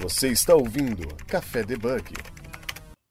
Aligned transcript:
Você 0.00 0.28
está 0.28 0.54
ouvindo 0.54 1.06
Café 1.26 1.62
Debug. 1.62 2.14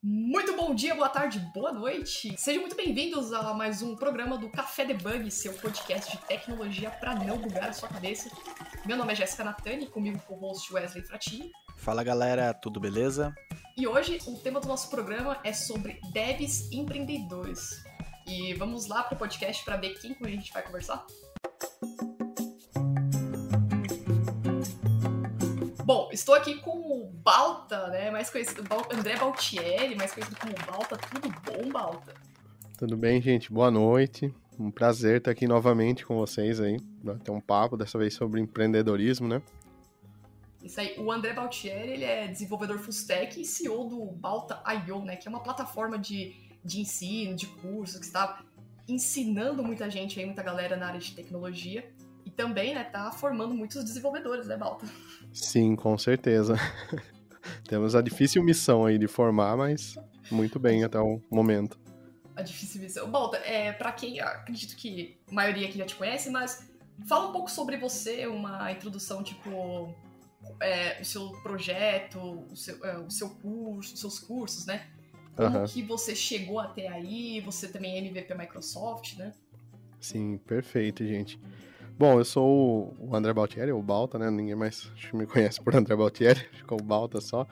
Muito 0.01 0.55
bom 0.55 0.73
dia, 0.73 0.95
boa 0.95 1.07
tarde, 1.07 1.39
boa 1.53 1.71
noite. 1.71 2.35
Sejam 2.35 2.61
muito 2.61 2.75
bem-vindos 2.75 3.31
a 3.31 3.53
mais 3.53 3.83
um 3.83 3.95
programa 3.95 4.39
do 4.39 4.49
Café 4.49 4.85
Debug, 4.85 5.29
seu 5.29 5.53
podcast 5.53 6.17
de 6.17 6.25
tecnologia 6.25 6.89
para 6.89 7.13
não 7.13 7.37
bugar 7.37 7.69
a 7.69 7.73
sua 7.73 7.87
cabeça. 7.89 8.31
Meu 8.87 8.97
nome 8.97 9.13
é 9.13 9.15
Jéssica 9.15 9.43
Natani, 9.43 9.85
comigo 9.85 10.19
o 10.29 10.33
host 10.33 10.73
Wesley 10.73 11.03
Fratini. 11.03 11.51
Fala 11.77 12.03
galera, 12.03 12.55
tudo 12.55 12.79
beleza? 12.79 13.35
E 13.77 13.85
hoje 13.85 14.17
o 14.25 14.35
tema 14.37 14.59
do 14.59 14.67
nosso 14.67 14.89
programa 14.89 15.39
é 15.43 15.53
sobre 15.53 16.01
devs 16.11 16.71
empreendedores. 16.71 17.83
E 18.25 18.55
vamos 18.55 18.87
lá 18.87 19.03
para 19.03 19.13
o 19.13 19.19
podcast 19.19 19.63
para 19.63 19.77
ver 19.77 19.93
quem 19.99 20.15
com 20.15 20.25
a 20.25 20.29
gente 20.29 20.51
vai 20.51 20.63
conversar? 20.63 21.05
Bom, 25.89 26.07
estou 26.11 26.35
aqui 26.35 26.53
com 26.59 26.69
o 26.69 27.05
Balta, 27.11 27.87
né? 27.87 28.11
Mais 28.11 28.29
conhecido, 28.29 28.61
André 28.93 29.17
Baltieri, 29.17 29.95
mais 29.95 30.13
conhecido 30.13 30.37
como 30.39 30.53
Balta. 30.67 30.95
Tudo 30.95 31.29
bom, 31.29 31.67
Balta? 31.71 32.13
Tudo 32.77 32.95
bem, 32.95 33.19
gente? 33.19 33.51
Boa 33.51 33.71
noite. 33.71 34.31
Um 34.59 34.69
prazer 34.69 35.17
estar 35.17 35.31
aqui 35.31 35.47
novamente 35.47 36.05
com 36.05 36.15
vocês 36.15 36.61
aí. 36.61 36.79
Ter 37.23 37.31
um 37.31 37.41
papo, 37.41 37.75
dessa 37.75 37.97
vez 37.97 38.13
sobre 38.13 38.39
empreendedorismo, 38.39 39.27
né? 39.27 39.41
Isso 40.63 40.79
aí. 40.79 40.93
O 40.99 41.11
André 41.11 41.33
Baltieri, 41.33 41.93
ele 41.93 42.05
é 42.05 42.27
desenvolvedor 42.27 42.77
full 42.77 42.91
stack 42.91 43.41
e 43.41 43.43
CEO 43.43 43.89
do 43.89 44.05
Balta.io, 44.11 45.03
né? 45.03 45.15
Que 45.15 45.27
é 45.27 45.31
uma 45.31 45.41
plataforma 45.41 45.97
de, 45.97 46.35
de 46.63 46.81
ensino, 46.81 47.35
de 47.35 47.47
cursos, 47.47 47.99
que 47.99 48.05
está 48.05 48.43
ensinando 48.87 49.63
muita 49.63 49.89
gente 49.89 50.19
aí, 50.19 50.25
muita 50.27 50.43
galera 50.43 50.77
na 50.77 50.85
área 50.85 50.99
de 50.99 51.15
tecnologia. 51.15 51.91
Também, 52.39 52.73
né, 52.73 52.85
tá 52.85 53.11
formando 53.11 53.53
muitos 53.53 53.83
desenvolvedores, 53.83 54.47
né, 54.47 54.55
Balta? 54.55 54.87
Sim, 55.33 55.75
com 55.75 55.97
certeza. 55.97 56.55
Temos 57.67 57.95
a 57.95 58.01
difícil 58.01 58.41
missão 58.41 58.85
aí 58.85 58.97
de 58.97 59.09
formar, 59.09 59.57
mas 59.57 59.97
muito 60.31 60.57
bem 60.57 60.85
até 60.85 60.97
o 60.97 61.21
momento. 61.29 61.77
A 62.37 62.41
difícil 62.41 62.81
missão. 62.81 63.11
Balta, 63.11 63.35
é, 63.39 63.73
para 63.73 63.91
quem 63.91 64.21
acredito 64.21 64.77
que 64.77 65.17
a 65.29 65.33
maioria 65.33 65.67
aqui 65.67 65.77
já 65.77 65.85
te 65.85 65.97
conhece, 65.97 66.29
mas 66.29 66.65
fala 67.05 67.27
um 67.27 67.33
pouco 67.33 67.51
sobre 67.51 67.75
você, 67.75 68.25
uma 68.25 68.71
introdução, 68.71 69.21
tipo, 69.21 69.93
é, 70.61 70.97
o 71.01 71.03
seu 71.03 71.31
projeto, 71.43 72.45
o 72.49 72.55
seu, 72.55 72.85
é, 72.85 72.99
o 72.99 73.11
seu 73.11 73.31
curso, 73.31 73.95
os 73.95 73.99
seus 73.99 74.17
cursos, 74.17 74.65
né? 74.65 74.87
Como 75.35 75.57
uhum. 75.57 75.65
que 75.65 75.83
você 75.83 76.15
chegou 76.15 76.57
até 76.57 76.87
aí, 76.87 77.41
você 77.41 77.67
também 77.67 77.95
é 77.95 77.97
MVP 77.97 78.33
Microsoft, 78.33 79.17
né? 79.17 79.33
Sim, 79.99 80.37
perfeito, 80.37 81.05
gente. 81.05 81.37
Bom, 81.99 82.17
eu 82.17 82.23
sou 82.23 82.95
o 82.97 83.13
André 83.13 83.33
Baltieri, 83.33 83.73
o 83.73 83.81
Balta, 83.81 84.17
né? 84.17 84.31
Ninguém 84.31 84.55
mais 84.55 84.89
me 85.13 85.27
conhece 85.27 85.61
por 85.61 85.75
André 85.75 85.97
Baltieri, 85.97 86.39
ficou 86.55 86.79
o 86.79 86.83
Balta 86.83 87.19
só. 87.19 87.45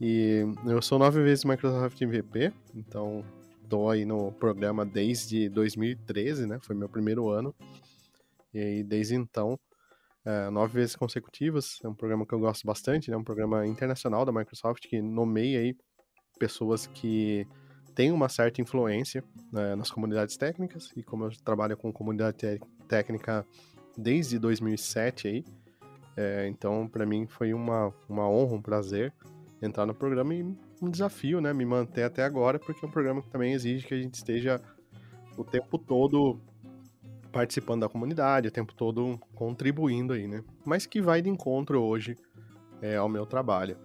E 0.00 0.40
eu 0.66 0.82
sou 0.82 0.98
nove 0.98 1.22
vezes 1.22 1.44
Microsoft 1.44 2.02
MVP, 2.02 2.52
então 2.74 3.24
tô 3.68 3.88
aí 3.88 4.04
no 4.04 4.32
programa 4.32 4.84
desde 4.84 5.48
2013, 5.48 6.44
né? 6.44 6.58
Foi 6.60 6.74
meu 6.74 6.88
primeiro 6.88 7.28
ano. 7.28 7.54
E 8.52 8.58
aí, 8.58 8.82
desde 8.82 9.14
então, 9.14 9.56
é, 10.24 10.50
nove 10.50 10.74
vezes 10.74 10.96
consecutivas. 10.96 11.78
É 11.84 11.86
um 11.86 11.94
programa 11.94 12.26
que 12.26 12.34
eu 12.34 12.40
gosto 12.40 12.66
bastante, 12.66 13.12
né? 13.12 13.16
Um 13.16 13.22
programa 13.22 13.64
internacional 13.64 14.24
da 14.24 14.32
Microsoft 14.32 14.88
que 14.88 15.00
nomeia 15.00 15.60
aí 15.60 15.76
pessoas 16.36 16.88
que 16.88 17.46
têm 17.94 18.10
uma 18.10 18.28
certa 18.28 18.60
influência 18.60 19.22
né, 19.52 19.76
nas 19.76 19.88
comunidades 19.88 20.36
técnicas. 20.36 20.90
E 20.96 21.02
como 21.04 21.26
eu 21.26 21.30
trabalho 21.44 21.76
com 21.76 21.92
comunidade 21.92 22.58
técnica 22.88 23.46
desde 23.96 24.38
2007 24.38 25.28
aí. 25.28 25.44
É, 26.16 26.46
então, 26.48 26.86
para 26.86 27.04
mim 27.04 27.26
foi 27.26 27.52
uma, 27.52 27.92
uma 28.08 28.28
honra, 28.28 28.54
um 28.54 28.62
prazer 28.62 29.12
entrar 29.60 29.86
no 29.86 29.94
programa 29.94 30.34
e 30.34 30.42
um 30.80 30.90
desafio, 30.90 31.40
né? 31.40 31.52
Me 31.52 31.64
manter 31.64 32.02
até 32.02 32.22
agora, 32.22 32.58
porque 32.58 32.84
é 32.84 32.88
um 32.88 32.90
programa 32.90 33.22
que 33.22 33.30
também 33.30 33.52
exige 33.52 33.86
que 33.86 33.94
a 33.94 34.00
gente 34.00 34.14
esteja 34.14 34.60
o 35.36 35.44
tempo 35.44 35.78
todo 35.78 36.38
participando 37.32 37.80
da 37.80 37.88
comunidade, 37.88 38.46
o 38.46 38.50
tempo 38.50 38.72
todo 38.74 39.18
contribuindo 39.34 40.12
aí, 40.12 40.28
né? 40.28 40.44
Mas 40.64 40.86
que 40.86 41.00
vai 41.00 41.20
de 41.20 41.28
encontro 41.28 41.80
hoje 41.82 42.16
é, 42.80 42.96
ao 42.96 43.08
meu 43.08 43.26
trabalho. 43.26 43.76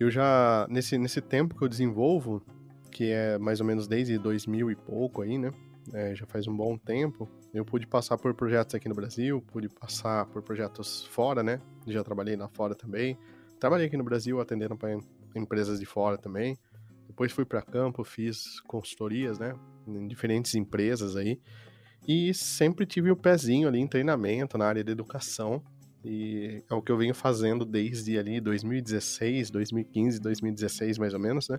Eu 0.00 0.10
já, 0.10 0.66
nesse, 0.70 0.96
nesse 0.96 1.20
tempo 1.20 1.54
que 1.54 1.62
eu 1.62 1.68
desenvolvo, 1.68 2.42
que 2.90 3.10
é 3.10 3.38
mais 3.38 3.60
ou 3.60 3.66
menos 3.66 3.86
desde 3.86 4.16
2000 4.18 4.70
e 4.70 4.76
pouco 4.76 5.22
aí, 5.22 5.36
né? 5.36 5.52
É, 5.92 6.14
já 6.14 6.24
faz 6.26 6.46
um 6.46 6.56
bom 6.56 6.78
tempo, 6.78 7.28
eu 7.52 7.64
pude 7.64 7.86
passar 7.86 8.16
por 8.16 8.34
projetos 8.34 8.74
aqui 8.74 8.88
no 8.88 8.94
Brasil, 8.94 9.42
pude 9.42 9.68
passar 9.68 10.24
por 10.26 10.42
projetos 10.42 11.04
fora, 11.06 11.42
né? 11.42 11.60
Já 11.86 12.02
trabalhei 12.02 12.34
lá 12.34 12.48
fora 12.48 12.74
também. 12.74 13.18
Trabalhei 13.60 13.86
aqui 13.86 13.96
no 13.96 14.04
Brasil 14.04 14.40
atendendo 14.40 14.76
para 14.76 14.98
empresas 15.34 15.78
de 15.78 15.84
fora 15.84 16.16
também. 16.16 16.58
Depois 17.06 17.30
fui 17.30 17.44
para 17.44 17.60
campo, 17.60 18.02
fiz 18.04 18.58
consultorias, 18.60 19.38
né? 19.38 19.54
Em 19.86 20.08
diferentes 20.08 20.54
empresas 20.54 21.14
aí. 21.14 21.38
E 22.08 22.32
sempre 22.32 22.86
tive 22.86 23.10
o 23.10 23.16
pezinho 23.16 23.68
ali 23.68 23.78
em 23.78 23.86
treinamento 23.86 24.56
na 24.56 24.66
área 24.66 24.82
de 24.82 24.90
educação. 24.90 25.62
E 26.02 26.64
é 26.68 26.74
o 26.74 26.80
que 26.80 26.90
eu 26.90 26.96
venho 26.96 27.14
fazendo 27.14 27.66
desde 27.66 28.18
ali 28.18 28.40
2016, 28.40 29.50
2015, 29.50 30.20
2016 30.20 30.98
mais 30.98 31.12
ou 31.12 31.20
menos, 31.20 31.48
né? 31.50 31.58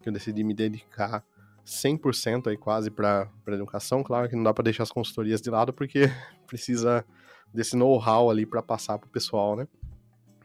Que 0.00 0.08
eu 0.08 0.12
decidi 0.12 0.42
me 0.42 0.54
dedicar 0.54 1.22
100% 1.68 2.48
aí 2.48 2.56
quase 2.56 2.90
para 2.90 3.30
educação. 3.48 4.02
Claro 4.02 4.28
que 4.28 4.34
não 4.34 4.42
dá 4.42 4.54
para 4.54 4.64
deixar 4.64 4.84
as 4.84 4.90
consultorias 4.90 5.40
de 5.40 5.50
lado 5.50 5.72
porque 5.72 6.10
precisa 6.46 7.04
desse 7.52 7.76
know-how 7.76 8.30
ali 8.30 8.46
para 8.46 8.62
passar 8.62 8.98
para 8.98 9.06
o 9.06 9.10
pessoal, 9.10 9.54
né? 9.54 9.68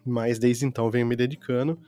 Mas 0.05 0.37
desde 0.37 0.65
então 0.65 0.91
venho 0.91 1.07
me 1.07 1.15
dedicando 1.15 1.79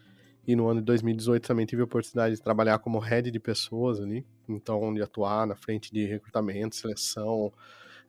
e 0.47 0.55
no 0.55 0.67
ano 0.67 0.79
de 0.79 0.85
2018 0.85 1.45
também 1.45 1.65
tive 1.65 1.81
a 1.81 1.85
oportunidade 1.85 2.35
de 2.35 2.41
trabalhar 2.41 2.79
como 2.79 2.99
head 2.99 3.29
de 3.29 3.39
pessoas 3.39 3.99
ali, 3.99 4.25
então 4.47 4.93
de 4.93 5.01
atuar 5.01 5.45
na 5.45 5.55
frente 5.55 5.91
de 5.91 6.05
recrutamento, 6.05 6.75
seleção, 6.75 7.51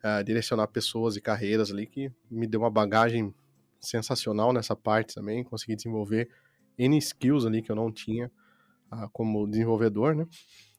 uh, 0.03 0.23
direcionar 0.23 0.67
pessoas 0.67 1.17
e 1.17 1.21
carreiras 1.21 1.71
ali 1.71 1.85
que 1.85 2.11
me 2.29 2.47
deu 2.47 2.61
uma 2.61 2.69
bagagem 2.69 3.33
sensacional 3.81 4.53
nessa 4.53 4.75
parte 4.75 5.15
também, 5.15 5.43
consegui 5.43 5.75
desenvolver 5.75 6.29
N 6.77 6.97
skills 6.97 7.45
ali 7.45 7.61
que 7.61 7.71
eu 7.71 7.75
não 7.75 7.91
tinha 7.91 8.31
uh, 8.93 9.09
como 9.11 9.47
desenvolvedor, 9.47 10.15
né? 10.15 10.27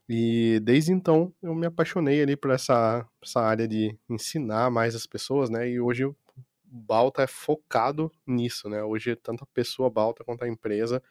E 0.09 0.59
desde 0.61 0.91
então 0.91 1.31
eu 1.39 1.53
me 1.53 1.67
apaixonei 1.67 2.19
ali 2.23 2.35
por 2.35 2.49
essa, 2.49 3.07
essa 3.21 3.41
área 3.41 3.67
de 3.67 3.95
ensinar 4.09 4.71
mais 4.71 4.95
as 4.95 5.05
pessoas, 5.05 5.51
né? 5.51 5.69
E 5.69 5.79
hoje 5.79 6.03
o 6.03 6.15
Balta 6.63 7.21
é 7.21 7.27
focado 7.27 8.11
nisso, 8.25 8.67
né? 8.67 8.81
Hoje 8.83 9.15
tanto 9.15 9.43
a 9.43 9.47
pessoa 9.53 9.87
Balta 9.87 10.23
quanto 10.23 10.43
a 10.43 10.47
empresa 10.47 11.01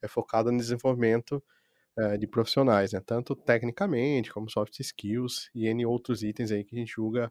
é 0.00 0.08
focada 0.08 0.50
no 0.50 0.56
desenvolvimento 0.56 1.42
é, 1.98 2.16
de 2.16 2.26
profissionais, 2.26 2.92
né? 2.92 3.00
Tanto 3.04 3.36
tecnicamente 3.36 4.32
como 4.32 4.50
soft 4.50 4.80
skills 4.80 5.50
e 5.54 5.66
N 5.66 5.84
outros 5.84 6.22
itens 6.22 6.50
aí 6.50 6.64
que 6.64 6.74
a 6.74 6.78
gente 6.78 6.92
julga 6.92 7.30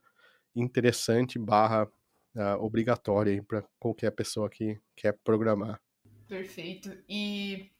interessante 0.56 1.40
barra 1.40 1.86
uh, 2.36 2.64
obrigatório 2.64 3.44
para 3.44 3.64
qualquer 3.80 4.12
pessoa 4.12 4.48
que 4.48 4.80
quer 4.96 5.18
programar. 5.24 5.82
Perfeito. 6.28 6.96
E 7.10 7.72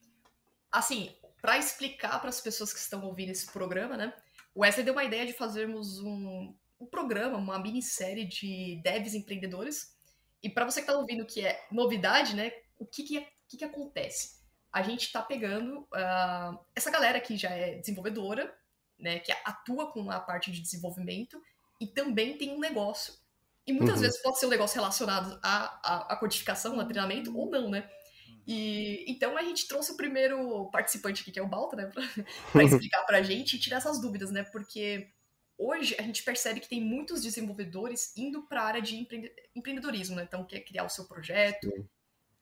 assim, 0.72 1.12
para 1.46 1.60
explicar 1.60 2.20
para 2.20 2.30
as 2.30 2.42
pessoas 2.42 2.74
que 2.74 2.80
estão 2.80 3.06
ouvindo 3.06 3.30
esse 3.30 3.46
programa, 3.52 3.96
né? 3.96 4.12
O 4.56 4.62
Wesley 4.62 4.84
deu 4.84 4.96
uma 4.96 5.04
ideia 5.04 5.28
de 5.28 5.34
fazermos 5.34 6.00
um, 6.00 6.56
um 6.80 6.88
programa, 6.88 7.38
uma 7.38 7.60
minissérie 7.60 8.26
de 8.26 8.82
devs 8.84 9.14
empreendedores. 9.14 9.96
E 10.42 10.50
para 10.50 10.66
você 10.66 10.82
que 10.82 10.90
está 10.90 11.00
ouvindo 11.00 11.24
que 11.24 11.46
é 11.46 11.64
novidade, 11.72 12.36
né? 12.36 12.52
O 12.80 12.86
que, 12.86 13.04
que, 13.04 13.28
que, 13.48 13.58
que 13.58 13.64
acontece? 13.64 14.42
A 14.74 14.82
gente 14.82 15.04
está 15.04 15.22
pegando 15.22 15.82
uh, 15.82 16.60
essa 16.76 16.90
galera 16.90 17.22
que 17.22 17.38
já 17.38 17.52
é 17.52 17.76
desenvolvedora, 17.76 18.52
né? 18.98 19.20
Que 19.20 19.32
atua 19.32 19.92
com 19.92 20.10
a 20.10 20.20
parte 20.20 20.52
de 20.52 20.60
desenvolvimento 20.60 21.40
e 21.80 21.86
também 21.86 22.40
tem 22.40 22.56
um 22.56 22.60
negócio. 22.60 23.14
E 23.68 23.72
muitas 23.72 23.98
uhum. 23.98 24.02
vezes 24.02 24.20
pode 24.24 24.40
ser 24.40 24.48
um 24.48 24.50
negócio 24.50 24.80
relacionado 24.80 25.40
à, 25.44 25.80
à, 25.84 26.14
à 26.14 26.18
codificação, 26.18 26.80
ao 26.80 26.88
treinamento, 26.88 27.38
ou 27.38 27.52
não, 27.52 27.70
né? 27.70 27.88
E 28.48 29.04
então 29.08 29.38
a 29.38 29.44
gente 29.44 29.68
trouxe 29.68 29.92
o 29.92 29.98
primeiro 29.98 30.70
participante 30.70 31.22
aqui, 31.22 31.32
que 31.32 31.40
é 31.40 31.44
o 31.44 31.48
Balta, 31.48 31.76
né, 31.76 31.92
para 32.52 32.64
explicar 32.64 33.04
pra 33.04 33.24
gente 33.24 33.56
e 33.56 33.60
tirar 33.60 33.78
essas 33.78 34.00
dúvidas, 34.00 34.30
né? 34.30 34.44
Porque 34.44 35.10
hoje 35.58 35.96
a 35.98 36.04
gente 36.04 36.24
percebe 36.24 36.60
que 36.60 36.70
tem 36.70 36.82
muitos 36.82 37.24
desenvolvedores 37.24 38.16
indo 38.16 38.44
para 38.44 38.62
a 38.62 38.66
área 38.66 38.82
de 38.82 38.98
empre 38.98 39.34
empreendedorismo, 39.56 40.16
né? 40.16 40.24
Então 40.24 40.46
quer 40.46 40.60
criar 40.60 40.84
o 40.84 40.90
seu 40.90 41.06
projeto, 41.06 41.68
Sim. 41.70 41.90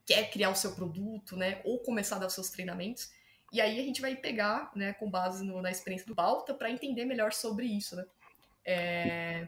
quer 0.06 0.30
criar 0.30 0.50
o 0.50 0.56
seu 0.56 0.76
produto, 0.76 1.38
né? 1.38 1.62
Ou 1.64 1.80
começar 1.80 2.18
a 2.18 2.20
dar 2.20 2.28
os 2.28 2.34
seus 2.34 2.50
treinamentos. 2.50 3.10
E 3.54 3.62
aí 3.62 3.80
a 3.80 3.84
gente 3.84 4.02
vai 4.02 4.16
pegar, 4.16 4.72
né, 4.76 4.94
com 4.94 5.10
base 5.10 5.46
no, 5.46 5.62
na 5.62 5.70
experiência 5.70 6.08
do 6.08 6.16
Balta, 6.16 6.56
para 6.56 6.72
entender 6.72 7.06
melhor 7.06 7.32
sobre 7.32 7.68
isso, 7.68 7.96
né? 7.96 8.06
É... 8.66 9.48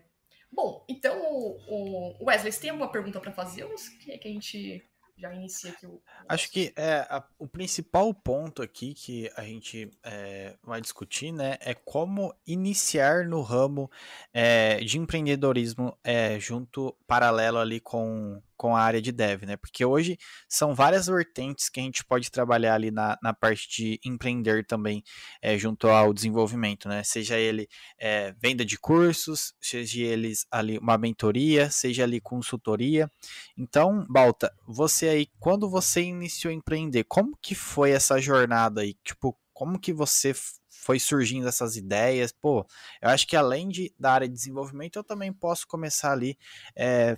Bom, 0.51 0.85
então, 0.87 1.19
o 1.67 2.23
Wesley, 2.23 2.51
você 2.51 2.61
tem 2.61 2.69
alguma 2.69 2.89
pergunta 2.89 3.19
para 3.19 3.31
fazer? 3.31 3.63
Ou 3.63 3.75
que, 3.75 4.17
que 4.17 4.27
a 4.27 4.31
gente 4.31 4.87
já 5.17 5.33
inicia 5.33 5.71
aqui 5.71 5.85
o. 5.85 6.01
Acho 6.27 6.51
que 6.51 6.73
é, 6.75 7.05
a, 7.09 7.23
o 7.39 7.47
principal 7.47 8.13
ponto 8.13 8.61
aqui 8.61 8.93
que 8.93 9.31
a 9.35 9.43
gente 9.43 9.89
é, 10.03 10.55
vai 10.63 10.81
discutir, 10.81 11.31
né, 11.31 11.57
é 11.61 11.73
como 11.73 12.33
iniciar 12.45 13.25
no 13.25 13.41
ramo 13.41 13.89
é, 14.33 14.79
de 14.79 14.97
empreendedorismo 14.97 15.97
é, 16.03 16.39
junto, 16.39 16.95
paralelo 17.07 17.57
ali 17.57 17.79
com, 17.79 18.41
com 18.57 18.75
a 18.75 18.81
área 18.81 19.01
de 19.01 19.11
dev, 19.11 19.43
né? 19.43 19.57
Porque 19.57 19.83
hoje 19.85 20.17
são 20.47 20.73
várias 20.73 21.07
vertentes 21.07 21.69
que 21.69 21.79
a 21.79 21.83
gente 21.83 22.03
pode 22.05 22.29
trabalhar 22.31 22.75
ali 22.75 22.91
na, 22.91 23.17
na 23.21 23.33
parte 23.33 23.69
de 23.69 23.99
empreender 24.03 24.65
também 24.65 25.03
é, 25.41 25.57
junto 25.57 25.87
ao 25.87 26.13
desenvolvimento, 26.13 26.87
né? 26.87 27.03
Seja 27.03 27.37
ele 27.37 27.67
é, 27.99 28.33
venda 28.41 28.65
de 28.65 28.77
cursos, 28.77 29.53
seja 29.61 30.01
eles 30.01 30.45
ali 30.51 30.77
uma 30.77 30.97
mentoria, 30.97 31.69
seja 31.69 32.03
ali 32.03 32.19
consultoria. 32.21 33.11
Então, 33.57 34.05
Balta, 34.09 34.53
você 34.67 35.09
aí, 35.09 35.27
quando 35.39 35.69
você 35.69 36.01
iniciou 36.01 36.51
a 36.51 36.55
empreender, 36.55 37.03
como 37.05 37.37
que 37.41 37.55
foi 37.55 37.91
essa 37.91 38.19
jornada 38.19 38.81
aí? 38.81 38.95
Tipo, 39.03 39.37
como 39.53 39.79
que 39.79 39.93
você 39.93 40.35
foi 40.69 40.99
surgindo 40.99 41.47
essas 41.47 41.77
ideias? 41.77 42.31
Pô, 42.31 42.67
eu 43.01 43.09
acho 43.09 43.25
que 43.25 43.35
além 43.35 43.69
de, 43.69 43.95
da 43.97 44.11
área 44.11 44.27
de 44.27 44.33
desenvolvimento, 44.33 44.97
eu 44.97 45.03
também 45.03 45.31
posso 45.31 45.65
começar 45.65 46.11
ali 46.11 46.37
é, 46.75 47.17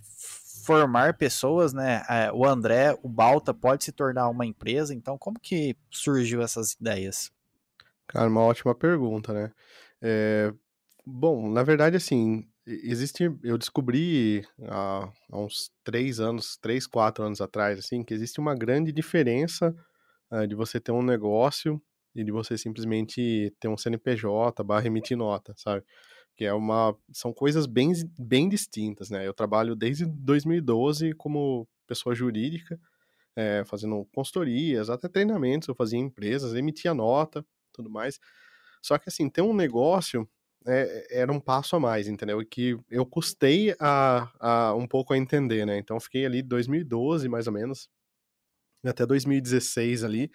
formar 0.67 1.13
pessoas, 1.13 1.71
né? 1.71 2.03
É, 2.09 2.29
o 2.33 2.45
André, 2.45 2.93
o 3.01 3.07
Balta 3.07 3.53
pode 3.53 3.85
se 3.85 3.91
tornar 3.93 4.27
uma 4.27 4.45
empresa, 4.45 4.93
então 4.93 5.17
como 5.17 5.39
que 5.39 5.77
surgiu 5.89 6.41
essas 6.41 6.73
ideias? 6.73 7.31
Cara, 8.05 8.27
uma 8.27 8.41
ótima 8.41 8.75
pergunta, 8.75 9.31
né? 9.31 9.51
É, 10.01 10.53
bom, 11.05 11.49
na 11.49 11.63
verdade, 11.63 11.95
assim, 11.95 12.45
existe. 12.65 13.31
Eu 13.41 13.57
descobri 13.57 14.45
há, 14.67 15.09
há, 15.31 15.37
uns 15.37 15.71
três 15.85 16.19
anos, 16.19 16.57
três, 16.57 16.85
quatro 16.85 17.23
anos 17.23 17.39
atrás, 17.39 17.79
assim, 17.79 18.03
que 18.03 18.13
existe 18.13 18.37
uma 18.37 18.53
grande 18.53 18.91
diferença 18.91 19.73
uh, 20.29 20.45
de 20.45 20.53
você 20.53 20.81
ter 20.81 20.91
um 20.91 21.01
negócio 21.01 21.81
e 22.13 22.25
de 22.25 22.31
você 22.31 22.57
simplesmente 22.57 23.53
ter 23.57 23.69
um 23.69 23.77
CNPJ 23.77 24.63
barra 24.65 24.87
emitir 24.87 25.15
nota, 25.15 25.53
sabe? 25.55 25.85
Que 26.37 26.45
é 26.45 26.53
uma. 26.53 26.95
São 27.11 27.33
coisas 27.33 27.65
bem, 27.65 27.91
bem 28.17 28.47
distintas, 28.47 29.09
né? 29.09 29.27
Eu 29.27 29.33
trabalho 29.33 29.75
desde 29.75 30.05
2012 30.05 31.13
como 31.15 31.67
pessoa 31.87 32.15
jurídica, 32.15 32.79
é, 33.35 33.63
fazendo 33.65 34.05
consultorias, 34.13 34.89
até 34.89 35.07
treinamentos, 35.07 35.67
eu 35.67 35.75
fazia 35.75 35.99
empresas, 35.99 36.53
emitia 36.53 36.93
nota, 36.93 37.45
tudo 37.73 37.89
mais. 37.89 38.19
Só 38.81 38.97
que 38.97 39.09
assim, 39.09 39.29
ter 39.29 39.41
um 39.41 39.53
negócio 39.53 40.29
é, 40.67 41.21
era 41.21 41.31
um 41.31 41.39
passo 41.39 41.75
a 41.75 41.79
mais, 41.79 42.07
entendeu? 42.07 42.41
E 42.41 42.45
que 42.45 42.77
eu 42.89 43.05
custei 43.05 43.75
a, 43.79 44.29
a, 44.39 44.75
um 44.75 44.87
pouco 44.87 45.13
a 45.13 45.17
entender, 45.17 45.65
né? 45.65 45.77
Então 45.77 45.99
fiquei 45.99 46.25
ali 46.25 46.41
2012, 46.41 47.29
mais 47.29 47.47
ou 47.47 47.53
menos, 47.53 47.89
até 48.85 49.05
2016 49.05 50.03
ali, 50.03 50.31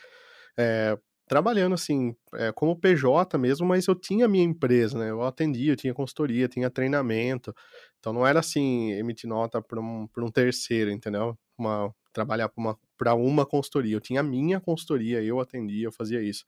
é, 0.58 0.98
trabalhando 1.32 1.72
assim, 1.72 2.14
é, 2.34 2.52
como 2.52 2.78
PJ 2.78 3.38
mesmo, 3.38 3.66
mas 3.66 3.86
eu 3.86 3.94
tinha 3.94 4.28
minha 4.28 4.44
empresa, 4.44 4.98
né? 4.98 5.08
Eu 5.08 5.22
atendia, 5.22 5.72
eu 5.72 5.76
tinha 5.76 5.94
consultoria, 5.94 6.46
tinha 6.46 6.68
treinamento. 6.68 7.54
Então 7.98 8.12
não 8.12 8.26
era 8.26 8.40
assim, 8.40 8.90
emitir 8.92 9.30
nota 9.30 9.62
para 9.62 9.80
um, 9.80 10.06
um 10.18 10.30
terceiro, 10.30 10.90
entendeu? 10.90 11.34
Uma, 11.56 11.90
trabalhar 12.12 12.50
para 12.50 12.60
uma, 12.60 12.78
uma 13.14 13.46
consultoria. 13.46 13.96
Eu 13.96 14.00
tinha 14.00 14.22
minha 14.22 14.60
consultoria, 14.60 15.22
eu 15.22 15.40
atendia, 15.40 15.86
eu 15.86 15.92
fazia 15.92 16.20
isso. 16.20 16.44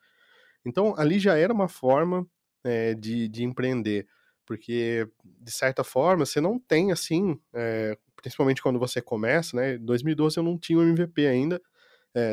Então 0.67 0.95
ali 0.99 1.19
já 1.19 1.35
era 1.35 1.51
uma 1.51 1.67
forma 1.67 2.27
é, 2.63 2.93
de, 2.93 3.27
de 3.29 3.43
empreender, 3.43 4.07
porque 4.45 5.09
de 5.25 5.51
certa 5.51 5.83
forma 5.83 6.27
você 6.27 6.43
não 6.43 6.59
tem 6.59 6.93
assim, 6.93 7.41
é, 7.55 7.97
principalmente 8.17 8.61
quando 8.61 8.79
você 8.79 9.01
começa, 9.01 9.57
né? 9.57 9.77
Em 9.77 9.85
2012 9.87 10.37
eu 10.37 10.43
não 10.43 10.59
tinha 10.59 10.79
o 10.79 10.83
MVP 10.83 11.27
ainda, 11.27 11.59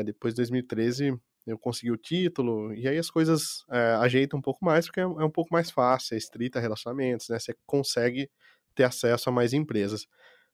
depois 0.04 0.34
de 0.34 0.36
2013 0.36 1.18
eu 1.46 1.58
consegui 1.58 1.90
o 1.90 1.96
título, 1.96 2.72
e 2.74 2.86
aí 2.86 2.98
as 2.98 3.10
coisas 3.10 3.64
é, 3.70 3.94
ajeitam 4.00 4.38
um 4.38 4.42
pouco 4.42 4.64
mais, 4.64 4.86
porque 4.86 5.00
é, 5.00 5.02
é, 5.02 5.06
um 5.06 5.30
pouco 5.30 5.52
mais 5.52 5.70
fácil, 5.70 6.14
é 6.14 6.18
estrita 6.18 6.60
relacionamentos, 6.60 7.28
né? 7.28 7.38
Você 7.38 7.54
consegue 7.66 8.30
ter 8.74 8.84
acesso 8.84 9.28
a 9.28 9.32
mais 9.32 9.52
empresas. 9.52 10.06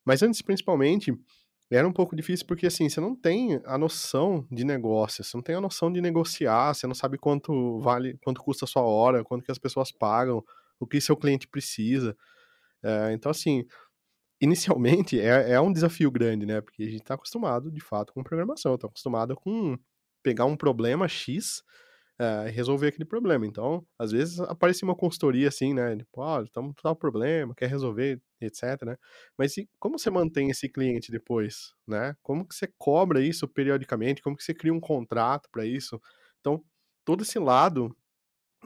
Mas 0.05 0.23
antes, 0.23 0.41
principalmente, 0.43 1.13
era 1.71 1.87
um 1.87 1.93
pouco 1.93 2.17
difícil 2.17 2.47
porque, 2.47 2.67
assim, 2.67 2.89
você 2.89 3.01
não 3.01 3.15
tem 3.15 3.61
a 3.67 3.77
noção 3.77 4.47
de 4.51 4.65
negócio, 4.65 5.23
você 5.23 5.37
não 5.37 5.43
tem 5.43 5.55
a 5.55 5.61
noção 5.61 5.93
de 5.93 6.01
negociar, 6.01 6.75
você 6.75 6.87
não 6.87 6.95
sabe 6.95 7.19
quanto 7.19 7.79
vale, 7.81 8.19
quanto 8.25 8.43
custa 8.43 8.65
a 8.65 8.69
sua 8.69 8.83
hora, 8.83 9.23
quanto 9.23 9.45
que 9.45 9.53
as 9.53 9.59
pessoas 9.59 9.93
pagam, 9.93 10.43
o 10.81 10.87
que 10.87 11.01
seu 11.01 11.17
cliente 11.17 11.47
precisa. 11.47 12.17
É, 12.83 13.13
então, 13.13 13.31
assim, 13.31 13.67
inicialmente 14.41 15.21
é, 15.21 15.53
é 15.53 15.61
um 15.61 15.73
desafio 15.73 16.11
grande, 16.11 16.47
né? 16.47 16.61
Porque 16.61 16.83
a 16.85 16.87
gente 16.87 17.03
está 17.03 17.15
acostumado, 17.15 17.71
de 17.71 17.81
fato, 17.81 18.13
com 18.13 18.23
programação, 18.23 18.75
está 18.75 18.87
acostumado 18.87 19.37
com 19.37 19.79
pegar 20.29 20.45
um 20.45 20.57
problema 20.57 21.09
X 21.09 21.63
e 22.21 22.51
resolver 22.51 22.89
aquele 22.89 23.05
problema. 23.05 23.47
Então, 23.47 23.87
às 23.99 24.11
vezes 24.11 24.41
aparece 24.41 24.83
uma 24.83 24.95
consultoria 24.95 25.49
assim, 25.49 25.73
né? 25.73 25.97
Tipo, 25.97 26.21
ah, 26.23 26.43
estamos 26.45 26.75
com 26.75 26.83
tal 26.83 26.97
problema, 26.97 27.55
quer 27.55 27.69
resolver, 27.69 28.21
etc, 28.41 28.83
né? 28.85 28.97
Mas 29.39 29.57
e 29.57 29.69
como 29.79 29.99
você 29.99 30.11
mantém 30.11 30.51
esse 30.51 30.69
cliente 30.69 31.13
depois, 31.13 31.73
né? 31.87 32.15
Como 32.23 32.47
que 32.47 32.55
você 32.55 32.69
cobra 32.77 33.23
isso 33.23 33.47
periodicamente? 33.47 34.21
Como 34.21 34.37
que 34.37 34.43
você 34.43 34.53
cria 34.53 34.75
um 34.75 34.81
contrato 34.81 35.49
para 35.51 35.65
isso? 35.65 36.01
Então, 36.41 36.63
todo 37.05 37.23
esse 37.23 37.39
lado, 37.39 37.97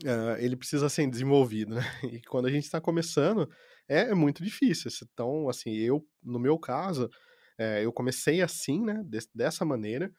uh, 0.03 0.37
ele 0.38 0.56
precisa 0.56 0.88
ser 0.88 1.06
desenvolvido, 1.09 1.75
né? 1.76 1.85
E 2.11 2.23
quando 2.23 2.47
a 2.47 2.50
gente 2.50 2.64
está 2.64 2.81
começando, 2.81 3.49
é, 3.87 4.11
é, 4.11 4.14
muito 4.14 4.43
difícil. 4.43 4.91
Então, 5.12 5.49
assim, 5.49 5.73
eu, 5.75 6.03
no 6.23 6.38
meu 6.41 6.59
caso, 6.59 7.11
é, 7.59 7.85
eu 7.85 7.93
comecei 7.93 8.41
assim, 8.41 8.82
né? 8.82 9.05
dessa 9.35 9.64
maneira, 9.64 10.11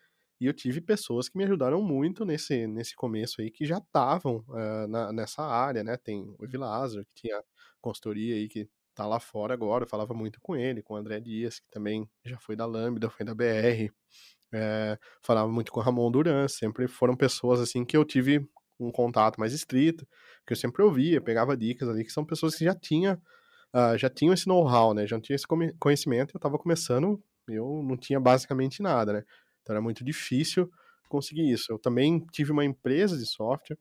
e 0.44 0.46
eu 0.46 0.54
tive 0.54 0.82
pessoas 0.82 1.30
que 1.30 1.38
me 1.38 1.46
ajudaram 1.46 1.82
muito 1.82 2.26
nesse, 2.26 2.68
nesse 2.68 2.94
começo 2.98 3.40
aí, 3.40 3.50
que 3.50 3.66
já 3.66 3.78
estavam 3.78 4.44
uh, 4.50 5.14
nessa 5.14 5.42
área, 5.42 5.86
né? 5.86 5.96
Tem 5.96 6.36
o 6.38 6.44
Evilázaro, 6.44 7.06
que 7.06 7.22
tinha 7.22 7.42
consultoria 7.80 8.36
aí, 8.36 8.50
que 8.50 8.68
tá 8.94 9.08
lá 9.08 9.22
fora 9.22 9.54
agora, 9.54 9.86
eu 9.86 9.88
falava 9.88 10.14
muito 10.14 10.42
com 10.42 10.54
ele, 10.54 10.84
com 10.84 10.96
o 10.96 10.98
André 10.98 11.22
Dias, 11.22 11.62
que 11.62 11.70
também 11.72 12.10
já 12.26 12.38
foi 12.38 12.58
da 12.58 12.66
Lambda, 12.66 13.10
foi 13.10 13.26
da 13.26 13.34
BR, 13.34 13.44
é, 13.46 13.90
eh, 14.54 15.00
falava 15.22 15.50
muito 15.50 15.72
com 15.72 15.80
o 15.80 15.84
Ramon 15.84 16.12
Duran, 16.12 16.46
sempre 16.50 16.90
foram 16.90 17.16
pessoas 17.16 17.62
assim 17.62 17.86
que 17.86 17.96
eu 17.96 18.04
tive 18.04 18.46
um 18.78 18.92
contato 18.92 19.40
mais 19.40 19.54
estrito, 19.54 20.06
que 20.46 20.52
eu 20.52 20.58
sempre 20.58 20.84
ouvia, 20.84 21.22
pegava 21.22 21.56
dicas 21.56 21.88
ali, 21.88 22.04
que 22.04 22.12
são 22.12 22.26
pessoas 22.26 22.56
que 22.56 22.66
já 22.66 22.76
tinham, 22.76 23.14
uh, 23.74 23.98
já 23.98 24.10
tinham 24.10 24.34
esse 24.34 24.46
know-how, 24.48 24.94
né? 24.94 25.08
Já 25.08 25.20
tinham 25.22 25.36
esse 25.36 25.48
conhecimento, 25.80 26.36
eu 26.36 26.38
estava 26.38 26.58
começando, 26.58 27.24
eu 27.48 27.82
não 27.84 27.98
tinha 27.98 28.20
basicamente 28.20 28.82
nada, 28.82 29.14
né? 29.14 29.24
Então 29.64 29.74
era 29.74 29.82
muito 29.82 30.04
difícil 30.04 30.72
conseguir 31.10 31.50
isso. 31.52 31.72
Eu 31.72 31.80
também 31.80 32.26
tive 32.32 32.52
uma 32.52 32.66
empresa 32.66 33.18
de 33.18 33.26
software, 33.26 33.78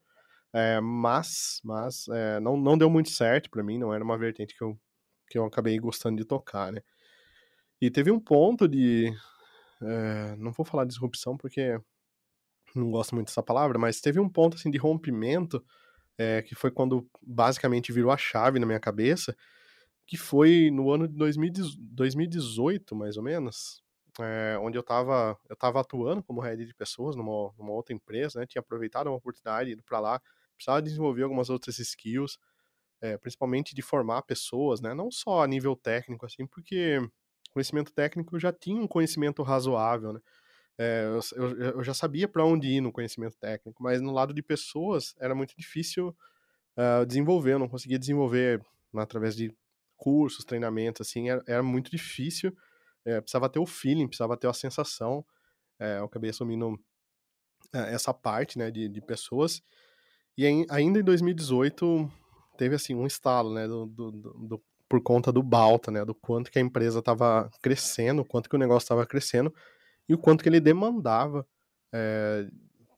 é, 0.52 0.80
mas, 0.80 1.60
mas 1.64 2.06
é, 2.08 2.40
não, 2.40 2.56
não 2.56 2.78
deu 2.78 2.88
muito 2.88 3.10
certo 3.10 3.50
para 3.50 3.62
mim, 3.62 3.78
não 3.78 3.92
era 3.92 4.04
uma 4.04 4.16
vertente 4.16 4.56
que 4.56 4.62
eu, 4.62 4.78
que 5.28 5.38
eu 5.38 5.44
acabei 5.44 5.78
gostando 5.78 6.16
de 6.16 6.24
tocar, 6.24 6.72
né? 6.72 6.80
E 7.80 7.90
teve 7.90 8.10
um 8.10 8.20
ponto 8.20 8.68
de. 8.68 9.12
É, 9.82 10.36
não 10.36 10.52
vou 10.52 10.64
falar 10.64 10.84
disrupção 10.84 11.36
porque 11.36 11.80
não 12.74 12.90
gosto 12.90 13.14
muito 13.14 13.28
dessa 13.28 13.42
palavra, 13.42 13.78
mas 13.78 14.00
teve 14.00 14.20
um 14.20 14.28
ponto 14.28 14.56
assim 14.56 14.70
de 14.70 14.78
rompimento 14.78 15.62
que 16.46 16.54
foi 16.54 16.70
quando 16.70 17.08
basicamente 17.20 17.90
virou 17.90 18.12
a 18.12 18.16
chave 18.16 18.60
na 18.60 18.66
minha 18.66 18.78
cabeça, 18.78 19.36
que 20.06 20.16
foi 20.16 20.70
no 20.70 20.90
ano 20.90 21.08
de 21.08 21.14
2018, 21.16 22.94
mais 22.94 23.16
ou 23.16 23.24
menos, 23.24 23.82
é, 24.20 24.58
onde 24.60 24.76
eu 24.76 24.82
estava 24.82 25.38
eu 25.48 25.56
tava 25.56 25.80
atuando 25.80 26.22
como 26.22 26.40
head 26.40 26.64
de 26.64 26.74
pessoas 26.74 27.16
numa, 27.16 27.52
numa 27.58 27.72
outra 27.72 27.94
empresa, 27.94 28.40
né? 28.40 28.46
Tinha 28.46 28.60
aproveitado 28.60 29.06
uma 29.06 29.16
oportunidade, 29.16 29.70
ido 29.70 29.82
para 29.82 30.00
lá, 30.00 30.20
precisava 30.54 30.82
desenvolver 30.82 31.22
algumas 31.22 31.48
outras 31.48 31.78
skills, 31.78 32.38
é, 33.00 33.16
principalmente 33.16 33.74
de 33.74 33.82
formar 33.82 34.22
pessoas, 34.22 34.80
né? 34.80 34.94
Não 34.94 35.10
só 35.10 35.42
a 35.42 35.46
nível 35.46 35.74
técnico, 35.74 36.26
assim, 36.26 36.46
porque 36.46 36.98
conhecimento 37.52 37.92
técnico 37.92 38.36
eu 38.36 38.40
já 38.40 38.52
tinha 38.52 38.80
um 38.80 38.86
conhecimento 38.86 39.42
razoável, 39.42 40.12
né? 40.12 40.20
É, 40.78 41.04
eu, 41.36 41.60
eu, 41.60 41.84
já 41.84 41.92
sabia 41.92 42.26
para 42.26 42.44
onde 42.44 42.66
ir 42.66 42.80
no 42.80 42.90
conhecimento 42.90 43.36
técnico, 43.38 43.82
mas 43.82 44.00
no 44.00 44.10
lado 44.10 44.32
de 44.32 44.42
pessoas 44.42 45.14
era 45.20 45.34
muito 45.34 45.54
difícil 45.56 46.16
uh, 46.76 47.04
desenvolver, 47.06 47.52
eu 47.52 47.58
não 47.58 47.68
conseguia 47.68 47.98
desenvolver 47.98 48.64
através 48.96 49.36
de 49.36 49.54
cursos, 49.96 50.44
treinamentos, 50.44 51.06
assim, 51.06 51.28
era, 51.28 51.42
era 51.46 51.62
muito 51.62 51.90
difícil 51.90 52.56
é, 53.04 53.20
precisava 53.20 53.48
ter 53.48 53.58
o 53.58 53.66
feeling, 53.66 54.06
precisava 54.06 54.36
ter 54.36 54.48
a 54.48 54.52
sensação. 54.52 55.24
É, 55.78 55.98
eu 55.98 56.04
acabei 56.04 56.30
assumindo 56.30 56.78
é, 57.74 57.94
essa 57.94 58.12
parte, 58.12 58.58
né, 58.58 58.70
de, 58.70 58.88
de 58.88 59.00
pessoas. 59.00 59.62
E 60.36 60.46
em, 60.46 60.66
ainda 60.70 61.00
em 61.00 61.04
2018 61.04 62.10
teve, 62.56 62.74
assim, 62.74 62.94
um 62.94 63.06
estalo, 63.06 63.52
né, 63.52 63.66
do, 63.66 63.86
do, 63.86 64.10
do, 64.10 64.62
por 64.88 65.02
conta 65.02 65.32
do 65.32 65.42
Balta, 65.42 65.90
né, 65.90 66.04
do 66.04 66.14
quanto 66.14 66.50
que 66.50 66.58
a 66.58 66.62
empresa 66.62 67.00
estava 67.00 67.50
crescendo, 67.62 68.24
quanto 68.24 68.48
que 68.48 68.56
o 68.56 68.58
negócio 68.58 68.84
estava 68.84 69.06
crescendo 69.06 69.52
e 70.08 70.14
o 70.14 70.18
quanto 70.18 70.42
que 70.42 70.48
ele 70.48 70.60
demandava 70.60 71.46
é, 71.92 72.46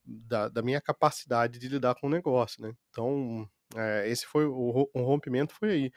da, 0.04 0.48
da, 0.48 0.62
minha 0.62 0.80
capacidade 0.80 1.58
de 1.58 1.68
lidar 1.68 1.94
com 1.94 2.06
o 2.06 2.10
negócio, 2.10 2.62
né. 2.62 2.72
Então, 2.90 3.48
é, 3.76 4.08
esse 4.08 4.26
foi 4.26 4.46
o, 4.46 4.88
o 4.92 5.02
rompimento 5.02 5.54
foi 5.54 5.70
aí. 5.70 5.92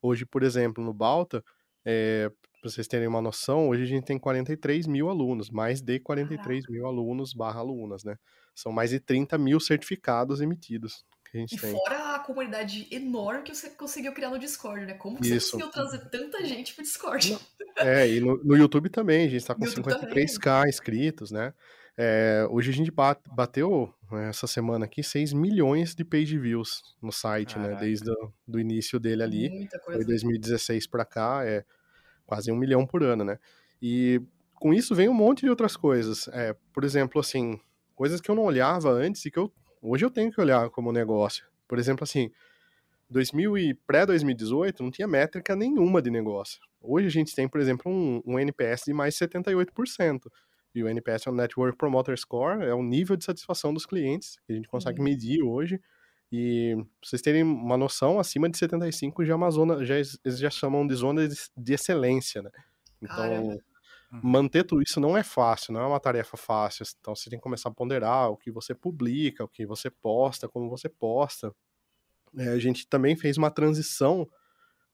Hoje, 0.00 0.26
por 0.26 0.42
exemplo, 0.42 0.82
no 0.82 0.92
Balta, 0.92 1.44
é, 1.84 2.30
para 2.62 2.70
vocês 2.70 2.86
terem 2.86 3.08
uma 3.08 3.20
noção, 3.20 3.68
hoje 3.68 3.82
a 3.82 3.86
gente 3.86 4.04
tem 4.04 4.18
43 4.18 4.86
mil 4.86 5.10
alunos, 5.10 5.50
mais 5.50 5.80
de 5.82 5.98
43 5.98 6.64
Caraca. 6.64 6.72
mil 6.72 6.86
alunos 6.86 7.34
barra 7.34 7.58
alunas, 7.60 8.04
né? 8.04 8.16
São 8.54 8.70
mais 8.72 8.90
de 8.90 9.00
30 9.00 9.36
mil 9.36 9.58
certificados 9.60 10.40
emitidos. 10.40 11.04
que 11.30 11.38
a 11.38 11.40
gente 11.40 11.56
E 11.56 11.58
tem. 11.60 11.72
fora 11.72 12.14
a 12.14 12.18
comunidade 12.20 12.86
enorme 12.90 13.42
que 13.42 13.54
você 13.54 13.70
conseguiu 13.70 14.12
criar 14.12 14.30
no 14.30 14.38
Discord, 14.38 14.84
né? 14.86 14.94
Como 14.94 15.18
que 15.18 15.28
Isso. 15.34 15.56
você 15.58 15.62
conseguiu 15.64 15.70
trazer 15.72 16.08
tanta 16.10 16.44
gente 16.44 16.74
pro 16.74 16.82
Discord? 16.84 17.38
É, 17.78 18.06
e 18.08 18.20
no, 18.20 18.36
no 18.44 18.54
YouTube 18.56 18.88
também, 18.90 19.26
a 19.26 19.28
gente 19.30 19.44
tá 19.44 19.54
com 19.56 19.64
YouTube 19.64 19.88
53k 19.90 20.68
inscritos, 20.68 21.30
né? 21.30 21.52
É, 21.96 22.46
hoje 22.50 22.70
a 22.70 22.74
gente 22.74 22.90
ba- 22.90 23.18
bateu, 23.34 23.92
né, 24.10 24.28
essa 24.28 24.46
semana 24.46 24.84
aqui, 24.84 25.02
6 25.02 25.32
milhões 25.32 25.94
de 25.94 26.04
page 26.04 26.38
views 26.38 26.82
no 27.02 27.10
site, 27.10 27.58
né? 27.58 27.64
Caraca. 27.68 27.84
Desde 27.84 28.10
o 28.10 28.32
do 28.46 28.60
início 28.60 29.00
dele 29.00 29.22
ali. 29.22 29.48
Muita 29.50 29.78
Foi 29.80 29.94
coisa. 29.94 30.06
2016 30.08 30.86
pra 30.86 31.04
cá, 31.04 31.42
é 31.44 31.64
quase 32.32 32.50
um 32.50 32.56
milhão 32.56 32.86
por 32.86 33.02
ano, 33.02 33.24
né? 33.24 33.38
E 33.80 34.22
com 34.54 34.72
isso 34.72 34.94
vem 34.94 35.06
um 35.08 35.12
monte 35.14 35.40
de 35.42 35.50
outras 35.50 35.76
coisas. 35.76 36.28
É, 36.28 36.56
por 36.72 36.82
exemplo, 36.82 37.20
assim, 37.20 37.60
coisas 37.94 38.22
que 38.22 38.30
eu 38.30 38.34
não 38.34 38.44
olhava 38.44 38.90
antes 38.90 39.26
e 39.26 39.30
que 39.30 39.38
eu 39.38 39.52
hoje 39.82 40.02
eu 40.04 40.10
tenho 40.10 40.32
que 40.32 40.40
olhar 40.40 40.70
como 40.70 40.90
negócio. 40.92 41.44
Por 41.68 41.78
exemplo, 41.78 42.04
assim, 42.04 42.30
2000 43.10 43.58
e 43.58 43.74
pré-2018 43.74 44.80
não 44.80 44.90
tinha 44.90 45.06
métrica 45.06 45.54
nenhuma 45.54 46.00
de 46.00 46.10
negócio. 46.10 46.58
Hoje 46.80 47.06
a 47.06 47.10
gente 47.10 47.34
tem, 47.34 47.46
por 47.46 47.60
exemplo, 47.60 47.92
um, 47.92 48.22
um 48.24 48.38
NPS 48.38 48.84
de 48.86 48.94
mais 48.94 49.14
78%. 49.14 50.30
E 50.74 50.82
o 50.82 50.88
NPS 50.88 51.26
é 51.26 51.30
o 51.30 51.34
Network 51.34 51.76
Promoter 51.76 52.16
Score, 52.18 52.64
é 52.64 52.72
o 52.72 52.82
nível 52.82 53.14
de 53.14 53.24
satisfação 53.24 53.74
dos 53.74 53.84
clientes 53.84 54.38
que 54.46 54.52
a 54.54 54.56
gente 54.56 54.68
consegue 54.68 55.00
Uhum. 55.00 55.04
medir 55.04 55.42
hoje. 55.42 55.78
E 56.32 56.74
pra 56.74 57.10
vocês 57.10 57.20
terem 57.20 57.42
uma 57.42 57.76
noção, 57.76 58.18
acima 58.18 58.48
de 58.48 58.56
75 58.56 59.22
já 59.22 59.34
é 59.34 59.36
uma 59.36 59.50
zona, 59.50 59.84
já, 59.84 59.96
eles 59.96 60.18
já 60.24 60.48
chamam 60.48 60.86
de 60.86 60.94
zona 60.94 61.28
de, 61.28 61.74
excelência, 61.74 62.40
né? 62.40 62.50
Então, 63.02 63.16
Caramba. 63.16 63.58
manter 64.10 64.64
tudo 64.64 64.82
isso 64.82 64.98
não 64.98 65.14
é 65.14 65.22
fácil, 65.22 65.74
não 65.74 65.82
é 65.82 65.86
uma 65.86 66.00
tarefa 66.00 66.38
fácil. 66.38 66.86
Então, 66.98 67.14
você 67.14 67.28
tem 67.28 67.38
que 67.38 67.42
começar 67.42 67.68
a 67.68 67.74
ponderar 67.74 68.30
o 68.30 68.36
que 68.38 68.50
você 68.50 68.74
publica, 68.74 69.44
o 69.44 69.48
que 69.48 69.66
você 69.66 69.90
posta, 69.90 70.48
como 70.48 70.70
você 70.70 70.88
posta. 70.88 71.54
É, 72.38 72.48
a 72.48 72.58
gente 72.58 72.86
também 72.86 73.14
fez 73.14 73.36
uma 73.36 73.50
transição 73.50 74.26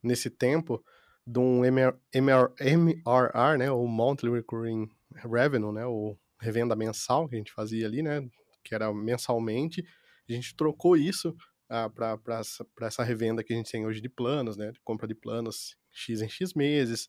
nesse 0.02 0.28
tempo 0.28 0.84
de 1.24 1.38
um 1.38 1.64
MR, 1.64 1.96
MR, 2.12 2.52
MRR, 2.58 3.58
né, 3.58 3.70
o 3.70 3.86
Monthly 3.86 4.32
Recurring 4.32 4.90
Revenue, 5.14 5.72
né, 5.72 5.86
o 5.86 6.16
revenda 6.40 6.74
mensal 6.74 7.28
que 7.28 7.36
a 7.36 7.38
gente 7.38 7.52
fazia 7.52 7.86
ali, 7.86 8.02
né, 8.02 8.28
que 8.64 8.74
era 8.74 8.92
mensalmente. 8.92 9.84
A 10.28 10.32
gente 10.32 10.54
trocou 10.54 10.96
isso 10.96 11.34
ah, 11.68 11.88
para 11.90 12.40
essa 12.86 13.04
revenda 13.04 13.44
que 13.44 13.52
a 13.52 13.56
gente 13.56 13.70
tem 13.70 13.86
hoje 13.86 14.00
de 14.00 14.08
planos, 14.08 14.56
né, 14.56 14.70
de 14.70 14.80
compra 14.80 15.06
de 15.06 15.14
planos 15.14 15.76
X 15.90 16.22
em 16.22 16.28
X 16.28 16.54
meses. 16.54 17.08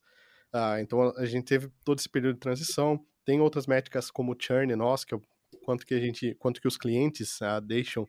Ah, 0.52 0.80
então 0.80 1.14
a 1.16 1.24
gente 1.24 1.44
teve 1.44 1.70
todo 1.84 1.98
esse 1.98 2.08
período 2.08 2.34
de 2.34 2.40
transição. 2.40 3.04
Tem 3.24 3.40
outras 3.40 3.66
métricas 3.66 4.10
como 4.10 4.36
churn 4.38 4.74
nosso, 4.74 5.06
que 5.06 5.14
é 5.14 5.16
o 5.16 5.22
quanto 5.64 5.86
que 5.86 5.94
a 5.94 6.00
gente, 6.00 6.34
quanto 6.36 6.60
que 6.60 6.68
os 6.68 6.76
clientes 6.76 7.40
ah, 7.42 7.60
deixam 7.60 8.08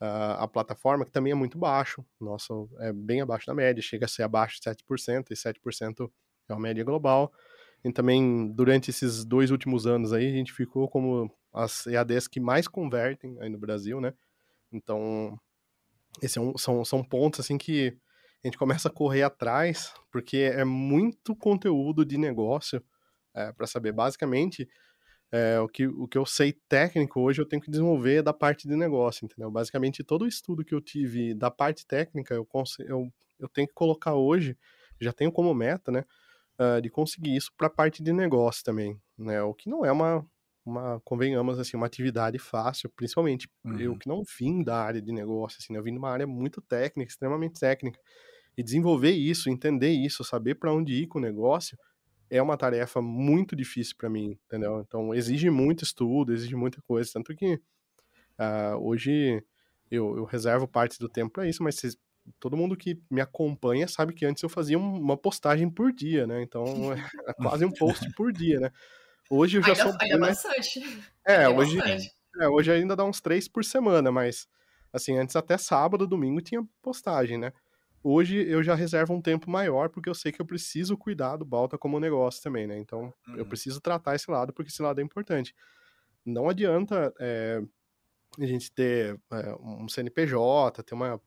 ah, 0.00 0.44
a 0.44 0.48
plataforma, 0.48 1.04
que 1.04 1.10
também 1.10 1.32
é 1.32 1.34
muito 1.36 1.58
baixo. 1.58 2.04
Nosso 2.20 2.68
é 2.78 2.92
bem 2.92 3.20
abaixo 3.20 3.46
da 3.46 3.54
média, 3.54 3.82
chega 3.82 4.06
a 4.06 4.08
ser 4.08 4.22
abaixo 4.22 4.56
de 4.56 4.62
7%, 4.62 5.30
e 5.30 5.34
7% 5.34 6.10
é 6.48 6.52
a 6.52 6.58
média 6.58 6.84
global. 6.84 7.32
E 7.84 7.92
também, 7.92 8.52
durante 8.52 8.90
esses 8.90 9.24
dois 9.24 9.50
últimos 9.50 9.86
anos 9.86 10.12
aí, 10.12 10.26
a 10.26 10.32
gente 10.32 10.52
ficou 10.52 10.88
como 10.88 11.30
as 11.52 11.86
EADs 11.86 12.26
que 12.26 12.40
mais 12.40 12.66
convertem 12.66 13.36
aí 13.40 13.48
no 13.48 13.58
Brasil, 13.58 14.00
né? 14.00 14.12
Então, 14.72 15.38
esse 16.22 16.38
é 16.38 16.40
um, 16.40 16.56
são, 16.56 16.84
são 16.84 17.02
pontos, 17.02 17.40
assim, 17.40 17.58
que 17.58 17.96
a 18.44 18.46
gente 18.46 18.58
começa 18.58 18.88
a 18.88 18.92
correr 18.92 19.22
atrás, 19.22 19.92
porque 20.10 20.36
é 20.36 20.64
muito 20.64 21.34
conteúdo 21.34 22.04
de 22.04 22.16
negócio 22.16 22.82
é, 23.34 23.52
para 23.52 23.66
saber. 23.66 23.92
Basicamente, 23.92 24.68
é, 25.32 25.58
o, 25.60 25.68
que, 25.68 25.86
o 25.86 26.06
que 26.06 26.16
eu 26.16 26.24
sei 26.24 26.52
técnico 26.68 27.20
hoje 27.20 27.40
eu 27.40 27.46
tenho 27.46 27.60
que 27.60 27.70
desenvolver 27.70 28.22
da 28.22 28.32
parte 28.32 28.68
de 28.68 28.76
negócio, 28.76 29.24
entendeu? 29.24 29.50
Basicamente, 29.50 30.04
todo 30.04 30.22
o 30.22 30.28
estudo 30.28 30.64
que 30.64 30.74
eu 30.74 30.80
tive 30.80 31.34
da 31.34 31.50
parte 31.50 31.86
técnica, 31.86 32.34
eu, 32.34 32.46
eu, 32.80 33.12
eu 33.38 33.48
tenho 33.48 33.66
que 33.66 33.74
colocar 33.74 34.14
hoje, 34.14 34.56
já 35.00 35.12
tenho 35.12 35.32
como 35.32 35.52
meta, 35.54 35.90
né? 35.90 36.04
Uh, 36.58 36.80
de 36.80 36.88
conseguir 36.88 37.36
isso 37.36 37.52
para 37.54 37.66
a 37.66 37.70
parte 37.70 38.02
de 38.02 38.12
negócio 38.14 38.64
também, 38.64 38.98
né? 39.18 39.42
O 39.42 39.52
que 39.52 39.68
não 39.68 39.84
é 39.84 39.92
uma, 39.92 40.26
uma, 40.66 41.00
convenhamos 41.04 41.60
assim, 41.60 41.76
uma 41.76 41.86
atividade 41.86 42.38
fácil, 42.38 42.90
principalmente 42.90 43.48
uhum. 43.64 43.78
eu 43.78 43.96
que 43.96 44.08
não 44.08 44.22
vim 44.38 44.64
da 44.64 44.82
área 44.82 45.00
de 45.00 45.12
negócio, 45.12 45.58
assim, 45.60 45.72
né? 45.72 45.78
eu 45.78 45.82
vim 45.82 45.92
de 45.92 45.98
uma 45.98 46.10
área 46.10 46.26
muito 46.26 46.60
técnica, 46.60 47.08
extremamente 47.08 47.60
técnica, 47.60 48.00
e 48.58 48.62
desenvolver 48.62 49.12
isso, 49.12 49.48
entender 49.48 49.90
isso, 49.90 50.24
saber 50.24 50.56
para 50.56 50.72
onde 50.72 50.92
ir 50.92 51.06
com 51.06 51.18
o 51.18 51.22
negócio, 51.22 51.78
é 52.28 52.42
uma 52.42 52.56
tarefa 52.56 53.00
muito 53.00 53.54
difícil 53.54 53.94
para 53.96 54.10
mim, 54.10 54.36
entendeu? 54.46 54.80
Então 54.80 55.14
exige 55.14 55.48
muito 55.50 55.84
estudo, 55.84 56.32
exige 56.32 56.56
muita 56.56 56.82
coisa, 56.82 57.10
tanto 57.12 57.34
que 57.36 57.54
uh, 57.54 58.76
hoje 58.80 59.44
eu, 59.88 60.16
eu, 60.16 60.24
reservo 60.24 60.66
parte 60.66 60.98
do 60.98 61.08
tempo 61.08 61.32
para 61.32 61.46
isso, 61.46 61.62
mas 61.62 61.76
vocês, 61.76 61.96
todo 62.40 62.56
mundo 62.56 62.76
que 62.76 63.00
me 63.08 63.20
acompanha 63.20 63.86
sabe 63.86 64.12
que 64.12 64.26
antes 64.26 64.42
eu 64.42 64.48
fazia 64.48 64.76
uma 64.76 65.16
postagem 65.16 65.70
por 65.70 65.92
dia, 65.92 66.26
né? 66.26 66.42
Então 66.42 66.92
é 66.92 67.32
quase 67.34 67.64
um 67.64 67.70
post 67.78 68.10
por 68.16 68.32
dia, 68.32 68.58
né? 68.58 68.72
Hoje 69.30 69.58
eu 69.58 69.62
já 69.62 69.68
ainda, 69.68 69.82
sou. 69.82 69.96
Ainda 70.00 70.18
né? 70.18 70.26
bastante. 70.28 70.80
É, 71.26 71.46
ainda 71.46 71.60
hoje, 71.60 71.76
bastante. 71.78 72.14
é, 72.40 72.48
hoje 72.48 72.72
ainda 72.72 72.96
dá 72.96 73.04
uns 73.04 73.20
três 73.20 73.48
por 73.48 73.64
semana, 73.64 74.10
mas 74.12 74.46
assim, 74.92 75.16
antes 75.18 75.36
até 75.36 75.58
sábado, 75.58 76.06
domingo 76.06 76.40
tinha 76.40 76.64
postagem, 76.82 77.38
né? 77.38 77.52
Hoje 78.02 78.36
eu 78.48 78.62
já 78.62 78.74
reservo 78.74 79.14
um 79.14 79.20
tempo 79.20 79.50
maior 79.50 79.88
porque 79.88 80.08
eu 80.08 80.14
sei 80.14 80.30
que 80.30 80.40
eu 80.40 80.46
preciso 80.46 80.96
cuidar 80.96 81.36
do 81.36 81.44
Balta 81.44 81.76
como 81.76 81.98
negócio 81.98 82.42
também, 82.42 82.66
né? 82.66 82.78
Então 82.78 83.12
uhum. 83.26 83.36
eu 83.36 83.46
preciso 83.46 83.80
tratar 83.80 84.14
esse 84.14 84.30
lado 84.30 84.52
porque 84.52 84.70
esse 84.70 84.80
lado 84.80 85.00
é 85.00 85.04
importante. 85.04 85.54
Não 86.24 86.48
adianta 86.48 87.12
é, 87.18 87.60
a 88.38 88.46
gente 88.46 88.70
ter 88.70 89.18
é, 89.32 89.54
um 89.60 89.88
CNPJ, 89.88 90.82
ter 90.82 90.94
uma, 90.94 91.20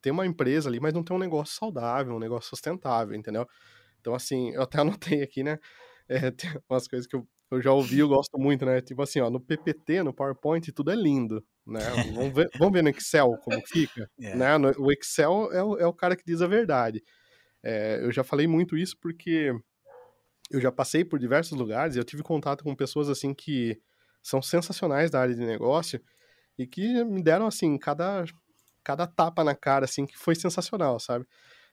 ter 0.00 0.10
uma 0.10 0.26
empresa 0.26 0.68
ali, 0.68 0.80
mas 0.80 0.94
não 0.94 1.02
ter 1.02 1.12
um 1.12 1.18
negócio 1.18 1.54
saudável, 1.54 2.14
um 2.14 2.18
negócio 2.18 2.48
sustentável, 2.48 3.14
entendeu? 3.14 3.46
Então, 4.00 4.14
assim, 4.14 4.50
eu 4.52 4.62
até 4.62 4.80
anotei 4.80 5.22
aqui, 5.22 5.42
né? 5.42 5.58
É, 6.30 6.30
tem 6.30 6.50
umas 6.70 6.86
coisas 6.86 7.06
que 7.06 7.16
eu, 7.16 7.26
eu 7.50 7.60
já 7.60 7.72
ouvi, 7.72 7.98
eu 7.98 8.08
gosto 8.08 8.38
muito, 8.38 8.64
né? 8.64 8.80
Tipo 8.80 9.02
assim, 9.02 9.18
ó, 9.20 9.28
no 9.28 9.40
PPT, 9.40 10.04
no 10.04 10.14
PowerPoint, 10.14 10.70
tudo 10.70 10.92
é 10.92 10.94
lindo, 10.94 11.44
né? 11.66 11.80
Vamos 12.14 12.32
ver, 12.32 12.48
vamos 12.58 12.72
ver 12.72 12.82
no 12.82 12.90
Excel 12.90 13.36
como 13.42 13.60
fica, 13.66 14.08
yeah. 14.18 14.38
né? 14.38 14.56
No, 14.56 14.72
o 14.78 14.92
Excel 14.92 15.52
é 15.52 15.62
o, 15.62 15.76
é 15.78 15.86
o 15.86 15.92
cara 15.92 16.14
que 16.14 16.22
diz 16.24 16.40
a 16.40 16.46
verdade. 16.46 17.02
É, 17.62 17.98
eu 18.04 18.12
já 18.12 18.22
falei 18.22 18.46
muito 18.46 18.76
isso 18.76 18.96
porque 19.00 19.52
eu 20.50 20.60
já 20.60 20.70
passei 20.70 21.04
por 21.04 21.18
diversos 21.18 21.58
lugares 21.58 21.96
e 21.96 21.98
eu 21.98 22.04
tive 22.04 22.22
contato 22.22 22.62
com 22.62 22.74
pessoas, 22.74 23.08
assim, 23.08 23.34
que 23.34 23.80
são 24.22 24.40
sensacionais 24.40 25.10
da 25.10 25.20
área 25.20 25.34
de 25.34 25.44
negócio 25.44 26.00
e 26.58 26.66
que 26.66 27.04
me 27.04 27.22
deram, 27.22 27.46
assim, 27.46 27.76
cada, 27.78 28.24
cada 28.84 29.06
tapa 29.06 29.42
na 29.42 29.54
cara, 29.54 29.84
assim, 29.84 30.06
que 30.06 30.16
foi 30.16 30.34
sensacional, 30.34 30.98
sabe? 31.00 31.26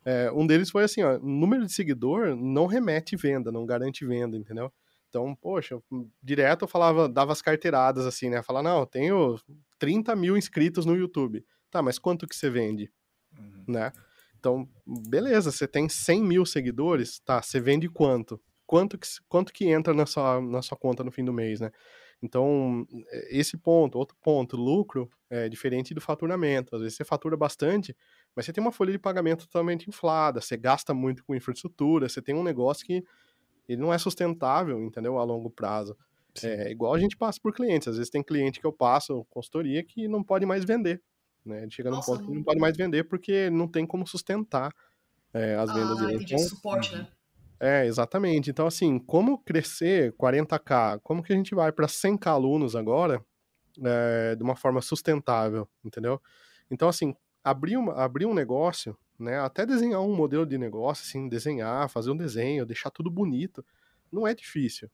É, 0.06 0.32
um 0.32 0.46
deles 0.46 0.70
foi 0.70 0.84
assim, 0.84 1.02
ó, 1.02 1.18
número 1.20 1.66
de 1.66 1.72
seguidor 1.72 2.36
não 2.36 2.66
remete 2.66 3.16
venda, 3.16 3.52
não 3.52 3.66
garante 3.66 4.06
venda, 4.06 4.38
entendeu? 4.38 4.72
Então, 5.10 5.36
poxa, 5.36 5.80
direto 6.22 6.64
eu 6.64 6.68
falava, 6.68 7.08
dava 7.08 7.32
as 7.32 7.42
carteiradas 7.42 8.06
assim, 8.06 8.30
né? 8.30 8.42
Falar, 8.42 8.64
não, 8.64 8.80
eu 8.80 8.86
tenho 8.86 9.40
30 9.78 10.16
mil 10.16 10.36
inscritos 10.36 10.86
no 10.86 10.96
YouTube. 10.96 11.46
Tá, 11.70 11.82
mas 11.82 12.00
quanto 12.00 12.28
que 12.28 12.36
você 12.36 12.50
vende? 12.50 12.92
Uhum. 13.38 13.64
Né? 13.68 13.92
Então, 14.40 14.68
beleza, 14.86 15.52
você 15.52 15.68
tem 15.68 15.88
100 15.88 16.24
mil 16.24 16.46
seguidores, 16.46 17.20
tá, 17.20 17.42
você 17.42 17.60
vende 17.60 17.88
quanto? 17.88 18.42
Quanto 18.66 18.98
que, 18.98 19.08
quanto 19.30 19.54
que 19.54 19.66
entra 19.66 19.94
na 19.94 20.06
sua, 20.06 20.42
na 20.42 20.62
sua 20.62 20.78
conta 20.78 21.04
no 21.04 21.12
fim 21.12 21.24
do 21.24 21.32
mês, 21.32 21.60
né? 21.60 21.72
Então, 22.22 22.88
esse 23.30 23.58
ponto, 23.58 23.98
outro 23.98 24.18
ponto, 24.22 24.58
lucro 24.58 25.10
é 25.34 25.50
diferente 25.50 25.96
do 25.96 26.00
faturamento. 26.00 26.76
Às 26.76 26.82
vezes 26.82 26.96
você 26.96 27.04
fatura 27.04 27.36
bastante, 27.36 27.96
mas 28.36 28.46
você 28.46 28.54
tem 28.54 28.64
uma 28.64 28.72
folha 28.72 28.92
de 28.92 29.00
pagamento 29.00 29.48
totalmente 29.48 29.90
inflada, 29.90 30.40
você 30.40 30.56
gasta 30.56 30.94
muito 30.94 31.24
com 31.26 31.34
infraestrutura, 31.34 32.08
você 32.08 32.22
tem 32.22 32.36
um 32.36 32.44
negócio 32.44 32.86
que 32.86 33.04
ele 33.68 33.82
não 33.82 33.92
é 33.92 33.98
sustentável, 33.98 34.80
entendeu? 34.80 35.18
A 35.18 35.24
longo 35.24 35.50
prazo. 35.50 35.98
Sim. 36.36 36.48
É 36.48 36.70
igual 36.70 36.94
a 36.94 37.00
gente 37.00 37.18
passa 37.18 37.40
por 37.42 37.52
clientes. 37.52 37.88
Às 37.88 37.98
vezes 37.98 38.12
tem 38.12 38.22
cliente 38.22 38.60
que 38.60 38.68
eu 38.68 38.74
passo 38.74 39.26
consultoria 39.30 39.84
que 39.84 40.08
não 40.08 40.24
pode 40.24 40.46
mais 40.46 40.64
vender. 40.64 41.02
Né? 41.44 41.64
Ele 41.64 41.72
chega 41.72 41.90
num 41.90 42.00
ponto 42.00 42.26
que 42.26 42.32
não 42.32 42.44
pode 42.44 42.60
mais 42.60 42.78
vender 42.78 43.04
porque 43.06 43.50
não 43.50 43.68
tem 43.68 43.88
como 43.88 44.06
sustentar 44.06 44.72
é, 45.34 45.56
as 45.56 45.74
vendas 45.74 45.98
ah, 45.98 46.06
dele. 46.06 46.24
Então, 46.24 46.38
suporte, 46.38 46.96
né? 46.96 47.08
É, 47.60 47.86
exatamente. 47.88 48.52
Então, 48.52 48.68
assim, 48.68 49.00
como 49.00 49.40
crescer 49.40 50.14
40k? 50.14 51.00
Como 51.02 51.24
que 51.24 51.34
a 51.34 51.36
gente 51.36 51.56
vai 51.56 51.72
para 51.72 51.88
100k 51.88 52.28
alunos 52.28 52.76
agora 52.76 53.24
é, 53.84 54.36
de 54.36 54.44
uma 54.44 54.56
forma 54.56 54.82
sustentável, 54.82 55.68
entendeu? 55.84 56.22
Então, 56.70 56.88
assim, 56.88 57.16
abrir, 57.44 57.78
uma, 57.78 57.94
abrir 57.94 58.26
um 58.26 58.34
negócio, 58.34 58.98
né, 59.20 59.40
até 59.40 59.66
desenhar 59.66 60.02
um 60.02 60.16
modelo 60.16 60.46
de 60.46 60.58
negócio, 60.58 61.04
assim, 61.04 61.28
desenhar, 61.28 61.90
fazer 61.90 62.12
um 62.12 62.18
desenho, 62.18 62.66
deixar 62.66 62.90
tudo 62.90 63.10
bonito, 63.10 63.64
não 64.12 64.28
é 64.28 64.34
difícil. 64.34 64.90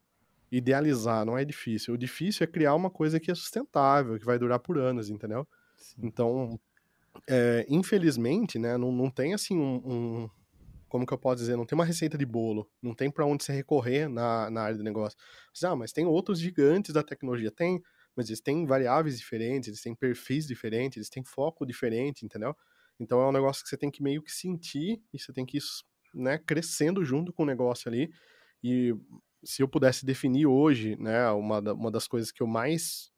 Idealizar 0.51 1.25
não 1.25 1.37
é 1.37 1.45
difícil. 1.45 1.93
O 1.93 1.97
difícil 1.97 2.43
é 2.43 2.47
criar 2.47 2.73
uma 2.73 2.89
coisa 2.89 3.19
que 3.19 3.29
é 3.29 3.35
sustentável, 3.35 4.17
que 4.17 4.25
vai 4.25 4.39
durar 4.39 4.59
por 4.59 4.77
anos, 4.77 5.09
entendeu? 5.09 5.47
Sim. 5.77 6.01
Então, 6.03 6.59
é, 7.27 7.65
infelizmente, 7.69 8.57
né, 8.57 8.77
não, 8.77 8.91
não 8.91 9.09
tem, 9.09 9.33
assim, 9.33 9.57
um, 9.57 9.81
um 9.85 10.29
como 10.89 11.05
que 11.05 11.13
eu 11.13 11.17
posso 11.17 11.37
dizer, 11.37 11.55
não 11.55 11.65
tem 11.65 11.77
uma 11.77 11.85
receita 11.85 12.17
de 12.17 12.25
bolo, 12.25 12.67
não 12.81 12.95
tem 12.95 13.11
para 13.11 13.25
onde 13.25 13.43
se 13.43 13.51
recorrer 13.53 14.09
na, 14.09 14.49
na 14.49 14.63
área 14.63 14.77
de 14.77 14.83
negócio. 14.83 15.17
Ah, 15.63 15.75
mas 15.75 15.93
tem 15.93 16.05
outros 16.05 16.39
gigantes 16.39 16.91
da 16.93 17.03
tecnologia, 17.03 17.51
tem, 17.51 17.81
mas 18.19 18.27
eles 18.27 18.41
têm 18.41 18.65
variáveis 18.65 19.17
diferentes, 19.17 19.69
eles 19.69 19.81
têm 19.81 19.95
perfis 19.95 20.45
diferentes, 20.45 20.97
eles 20.97 21.09
têm 21.09 21.23
foco 21.23 21.65
diferente, 21.65 22.25
entendeu? 22.25 22.53
Então 22.99 23.21
é 23.21 23.25
um 23.25 23.31
negócio 23.31 23.63
que 23.63 23.69
você 23.69 23.77
tem 23.77 23.89
que 23.89 24.03
meio 24.03 24.21
que 24.21 24.29
sentir 24.29 25.01
e 25.13 25.17
você 25.17 25.31
tem 25.31 25.45
que 25.45 25.57
ir 25.57 25.61
né, 26.13 26.37
crescendo 26.37 27.05
junto 27.05 27.31
com 27.31 27.43
o 27.43 27.45
negócio 27.45 27.87
ali. 27.87 28.11
E 28.61 28.93
se 29.41 29.63
eu 29.63 29.69
pudesse 29.69 30.05
definir 30.05 30.47
hoje, 30.47 30.97
né, 30.97 31.29
uma, 31.31 31.61
da, 31.61 31.73
uma 31.73 31.89
das 31.89 32.09
coisas 32.09 32.29
que 32.29 32.43
eu 32.43 32.47
mais 32.47 33.09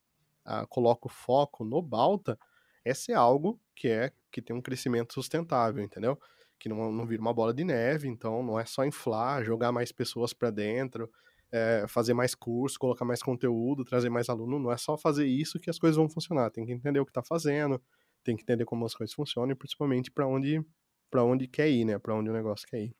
uh, 0.46 0.68
coloco 0.70 1.10
foco 1.10 1.66
no 1.66 1.82
Balta 1.82 2.38
é 2.86 2.94
ser 2.94 3.14
algo 3.14 3.60
que 3.76 3.88
é 3.88 4.12
que 4.32 4.40
tem 4.40 4.56
um 4.56 4.62
crescimento 4.62 5.16
sustentável, 5.16 5.84
entendeu? 5.84 6.16
Que 6.60 6.70
não, 6.70 6.92
não 6.92 7.08
vira 7.08 7.24
uma 7.24 7.34
bola 7.34 7.56
de 7.56 7.64
neve, 7.64 8.08
então 8.08 8.44
não 8.44 8.60
é 8.60 8.66
só 8.66 8.86
inflar, 8.86 9.44
jogar 9.44 9.72
mais 9.72 9.92
pessoas 9.92 10.32
para 10.32 10.52
dentro, 10.52 11.12
é, 11.52 11.86
fazer 11.88 12.14
mais 12.14 12.34
curso, 12.34 12.80
colocar 12.80 13.06
mais 13.06 13.22
conteúdo, 13.22 13.84
trazer 13.84 14.10
mais 14.10 14.30
aluno, 14.30 14.60
não 14.60 14.72
é 14.72 14.78
só 14.78 14.98
fazer 14.98 15.26
isso 15.26 15.60
que 15.60 15.70
as 15.70 15.78
coisas 15.78 15.98
vão 15.98 16.10
funcionar. 16.10 16.50
Tem 16.50 16.66
que 16.66 16.72
entender 16.72 17.00
o 17.00 17.06
que 17.06 17.12
está 17.12 17.24
fazendo, 17.24 17.82
tem 18.24 18.36
que 18.36 18.44
entender 18.44 18.66
como 18.66 18.86
as 18.86 18.94
coisas 18.94 19.14
funcionam 19.14 19.52
e 19.52 19.56
principalmente 19.56 20.12
para 20.12 20.28
onde 20.28 20.64
para 21.10 21.24
onde 21.26 21.46
quer 21.46 21.70
ir, 21.70 21.84
né? 21.84 22.00
Para 22.00 22.16
onde 22.16 22.30
o 22.30 22.34
negócio 22.34 22.66
quer 22.66 22.84
ir. 22.84 22.96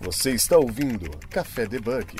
Você 0.00 0.32
está 0.32 0.56
ouvindo 0.56 1.10
Café 1.28 1.66
Debug. 1.66 2.16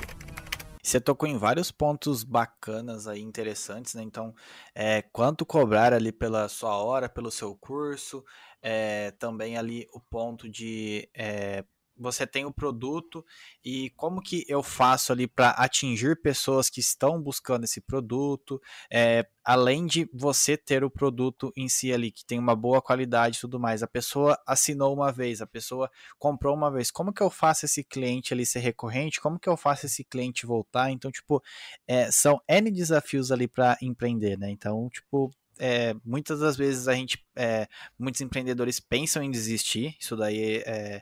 Você 0.81 0.99
tocou 0.99 1.27
em 1.27 1.37
vários 1.37 1.71
pontos 1.71 2.23
bacanas 2.23 3.07
aí, 3.07 3.21
interessantes, 3.21 3.95
né? 3.95 4.03
Então, 4.03 4.35
é, 4.75 5.01
quanto 5.01 5.45
cobrar 5.45 5.93
ali 5.93 6.11
pela 6.11 6.47
sua 6.49 6.77
hora, 6.77 7.09
pelo 7.09 7.31
seu 7.31 7.55
curso, 7.55 8.23
é, 8.61 9.11
também 9.11 9.57
ali 9.57 9.87
o 9.93 9.99
ponto 9.99 10.49
de 10.49 11.09
é, 11.13 11.63
você 11.97 12.25
tem 12.25 12.45
o 12.45 12.53
produto 12.53 13.25
e 13.63 13.91
como 13.91 14.21
que 14.21 14.45
eu 14.47 14.63
faço 14.63 15.11
ali 15.11 15.27
para 15.27 15.51
atingir 15.51 16.21
pessoas 16.21 16.69
que 16.69 16.79
estão 16.79 17.21
buscando 17.21 17.63
esse 17.63 17.79
produto, 17.79 18.61
é, 18.91 19.25
além 19.43 19.85
de 19.85 20.09
você 20.13 20.57
ter 20.57 20.83
o 20.83 20.89
produto 20.89 21.51
em 21.55 21.69
si 21.69 21.93
ali, 21.93 22.11
que 22.11 22.25
tem 22.25 22.39
uma 22.39 22.55
boa 22.55 22.81
qualidade 22.81 23.37
e 23.37 23.41
tudo 23.41 23.59
mais. 23.59 23.83
A 23.83 23.87
pessoa 23.87 24.39
assinou 24.45 24.93
uma 24.93 25.11
vez, 25.11 25.41
a 25.41 25.47
pessoa 25.47 25.89
comprou 26.17 26.55
uma 26.55 26.71
vez. 26.71 26.89
Como 26.89 27.13
que 27.13 27.21
eu 27.21 27.29
faço 27.29 27.65
esse 27.65 27.83
cliente 27.83 28.33
ali 28.33 28.45
ser 28.45 28.59
recorrente? 28.59 29.21
Como 29.21 29.39
que 29.39 29.49
eu 29.49 29.57
faço 29.57 29.85
esse 29.85 30.03
cliente 30.03 30.45
voltar? 30.45 30.91
Então, 30.91 31.11
tipo, 31.11 31.41
é, 31.87 32.11
são 32.11 32.41
N 32.47 32.71
desafios 32.71 33.31
ali 33.31 33.47
para 33.47 33.77
empreender, 33.81 34.37
né? 34.37 34.49
Então, 34.49 34.89
tipo, 34.89 35.31
é, 35.59 35.93
muitas 36.03 36.39
das 36.39 36.57
vezes 36.57 36.87
a 36.87 36.93
gente, 36.93 37.23
é, 37.35 37.67
muitos 37.97 38.21
empreendedores 38.21 38.79
pensam 38.79 39.21
em 39.23 39.31
desistir, 39.31 39.95
isso 39.99 40.15
daí 40.15 40.63
é, 40.65 41.01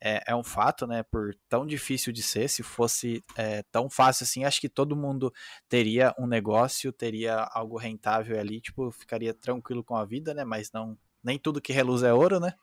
é, 0.00 0.22
é, 0.28 0.34
um 0.34 0.42
fato, 0.42 0.86
né? 0.86 1.02
Por 1.02 1.34
tão 1.48 1.66
difícil 1.66 2.12
de 2.12 2.22
ser, 2.22 2.48
se 2.48 2.62
fosse 2.62 3.22
é, 3.36 3.62
tão 3.70 3.88
fácil 3.90 4.24
assim, 4.24 4.44
acho 4.44 4.60
que 4.60 4.68
todo 4.68 4.96
mundo 4.96 5.32
teria 5.68 6.14
um 6.18 6.26
negócio, 6.26 6.92
teria 6.92 7.48
algo 7.52 7.76
rentável 7.76 8.38
ali, 8.38 8.60
tipo, 8.60 8.90
ficaria 8.90 9.34
tranquilo 9.34 9.84
com 9.84 9.96
a 9.96 10.04
vida, 10.04 10.32
né? 10.32 10.44
Mas 10.44 10.72
não, 10.72 10.96
nem 11.22 11.38
tudo 11.38 11.60
que 11.60 11.72
reluz 11.72 12.02
é 12.02 12.12
ouro, 12.12 12.40
né? 12.40 12.54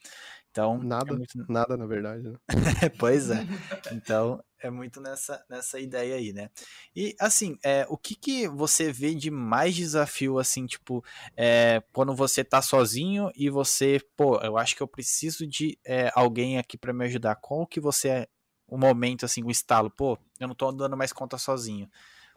Então, 0.58 0.80
nada, 0.82 1.14
é 1.14 1.16
muito... 1.16 1.46
nada 1.48 1.78
na 1.78 1.86
verdade. 1.86 2.24
Né? 2.24 2.36
pois 2.98 3.30
é. 3.30 3.38
Então, 3.94 4.44
é 4.60 4.72
muito 4.72 5.00
nessa, 5.00 5.46
nessa 5.48 5.80
ideia 5.80 6.16
aí, 6.16 6.34
né? 6.34 6.50
E 6.96 7.16
assim, 7.20 7.60
é, 7.64 7.86
o 7.90 7.96
que, 7.96 8.16
que 8.16 8.48
você 8.48 8.92
vê 8.92 9.14
de 9.14 9.30
mais 9.30 9.76
desafio, 9.76 10.40
assim, 10.40 10.66
tipo, 10.66 11.06
é, 11.36 11.84
quando 11.94 12.16
você 12.16 12.44
tá 12.44 12.60
sozinho 12.60 13.30
e 13.36 13.52
você, 13.52 14.02
pô, 14.16 14.40
eu 14.40 14.58
acho 14.58 14.76
que 14.76 14.82
eu 14.82 14.88
preciso 14.88 15.46
de 15.46 15.78
é, 15.86 16.12
alguém 16.16 16.58
aqui 16.58 16.76
para 16.76 16.92
me 16.92 17.06
ajudar. 17.06 17.36
Qual 17.36 17.68
que 17.68 17.80
você 17.80 18.10
é 18.10 18.28
o 18.68 18.80
momento, 18.80 19.26
assim, 19.26 19.44
o 19.44 19.52
estalo? 19.52 19.92
Pô, 19.92 20.18
eu 20.40 20.48
não 20.48 20.56
tô 20.56 20.72
dando 20.72 20.98
mais 20.98 21.14
conta 21.14 21.38
sozinho. 21.38 21.88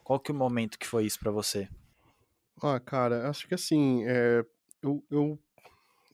Qual 0.05 0.21
que 0.21 0.31
é 0.31 0.35
o 0.35 0.37
momento 0.37 0.79
que 0.79 0.87
foi 0.87 1.07
isso 1.07 1.19
para 1.19 1.31
você? 1.31 1.71
Ah, 2.63 2.79
cara, 2.79 3.31
acho 3.31 3.49
que 3.49 3.55
assim, 3.55 4.05
é, 4.07 4.45
eu, 4.83 5.03
eu 5.11 5.39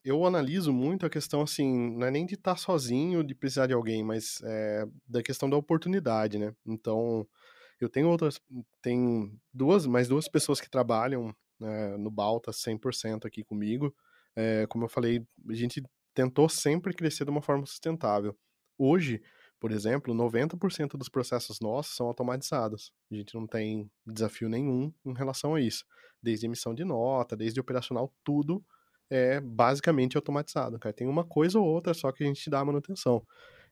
eu 0.07 0.25
analiso 0.25 0.73
muito 0.73 1.05
a 1.05 1.11
questão, 1.11 1.43
assim, 1.43 1.97
não 1.97 2.07
é 2.07 2.13
nem 2.13 2.25
de 2.25 2.35
estar 2.35 2.53
tá 2.53 2.57
sozinho, 2.57 3.25
de 3.25 3.35
precisar 3.35 3.67
de 3.67 3.73
alguém, 3.73 4.05
mas 4.05 4.41
é, 4.45 4.87
da 5.05 5.21
questão 5.21 5.51
da 5.51 5.57
oportunidade, 5.57 6.39
né? 6.39 6.55
Então, 6.65 7.27
eu 7.81 7.89
tenho 7.89 8.09
outras, 8.09 8.41
tem 8.81 9.37
duas, 9.53 9.85
mais 9.85 10.07
duas 10.07 10.29
pessoas 10.29 10.61
que 10.61 10.71
trabalham 10.71 11.35
né, 11.59 11.97
no 11.97 12.09
Balta 12.09 12.53
100% 12.53 13.27
aqui 13.27 13.43
comigo. 13.43 13.93
É, 14.37 14.65
como 14.69 14.85
eu 14.85 14.89
falei, 14.89 15.27
a 15.51 15.55
gente 15.55 15.83
tentou 16.15 16.49
sempre 16.49 16.95
crescer 16.95 17.25
de 17.25 17.31
uma 17.33 17.43
forma 17.43 17.67
sustentável. 17.67 18.39
Hoje, 18.79 19.21
por 19.59 19.73
exemplo, 19.73 20.15
90% 20.15 20.97
dos 20.97 21.09
processos 21.09 21.59
nossos 21.59 21.97
são 21.97 22.07
automatizados. 22.07 22.93
A 23.11 23.15
gente 23.17 23.35
não 23.35 23.45
tem 23.45 23.91
desafio 24.07 24.49
nenhum 24.49 24.93
em 25.05 25.15
relação 25.15 25.57
a 25.57 25.61
isso. 25.61 25.85
Desde 26.23 26.47
emissão 26.47 26.73
de 26.73 26.85
nota, 26.85 27.37
desde 27.37 27.59
operacional, 27.59 28.15
tudo 28.23 28.65
é 29.11 29.41
basicamente 29.41 30.17
automatizado, 30.17 30.79
cara. 30.79 30.93
Tem 30.93 31.07
uma 31.07 31.25
coisa 31.25 31.59
ou 31.59 31.67
outra 31.67 31.95
só 31.95 32.11
que 32.13 32.25
a 32.25 32.27
gente 32.27 32.49
dá 32.51 32.65
manutenção. 32.65 33.23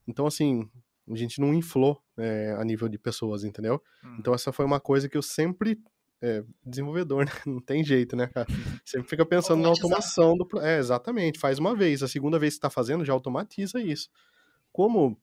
Então, 0.07 0.27
assim, 0.27 0.69
a 1.11 1.17
gente 1.17 1.41
não 1.41 1.53
inflou 1.53 2.01
é, 2.17 2.55
a 2.59 2.65
nível 2.65 2.89
de 2.89 2.99
pessoas, 2.99 3.45
entendeu? 3.45 3.83
Hum. 4.05 4.17
Então, 4.19 4.35
essa 4.35 4.53
foi 4.53 4.65
uma 4.65 4.81
coisa 4.81 5.09
que 5.09 5.17
eu 5.17 5.23
sempre. 5.23 5.79
É, 6.23 6.43
desenvolvedor, 6.65 7.27
né? 7.27 7.33
Não 7.45 7.61
tem 7.61 7.85
jeito, 7.85 8.17
né, 8.17 8.27
cara? 8.29 8.47
Sempre 8.87 9.09
fica 9.11 9.27
pensando 9.27 9.61
na 9.61 9.69
automação 9.69 10.35
do. 10.37 10.47
É, 10.61 10.79
exatamente. 10.79 11.39
Faz 11.39 11.59
uma 11.59 11.75
vez. 11.75 12.03
A 12.03 12.09
segunda 12.09 12.39
vez 12.39 12.55
que 12.55 12.59
está 12.59 12.71
fazendo, 12.71 13.05
já 13.05 13.13
automatiza 13.13 13.79
isso. 13.79 14.09
Como 14.73 15.21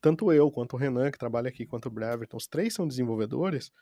tanto 0.00 0.32
eu 0.32 0.50
quanto 0.50 0.74
o 0.74 0.76
Renan, 0.76 1.10
que 1.10 1.18
trabalha 1.18 1.48
aqui, 1.48 1.66
quanto 1.66 1.86
o 1.86 1.90
Breverton, 1.90 2.36
os 2.36 2.46
três 2.46 2.72
são 2.72 2.86
desenvolvedores, 2.86 3.72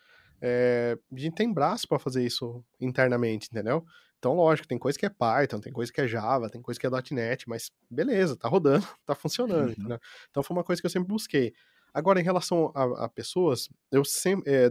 é, 0.41 0.99
a 1.13 1.19
gente 1.19 1.35
tem 1.35 1.53
braço 1.53 1.87
para 1.87 1.99
fazer 1.99 2.25
isso 2.25 2.65
internamente, 2.81 3.49
entendeu? 3.51 3.85
Então, 4.27 4.35
lógico, 4.35 4.67
tem 4.67 4.77
coisa 4.77 4.99
que 4.99 5.07
é 5.07 5.09
Python, 5.09 5.61
tem 5.61 5.73
coisa 5.73 5.93
que 5.93 6.01
é 6.01 6.09
Java, 6.09 6.51
tem 6.51 6.61
coisa 6.61 6.81
que 6.81 6.85
é 6.85 6.91
.NET, 7.13 7.49
mas 7.49 7.71
beleza, 7.89 8.35
tá 8.35 8.49
rodando, 8.49 8.85
tá 9.07 9.15
funcionando, 9.15 9.79
uhum. 9.79 9.89
né? 9.91 10.01
Então, 10.29 10.43
foi 10.43 10.57
uma 10.57 10.65
coisa 10.65 10.83
que 10.83 10.87
eu 10.87 10.91
sempre 10.91 11.07
busquei. 11.07 11.55
Agora, 11.95 12.19
em 12.19 12.25
relação 12.25 12.73
a, 12.75 13.05
a 13.05 13.09
pessoas, 13.09 13.69
eu 13.93 14.05
sempre, 14.05 14.53
é, 14.53 14.69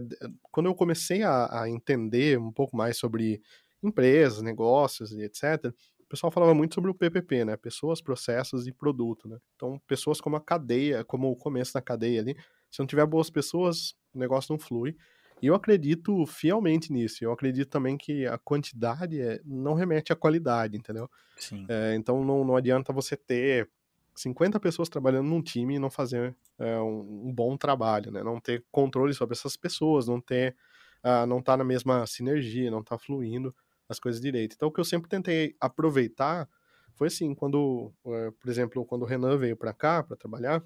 quando 0.52 0.66
eu 0.66 0.74
comecei 0.74 1.22
a, 1.22 1.62
a, 1.62 1.70
entender 1.70 2.38
um 2.38 2.52
pouco 2.52 2.76
mais 2.76 2.98
sobre 2.98 3.40
empresas, 3.82 4.42
negócios 4.42 5.12
e 5.12 5.22
etc., 5.22 5.72
o 6.00 6.06
pessoal 6.06 6.30
falava 6.30 6.52
muito 6.52 6.74
sobre 6.74 6.90
o 6.90 6.94
PPP, 6.94 7.46
né? 7.46 7.56
Pessoas, 7.56 8.02
processos 8.02 8.66
e 8.66 8.72
produto, 8.72 9.26
né? 9.26 9.38
Então, 9.54 9.80
pessoas 9.86 10.20
como 10.20 10.36
a 10.36 10.40
cadeia, 10.40 11.02
como 11.02 11.30
o 11.30 11.36
começo 11.36 11.72
da 11.72 11.80
cadeia 11.80 12.20
ali. 12.20 12.36
Se 12.70 12.78
não 12.80 12.86
tiver 12.86 13.06
boas 13.06 13.30
pessoas, 13.30 13.94
o 14.12 14.18
negócio 14.18 14.52
não 14.52 14.58
flui. 14.58 14.94
E 15.42 15.46
eu 15.46 15.54
acredito 15.54 16.24
fielmente 16.26 16.92
nisso. 16.92 17.22
Eu 17.22 17.32
acredito 17.32 17.68
também 17.68 17.96
que 17.96 18.26
a 18.26 18.38
quantidade 18.38 19.20
é, 19.20 19.40
não 19.44 19.74
remete 19.74 20.12
à 20.12 20.16
qualidade, 20.16 20.76
entendeu? 20.76 21.10
Sim. 21.36 21.66
É, 21.68 21.94
então 21.94 22.24
não, 22.24 22.44
não 22.44 22.56
adianta 22.56 22.92
você 22.92 23.16
ter 23.16 23.68
50 24.14 24.58
pessoas 24.58 24.88
trabalhando 24.88 25.28
num 25.28 25.42
time 25.42 25.76
e 25.76 25.78
não 25.78 25.90
fazer 25.90 26.34
é, 26.58 26.78
um, 26.80 27.28
um, 27.28 27.32
bom 27.32 27.56
trabalho, 27.56 28.10
né? 28.10 28.22
Não 28.22 28.40
ter 28.40 28.64
controle 28.72 29.12
sobre 29.12 29.34
essas 29.34 29.56
pessoas, 29.56 30.08
não 30.08 30.20
ter, 30.20 30.56
uh, 31.04 31.26
não 31.26 31.42
tá 31.42 31.56
na 31.56 31.64
mesma 31.64 32.06
sinergia, 32.06 32.70
não 32.70 32.82
tá 32.82 32.96
fluindo 32.96 33.54
as 33.88 34.00
coisas 34.00 34.20
direito. 34.20 34.54
Então 34.54 34.68
o 34.68 34.72
que 34.72 34.80
eu 34.80 34.84
sempre 34.84 35.08
tentei 35.08 35.54
aproveitar 35.60 36.48
foi 36.94 37.08
assim, 37.08 37.34
quando, 37.34 37.92
uh, 38.04 38.32
por 38.40 38.48
exemplo, 38.48 38.86
quando 38.86 39.02
o 39.02 39.06
Renan 39.06 39.36
veio 39.36 39.56
para 39.56 39.74
cá 39.74 40.02
para 40.02 40.16
trabalhar, 40.16 40.64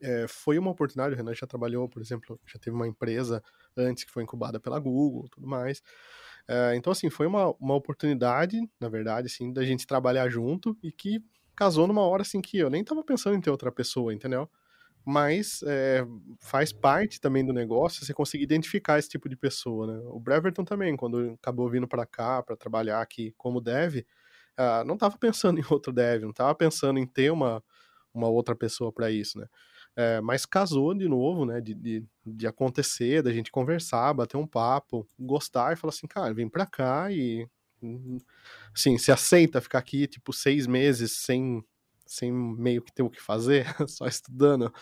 é, 0.00 0.26
foi 0.28 0.58
uma 0.58 0.70
oportunidade, 0.70 1.14
o 1.14 1.16
Renan 1.16 1.34
já 1.34 1.46
trabalhou, 1.46 1.88
por 1.88 2.00
exemplo, 2.00 2.40
já 2.46 2.58
teve 2.58 2.74
uma 2.74 2.88
empresa 2.88 3.42
antes 3.76 4.04
que 4.04 4.10
foi 4.10 4.22
incubada 4.22 4.60
pela 4.60 4.78
Google 4.78 5.28
tudo 5.28 5.46
mais. 5.46 5.82
É, 6.48 6.74
então, 6.74 6.90
assim, 6.90 7.08
foi 7.10 7.26
uma, 7.26 7.54
uma 7.60 7.74
oportunidade, 7.74 8.58
na 8.80 8.88
verdade, 8.88 9.26
assim, 9.26 9.52
da 9.52 9.64
gente 9.64 9.86
trabalhar 9.86 10.28
junto 10.28 10.76
e 10.82 10.90
que 10.90 11.22
casou 11.54 11.86
numa 11.86 12.02
hora, 12.02 12.22
assim, 12.22 12.40
que 12.40 12.58
eu 12.58 12.70
nem 12.70 12.82
tava 12.82 13.04
pensando 13.04 13.36
em 13.36 13.40
ter 13.40 13.50
outra 13.50 13.70
pessoa, 13.70 14.12
entendeu? 14.12 14.50
Mas 15.04 15.62
é, 15.66 16.04
faz 16.40 16.72
parte 16.72 17.20
também 17.20 17.44
do 17.44 17.52
negócio 17.52 18.04
você 18.04 18.12
conseguir 18.12 18.44
identificar 18.44 18.98
esse 18.98 19.08
tipo 19.08 19.28
de 19.28 19.36
pessoa, 19.36 19.86
né? 19.86 20.00
O 20.06 20.20
Breverton 20.20 20.64
também, 20.64 20.96
quando 20.96 21.36
acabou 21.40 21.68
vindo 21.70 21.88
para 21.88 22.04
cá 22.04 22.42
para 22.42 22.56
trabalhar 22.56 23.00
aqui 23.00 23.32
como 23.38 23.60
dev, 23.60 23.98
uh, 24.58 24.84
não 24.84 24.96
tava 24.96 25.16
pensando 25.18 25.58
em 25.60 25.64
outro 25.70 25.92
dev, 25.92 26.22
não 26.22 26.32
tava 26.32 26.54
pensando 26.54 26.98
em 26.98 27.06
ter 27.06 27.30
uma, 27.30 27.62
uma 28.12 28.28
outra 28.28 28.54
pessoa 28.54 28.92
para 28.92 29.10
isso, 29.10 29.38
né? 29.38 29.46
É, 29.96 30.20
mas 30.20 30.46
casou 30.46 30.94
de 30.94 31.08
novo, 31.08 31.44
né? 31.44 31.60
De, 31.60 31.74
de, 31.74 32.04
de, 32.24 32.46
acontecer, 32.46 33.22
da 33.22 33.32
gente 33.32 33.50
conversar, 33.50 34.14
bater 34.14 34.36
um 34.36 34.46
papo, 34.46 35.06
gostar 35.18 35.72
e 35.72 35.76
falar 35.76 35.90
assim, 35.90 36.06
cara, 36.06 36.32
vem 36.32 36.48
pra 36.48 36.66
cá 36.66 37.10
e. 37.12 37.46
Assim, 38.74 38.98
se 38.98 39.10
aceita 39.10 39.60
ficar 39.60 39.78
aqui, 39.78 40.06
tipo, 40.06 40.32
seis 40.32 40.66
meses 40.66 41.12
sem, 41.12 41.64
sem 42.10 42.32
meio 42.32 42.82
que 42.82 42.92
ter 42.92 43.04
o 43.04 43.08
que 43.08 43.22
fazer, 43.22 43.64
só 43.88 44.04
estudando, 44.04 44.72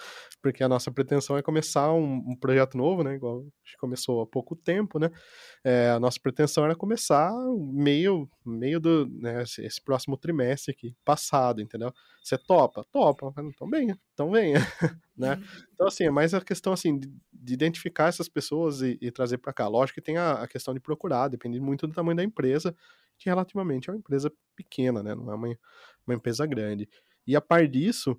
porque 0.41 0.64
a 0.64 0.69
nossa 0.69 0.91
pretensão 0.91 1.37
é 1.37 1.43
começar 1.43 1.93
um, 1.93 2.25
um 2.27 2.35
projeto 2.35 2.75
novo, 2.79 3.05
né? 3.05 3.17
Igual 3.17 3.41
a 3.41 3.43
gente 3.43 3.77
começou 3.79 4.23
há 4.23 4.27
pouco 4.27 4.57
tempo, 4.57 4.99
né? 4.99 5.11
É, 5.62 5.91
a 5.91 6.01
nossa 6.01 6.19
pretensão 6.19 6.64
era 6.64 6.75
começar 6.75 7.31
meio, 7.71 8.27
meio 8.47 8.81
do 8.81 9.07
né, 9.21 9.43
esse, 9.43 9.62
esse, 9.62 9.79
próximo 9.83 10.17
trimestre 10.17 10.73
aqui, 10.73 10.97
passado, 11.05 11.61
entendeu? 11.61 11.93
Você 12.25 12.38
topa? 12.38 12.83
Topa, 12.91 13.31
então 13.41 13.69
venha, 13.69 13.99
então 14.14 14.31
venha, 14.31 14.55
né? 15.14 15.35
Uhum. 15.35 15.45
Então, 15.75 15.87
assim, 15.87 16.05
é 16.05 16.11
mais 16.11 16.33
a 16.33 16.41
questão, 16.41 16.73
assim, 16.73 16.99
de, 16.99 17.12
de 17.31 17.53
identificar 17.53 18.09
essas 18.09 18.29
pessoas 18.29 18.81
e, 18.81 18.97
e 19.03 19.11
trazer 19.11 19.37
para 19.37 19.53
cá. 19.53 19.69
Lógico 19.69 19.97
que 19.97 20.07
tem 20.07 20.17
a, 20.17 20.33
a, 20.33 20.49
questão 20.49 20.73
de 20.73 20.81
procurar, 20.81 21.29
depende 21.29 21.61
muito 21.61 21.87
do 21.87 21.93
tamanho 21.93 22.17
da 22.17 22.25
empresa, 22.25 22.75
que 23.19 23.29
relativamente 23.29 23.91
é 23.91 23.93
uma 23.93 23.99
empresa 23.99 24.33
pequena, 24.57 25.03
né? 25.03 25.14
Não 25.14 25.31
é 25.31 25.35
uma, 25.35 25.59
uma 26.07 26.14
empresa 26.14 26.47
grande. 26.47 26.88
E 27.29 27.37
a 27.37 27.43
par 27.43 27.69
disso, 27.69 28.19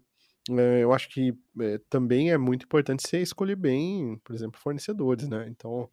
é, 0.51 0.83
eu 0.83 0.93
acho 0.93 1.09
que 1.09 1.35
é, 1.59 1.79
também 1.89 2.31
é 2.31 2.37
muito 2.37 2.65
importante 2.65 3.01
você 3.01 3.19
escolher 3.19 3.55
bem, 3.55 4.21
por 4.23 4.35
exemplo, 4.35 4.59
fornecedores, 4.59 5.27
né? 5.27 5.47
Então, 5.49 5.89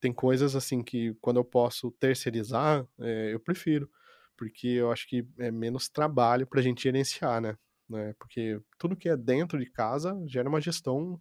tem 0.00 0.12
coisas 0.12 0.56
assim 0.56 0.82
que 0.82 1.14
quando 1.20 1.36
eu 1.36 1.44
posso 1.44 1.92
terceirizar, 1.92 2.84
é, 2.98 3.32
eu 3.32 3.38
prefiro, 3.38 3.88
porque 4.36 4.66
eu 4.66 4.90
acho 4.90 5.08
que 5.08 5.24
é 5.38 5.48
menos 5.52 5.88
trabalho 5.88 6.44
para 6.44 6.58
a 6.58 6.62
gente 6.62 6.82
gerenciar, 6.82 7.40
né? 7.40 7.56
né? 7.88 8.16
Porque 8.18 8.60
tudo 8.76 8.96
que 8.96 9.08
é 9.08 9.16
dentro 9.16 9.60
de 9.60 9.66
casa 9.66 10.20
gera 10.26 10.48
uma 10.48 10.60
gestão 10.60 11.20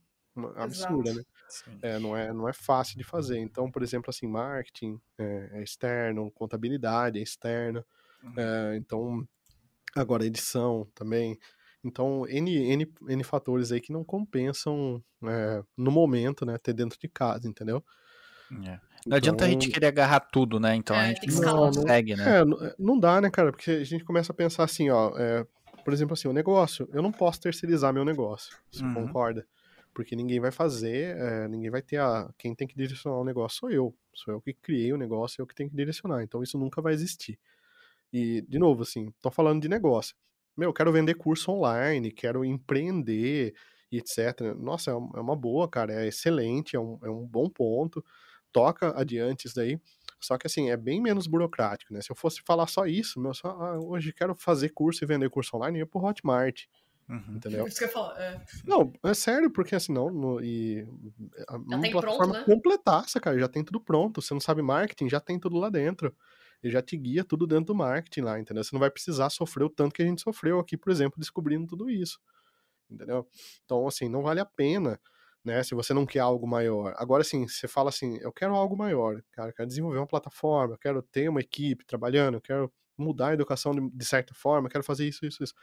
absurda, 0.56 1.12
Exato. 1.12 1.70
né? 1.70 1.78
É, 1.84 2.00
não, 2.00 2.18
é, 2.18 2.34
não 2.34 2.50
é 2.50 2.54
fácil 2.54 2.98
de 2.98 3.04
fazer. 3.04 3.38
Então, 3.38 3.70
por 3.70 3.84
exemplo, 3.84 4.10
assim, 4.10 4.26
marketing 4.26 5.00
é, 5.20 5.50
é 5.54 5.64
externo, 5.64 6.32
contabilidade 6.32 7.20
é 7.20 7.22
externa. 7.22 7.86
Uhum. 8.24 8.34
É, 8.36 8.78
então, 8.78 9.28
Agora, 9.96 10.26
edição 10.26 10.88
também. 10.94 11.40
Então, 11.84 12.28
N, 12.28 12.52
N, 12.74 12.94
N 13.08 13.24
fatores 13.24 13.72
aí 13.72 13.80
que 13.80 13.94
não 13.94 14.04
compensam 14.04 15.02
é, 15.24 15.64
no 15.78 15.92
momento, 15.92 16.46
né? 16.46 16.58
Ter 16.58 16.74
dentro 16.74 17.00
de 17.00 17.08
casa, 17.08 17.48
entendeu? 17.48 17.84
É. 18.52 18.56
Não 18.56 18.80
então... 19.06 19.18
adianta 19.18 19.46
a 19.46 19.48
gente 19.48 19.70
querer 19.70 19.88
agarrar 19.88 20.20
tudo, 20.20 20.60
né? 20.60 20.76
Então 20.76 20.96
é, 20.96 21.02
a 21.02 21.08
gente 21.08 21.42
não 21.42 21.72
consegue, 21.72 22.16
né? 22.16 22.42
É, 22.42 22.46
não 22.78 23.00
dá, 23.00 23.22
né, 23.22 23.30
cara? 23.30 23.52
Porque 23.52 23.72
a 23.72 23.84
gente 23.84 24.04
começa 24.04 24.32
a 24.32 24.36
pensar 24.36 24.64
assim, 24.64 24.90
ó. 24.90 25.16
É, 25.18 25.46
por 25.84 25.94
exemplo, 25.94 26.14
assim, 26.14 26.28
o 26.28 26.34
negócio, 26.34 26.90
eu 26.92 27.02
não 27.02 27.12
posso 27.12 27.40
terceirizar 27.42 27.94
meu 27.94 28.04
negócio. 28.04 28.58
Você 28.72 28.84
uhum. 28.84 28.94
concorda? 28.96 29.46
Porque 29.94 30.16
ninguém 30.16 30.40
vai 30.40 30.52
fazer, 30.52 31.16
é, 31.16 31.48
ninguém 31.48 31.70
vai 31.70 31.82
ter 31.82 31.98
a. 31.98 32.28
Quem 32.38 32.56
tem 32.56 32.68
que 32.68 32.76
direcionar 32.76 33.20
o 33.20 33.24
negócio 33.24 33.60
sou 33.60 33.72
eu. 33.72 33.96
Sou 34.14 34.34
eu 34.34 34.42
que 34.42 34.54
criei 34.54 34.92
o 34.92 34.98
negócio, 34.98 35.42
eu 35.42 35.48
que 35.48 35.54
tenho 35.54 35.70
que 35.70 35.76
direcionar. 35.76 36.24
Então 36.24 36.42
isso 36.42 36.58
nunca 36.58 36.82
vai 36.82 36.94
existir. 36.94 37.40
E, 38.16 38.42
de 38.48 38.58
novo, 38.58 38.84
assim, 38.84 39.12
tô 39.22 39.30
falando 39.30 39.62
de 39.62 39.68
negócio. 39.68 40.16
Meu, 40.56 40.72
quero 40.72 40.90
vender 40.90 41.16
curso 41.16 41.52
online, 41.52 42.14
quero 42.14 42.46
empreender 42.46 43.54
e 43.92 43.98
etc. 43.98 44.56
Nossa, 44.58 44.92
é, 44.92 44.94
é 44.94 45.20
uma 45.20 45.36
boa, 45.36 45.68
cara, 45.68 45.92
é 45.92 46.08
excelente, 46.08 46.78
é 46.78 46.80
um, 46.80 46.98
é 47.04 47.10
um 47.10 47.28
bom 47.28 47.50
ponto. 47.50 48.02
Toca 48.54 48.98
adiante 48.98 49.48
isso 49.48 49.56
daí. 49.58 49.78
Só 50.18 50.38
que, 50.38 50.48
assim, 50.48 50.70
é 50.70 50.78
bem 50.78 51.02
menos 51.02 51.28
burocrático, 51.28 51.94
né? 51.94 52.00
Se 52.00 52.10
eu 52.10 52.16
fosse 52.16 52.42
falar 52.42 52.68
só 52.68 52.86
isso, 52.86 53.20
meu, 53.20 53.34
só, 53.34 53.50
ah, 53.50 53.78
hoje 53.82 54.14
quero 54.14 54.34
fazer 54.34 54.70
curso 54.70 55.04
e 55.04 55.08
vender 55.08 55.30
curso 55.30 55.58
online, 55.58 55.80
eu 55.80 55.84
ia 55.84 55.86
pro 55.86 56.02
Hotmart. 56.02 56.68
Uhum. 57.10 57.36
Entendeu? 57.36 57.68
Isso 57.68 57.80
que 57.80 57.84
eu 57.84 57.90
falo, 57.90 58.14
é. 58.18 58.42
Não, 58.66 58.94
é 59.04 59.14
sério, 59.14 59.52
porque 59.52 59.76
assim, 59.76 59.92
não. 59.92 60.10
No, 60.10 60.42
e, 60.42 60.88
a, 61.50 61.52
já 61.52 61.58
uma 61.58 61.82
plataforma 61.82 62.34
pronto, 62.34 62.34
né? 62.34 62.44
completaça, 62.46 63.20
cara, 63.20 63.38
já 63.38 63.50
tem 63.50 63.62
tudo 63.62 63.82
pronto. 63.82 64.22
Você 64.22 64.34
não 64.34 64.40
sabe 64.40 64.62
marketing, 64.62 65.10
já 65.10 65.20
tem 65.20 65.38
tudo 65.38 65.58
lá 65.58 65.70
dentro 65.70 66.16
ele 66.64 66.74
já 66.74 66.82
te 66.82 66.98
guia 66.98 67.24
tudo 67.24 67.48
dentro 67.48 67.66
do 67.66 67.76
marketing 67.76 68.22
lá, 68.22 68.40
entendeu? 68.40 68.64
Você 68.64 68.74
não 68.74 68.80
vai 68.80 68.90
precisar 68.92 69.30
sofrer 69.30 69.64
o 69.66 69.70
tanto 69.70 69.94
que 69.94 70.02
a 70.02 70.06
gente 70.06 70.22
sofreu 70.22 70.60
aqui, 70.60 70.78
por 70.78 70.92
exemplo, 70.92 71.20
descobrindo 71.20 71.68
tudo 71.68 71.90
isso, 71.90 72.20
entendeu? 72.90 73.28
Então, 73.64 73.88
assim, 73.88 74.10
não 74.10 74.22
vale 74.22 74.40
a 74.40 74.46
pena, 74.46 75.00
né, 75.44 75.64
se 75.64 75.76
você 75.76 75.94
não 75.94 76.06
quer 76.06 76.20
algo 76.20 76.48
maior. 76.48 76.94
Agora, 76.98 77.22
assim, 77.22 77.48
você 77.48 77.68
fala 77.68 77.90
assim, 77.90 78.18
eu 78.22 78.32
quero 78.32 78.56
algo 78.56 78.76
maior, 78.76 79.22
cara, 79.32 79.50
eu 79.50 79.54
quero 79.54 79.68
desenvolver 79.68 80.00
uma 80.00 80.08
plataforma, 80.08 80.74
eu 80.76 80.80
quero 80.80 81.02
ter 81.04 81.30
uma 81.30 81.42
equipe 81.42 81.86
trabalhando, 81.86 82.36
eu 82.36 82.42
quero 82.42 82.74
mudar 82.98 83.30
a 83.30 83.34
educação 83.34 83.74
de, 83.74 83.90
de 83.90 84.06
certa 84.06 84.34
forma, 84.34 84.68
eu 84.68 84.72
quero 84.72 84.84
fazer 84.84 85.08
isso, 85.08 85.26
isso, 85.26 85.44
isso. 85.44 85.54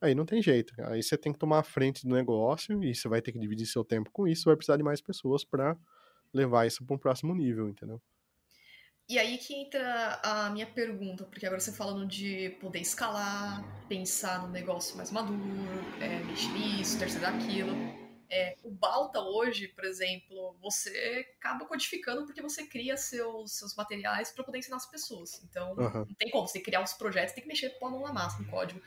Aí 0.00 0.14
não 0.14 0.26
tem 0.26 0.42
jeito. 0.42 0.74
Aí 0.86 1.02
você 1.02 1.16
tem 1.16 1.32
que 1.32 1.38
tomar 1.38 1.60
a 1.60 1.62
frente 1.62 2.06
do 2.06 2.14
negócio 2.14 2.82
e 2.82 2.94
você 2.94 3.08
vai 3.08 3.22
ter 3.22 3.32
que 3.32 3.38
dividir 3.38 3.66
seu 3.66 3.84
tempo 3.84 4.10
com 4.12 4.26
isso, 4.26 4.46
vai 4.46 4.56
precisar 4.56 4.76
de 4.76 4.82
mais 4.82 5.00
pessoas 5.00 5.44
para 5.44 5.76
levar 6.34 6.66
isso 6.66 6.84
para 6.84 6.96
um 6.96 6.98
próximo 6.98 7.34
nível, 7.34 7.68
entendeu? 7.68 8.02
E 9.08 9.18
aí 9.18 9.36
que 9.36 9.54
entra 9.54 10.20
a 10.22 10.50
minha 10.50 10.66
pergunta, 10.66 11.24
porque 11.24 11.44
agora 11.44 11.60
você 11.60 11.72
falando 11.72 12.06
de 12.06 12.50
poder 12.60 12.80
escalar, 12.80 13.62
pensar 13.88 14.42
no 14.42 14.48
negócio 14.48 14.96
mais 14.96 15.10
maduro, 15.10 15.40
é, 16.00 16.20
mexer 16.24 16.52
nisso, 16.52 16.98
terceiro 16.98 17.26
aquilo. 17.26 17.74
É, 18.30 18.56
o 18.62 18.70
Balta 18.70 19.20
hoje, 19.20 19.68
por 19.68 19.84
exemplo, 19.84 20.56
você 20.62 21.26
acaba 21.38 21.66
codificando 21.66 22.24
porque 22.24 22.40
você 22.40 22.66
cria 22.66 22.96
seus, 22.96 23.52
seus 23.52 23.74
materiais 23.74 24.30
para 24.30 24.42
poder 24.42 24.58
ensinar 24.58 24.76
as 24.76 24.86
pessoas. 24.86 25.42
Então, 25.44 25.72
uhum. 25.72 26.06
não 26.06 26.14
tem 26.14 26.30
como 26.30 26.48
você 26.48 26.58
criar 26.58 26.82
os 26.82 26.94
projetos, 26.94 27.34
tem 27.34 27.42
que 27.42 27.48
mexer 27.48 27.78
com 27.78 27.86
a 27.88 27.90
mão 27.90 28.00
na 28.00 28.12
massa, 28.12 28.42
no 28.42 28.48
código. 28.48 28.80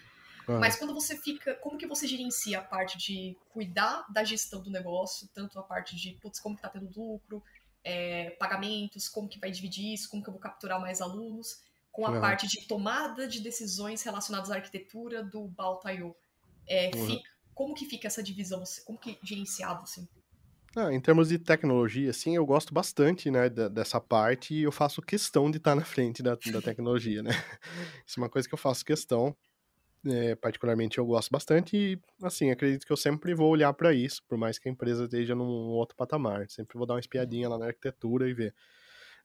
Uhum. 0.48 0.60
Mas 0.60 0.76
quando 0.76 0.94
você 0.94 1.16
fica, 1.16 1.56
como 1.56 1.78
que 1.78 1.86
você 1.86 2.08
gerencia 2.08 2.60
a 2.60 2.64
parte 2.64 2.98
de 2.98 3.38
cuidar 3.50 4.06
da 4.12 4.24
gestão 4.24 4.62
do 4.62 4.72
negócio, 4.72 5.28
tanto 5.34 5.60
a 5.60 5.64
parte 5.64 5.96
de, 5.96 6.14
putz, 6.14 6.40
como 6.40 6.56
que 6.56 6.62
tá 6.62 6.70
tendo 6.70 6.90
lucro, 6.96 7.44
é, 7.86 8.32
pagamentos, 8.32 9.08
como 9.08 9.30
que 9.30 9.40
vai 9.40 9.52
dividir 9.52 9.94
isso, 9.94 10.10
como 10.10 10.24
que 10.24 10.28
eu 10.28 10.34
vou 10.34 10.42
capturar 10.42 10.82
mais 10.82 11.02
alunos, 11.02 11.64
com 11.92 12.06
a 12.06 12.12
uhum. 12.12 12.20
parte 12.20 12.48
de 12.48 12.68
tomada 12.68 13.28
de 13.28 13.40
decisões 13.40 14.02
relacionadas 14.02 14.50
à 14.50 14.56
arquitetura 14.56 15.24
do 15.24 15.48
Baltaio. 15.48 16.16
É, 16.68 16.90
uhum. 16.96 17.22
como 17.54 17.76
que 17.76 17.86
fica 17.86 18.08
essa 18.08 18.24
divisão? 18.24 18.64
Como 18.84 18.98
que 18.98 19.12
é 19.12 19.18
gerenciado, 19.24 19.84
assim? 19.84 20.08
Ah, 20.76 20.92
em 20.92 21.00
termos 21.00 21.30
de 21.30 21.40
tecnologia, 21.40 22.12
sim, 22.12 22.36
eu 22.36 22.46
gosto 22.46 22.74
bastante, 22.74 23.32
né, 23.32 23.48
dessa 23.48 24.02
parte 24.02 24.54
e 24.54 24.64
eu 24.64 24.74
faço 24.74 25.02
questão 25.02 25.50
de 25.50 25.56
estar 25.56 25.74
na 25.74 25.86
frente 25.86 26.22
da, 26.22 26.36
da 26.36 26.62
tecnologia, 26.62 27.24
né? 27.24 27.30
Isso 28.06 28.20
é 28.20 28.24
uma 28.24 28.30
coisa 28.30 28.46
que 28.46 28.54
eu 28.54 28.58
faço 28.58 28.84
questão 28.84 29.34
é, 30.06 30.36
particularmente 30.36 30.98
eu 30.98 31.06
gosto 31.06 31.32
bastante 31.32 31.76
e, 31.76 32.00
assim, 32.22 32.52
acredito 32.52 32.86
que 32.86 32.92
eu 32.92 32.98
sempre 32.98 33.34
vou 33.34 33.50
olhar 33.50 33.74
para 33.74 33.94
isso, 33.94 34.22
por 34.28 34.38
mais 34.38 34.60
que 34.60 34.70
a 34.70 34.72
empresa 34.72 35.06
esteja 35.06 35.34
num 35.34 35.72
outro 35.72 35.96
patamar. 35.96 36.50
Sempre 36.50 36.78
vou 36.78 36.86
dar 36.86 36.94
uma 36.94 37.00
espiadinha 37.00 37.50
lá 37.50 37.58
na 37.58 37.68
arquitetura 37.68 38.30
e 38.30 38.34
ver. 38.34 38.54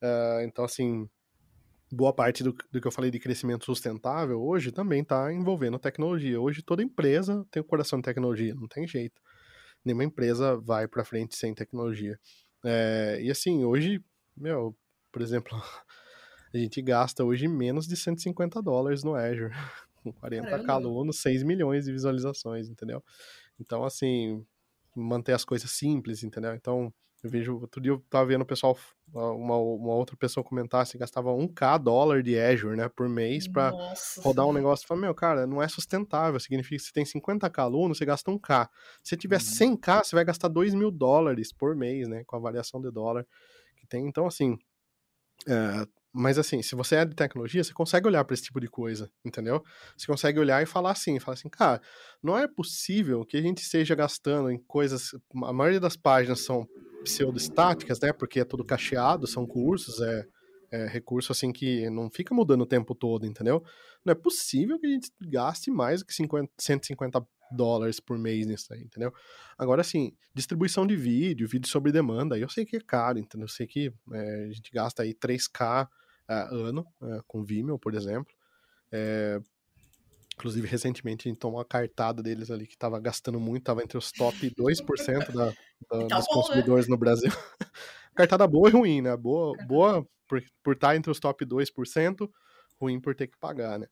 Uh, 0.02 0.40
então, 0.42 0.64
assim, 0.64 1.08
boa 1.92 2.12
parte 2.12 2.42
do, 2.42 2.56
do, 2.70 2.80
que 2.80 2.86
eu 2.86 2.92
falei 2.92 3.10
de 3.10 3.18
crescimento 3.18 3.64
sustentável 3.64 4.40
hoje 4.40 4.72
também 4.72 5.02
está 5.02 5.32
envolvendo 5.32 5.78
tecnologia. 5.78 6.40
Hoje 6.40 6.62
toda 6.62 6.82
empresa 6.82 7.46
tem 7.50 7.60
o 7.60 7.64
coração 7.64 7.98
de 7.98 8.04
tecnologia, 8.04 8.54
não 8.54 8.66
tem 8.66 8.86
jeito. 8.86 9.20
Nenhuma 9.84 10.04
empresa 10.04 10.56
vai 10.56 10.88
para 10.88 11.04
frente 11.04 11.36
sem 11.36 11.54
tecnologia. 11.54 12.18
É, 12.64 13.18
e 13.20 13.30
assim, 13.30 13.64
hoje, 13.64 14.02
meu, 14.36 14.74
por 15.12 15.20
exemplo, 15.20 15.52
a 16.54 16.56
gente 16.56 16.80
gasta 16.80 17.22
hoje 17.22 17.46
menos 17.48 17.86
de 17.86 17.96
150 17.96 18.62
dólares 18.62 19.04
no 19.04 19.14
Azure 19.14 19.52
com 20.02 20.12
40 20.12 20.48
Caramba. 20.48 20.72
alunos, 20.72 21.20
6 21.20 21.42
milhões 21.42 21.84
de 21.84 21.92
visualizações, 21.92 22.68
entendeu? 22.68 23.02
Então, 23.58 23.84
assim, 23.84 24.44
manter 24.94 25.32
as 25.32 25.44
coisas 25.44 25.70
simples, 25.70 26.22
entendeu? 26.22 26.54
Então, 26.54 26.92
eu 27.22 27.28
vejo, 27.28 27.58
outro 27.60 27.82
dia 27.82 27.92
eu 27.92 28.02
tava 28.08 28.26
vendo 28.26 28.42
o 28.42 28.46
pessoal, 28.46 28.76
uma, 29.12 29.56
uma 29.56 29.94
outra 29.94 30.16
pessoa 30.16 30.42
comentar 30.42 30.86
se 30.86 30.96
gastava 30.96 31.30
1k 31.30 31.78
dólar 31.78 32.22
de 32.22 32.38
Azure, 32.38 32.76
né, 32.76 32.88
por 32.88 33.10
mês 33.10 33.46
para 33.46 33.72
rodar 34.18 34.46
um 34.46 34.52
negócio. 34.54 34.86
Falei, 34.86 35.02
meu, 35.02 35.14
cara, 35.14 35.46
não 35.46 35.62
é 35.62 35.68
sustentável. 35.68 36.40
Significa 36.40 36.76
que 36.76 36.82
você 36.82 36.92
tem 36.92 37.04
50k 37.04 37.58
alunos, 37.58 37.98
você 37.98 38.06
gasta 38.06 38.30
1k. 38.30 38.68
Se 39.02 39.16
tiver 39.18 39.36
uhum. 39.36 39.76
100k, 39.76 40.04
você 40.04 40.16
vai 40.16 40.24
gastar 40.24 40.48
2 40.48 40.72
mil 40.74 40.90
dólares 40.90 41.52
por 41.52 41.76
mês, 41.76 42.08
né, 42.08 42.24
com 42.26 42.36
a 42.36 42.40
variação 42.40 42.80
de 42.80 42.90
dólar 42.90 43.26
que 43.76 43.86
tem. 43.86 44.06
Então, 44.06 44.26
assim, 44.26 44.56
é, 45.46 45.86
mas 46.12 46.38
assim, 46.38 46.60
se 46.62 46.74
você 46.74 46.96
é 46.96 47.04
de 47.04 47.14
tecnologia, 47.14 47.62
você 47.62 47.72
consegue 47.72 48.06
olhar 48.06 48.24
para 48.24 48.34
esse 48.34 48.42
tipo 48.44 48.60
de 48.60 48.68
coisa, 48.68 49.10
entendeu? 49.24 49.62
Você 49.96 50.06
consegue 50.06 50.40
olhar 50.40 50.62
e 50.62 50.66
falar 50.66 50.90
assim, 50.90 51.20
falar 51.20 51.34
assim, 51.34 51.48
cara, 51.48 51.80
não 52.22 52.36
é 52.36 52.48
possível 52.48 53.24
que 53.24 53.36
a 53.36 53.42
gente 53.42 53.58
esteja 53.58 53.94
gastando 53.94 54.50
em 54.50 54.58
coisas, 54.58 55.12
a 55.44 55.52
maioria 55.52 55.78
das 55.78 55.96
páginas 55.96 56.40
são 56.40 56.66
pseudo-estáticas, 57.04 58.00
né? 58.00 58.12
Porque 58.12 58.40
é 58.40 58.44
tudo 58.44 58.64
cacheado, 58.64 59.26
são 59.26 59.46
cursos, 59.46 60.00
é, 60.00 60.26
é 60.72 60.86
recurso 60.86 61.30
assim 61.32 61.52
que 61.52 61.88
não 61.90 62.10
fica 62.10 62.34
mudando 62.34 62.62
o 62.62 62.66
tempo 62.66 62.94
todo, 62.94 63.24
entendeu? 63.24 63.62
Não 64.04 64.12
é 64.12 64.14
possível 64.14 64.78
que 64.80 64.86
a 64.86 64.90
gente 64.90 65.12
gaste 65.20 65.70
mais 65.70 66.02
que 66.02 66.12
50, 66.12 66.50
150 66.58 67.24
dólares 67.52 68.00
por 68.00 68.18
mês 68.18 68.46
nisso 68.46 68.72
aí, 68.72 68.82
entendeu? 68.82 69.12
Agora, 69.56 69.80
assim, 69.80 70.12
distribuição 70.34 70.86
de 70.86 70.96
vídeo, 70.96 71.48
vídeo 71.48 71.68
sobre 71.68 71.92
demanda, 71.92 72.38
eu 72.38 72.48
sei 72.48 72.64
que 72.64 72.76
é 72.76 72.80
caro, 72.80 73.18
entendeu? 73.18 73.44
Eu 73.44 73.50
sei 73.50 73.66
que 73.66 73.92
é, 74.12 74.44
a 74.44 74.52
gente 74.52 74.70
gasta 74.72 75.02
aí 75.02 75.14
3K 75.14 75.88
ano, 76.34 76.86
uh, 77.00 77.22
com 77.26 77.42
Vimeo, 77.42 77.78
por 77.78 77.94
exemplo. 77.94 78.32
É, 78.92 79.40
inclusive, 80.34 80.66
recentemente 80.66 81.28
a 81.28 81.30
gente 81.30 81.38
tomou 81.38 81.58
uma 81.58 81.64
cartada 81.64 82.22
deles 82.22 82.50
ali 82.50 82.66
que 82.66 82.76
tava 82.76 82.98
gastando 82.98 83.38
muito, 83.38 83.64
tava 83.64 83.82
entre 83.82 83.98
os 83.98 84.10
top 84.10 84.50
2% 84.50 85.32
da, 85.32 85.46
da, 85.46 85.52
tá 86.08 86.18
dos 86.18 86.26
bom, 86.26 86.34
né? 86.34 86.42
consumidores 86.42 86.86
né? 86.86 86.90
no 86.90 86.96
Brasil. 86.96 87.30
cartada 88.14 88.46
boa 88.46 88.68
e 88.68 88.72
ruim, 88.72 89.02
né? 89.02 89.16
Boa, 89.16 89.56
boa 89.66 90.06
por, 90.26 90.42
por 90.62 90.74
estar 90.74 90.88
tá 90.88 90.96
entre 90.96 91.10
os 91.10 91.20
top 91.20 91.44
2%, 91.44 92.30
ruim 92.80 93.00
por 93.00 93.14
ter 93.14 93.26
que 93.26 93.38
pagar, 93.38 93.78
né? 93.78 93.86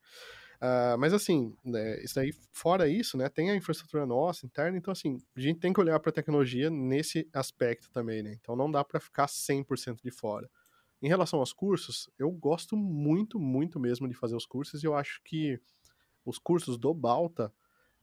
Uh, 0.61 0.98
mas 0.98 1.12
assim, 1.12 1.55
né, 1.64 2.03
isso 2.03 2.18
aí, 2.18 2.33
fora 2.53 2.88
isso, 2.88 3.16
né, 3.16 3.29
tem 3.29 3.48
a 3.48 3.55
infraestrutura 3.55 4.05
nossa 4.05 4.44
interna, 4.44 4.77
então 4.77 4.90
assim, 4.90 5.16
a 5.37 5.40
gente 5.40 5.61
tem 5.61 5.72
que 5.72 5.81
olhar 5.81 6.01
para 6.01 6.11
a 6.11 6.12
tecnologia 6.12 6.68
nesse 6.68 7.29
aspecto 7.33 7.88
também, 7.92 8.24
né? 8.24 8.37
Então 8.40 8.57
não 8.57 8.68
dá 8.68 8.83
para 8.83 8.98
ficar 8.98 9.29
100% 9.29 10.03
de 10.03 10.11
fora. 10.11 10.51
Em 11.01 11.09
relação 11.09 11.39
aos 11.39 11.53
cursos, 11.53 12.11
eu 12.19 12.31
gosto 12.31 12.77
muito, 12.77 13.39
muito 13.39 13.79
mesmo 13.79 14.09
de 14.09 14.15
fazer 14.15 14.35
os 14.35 14.47
cursos 14.47 14.83
e 14.83 14.87
eu 14.87 14.95
acho 14.95 15.21
que 15.25 15.61
os 16.25 16.39
cursos 16.39 16.77
do 16.77 16.93
Balta 16.93 17.53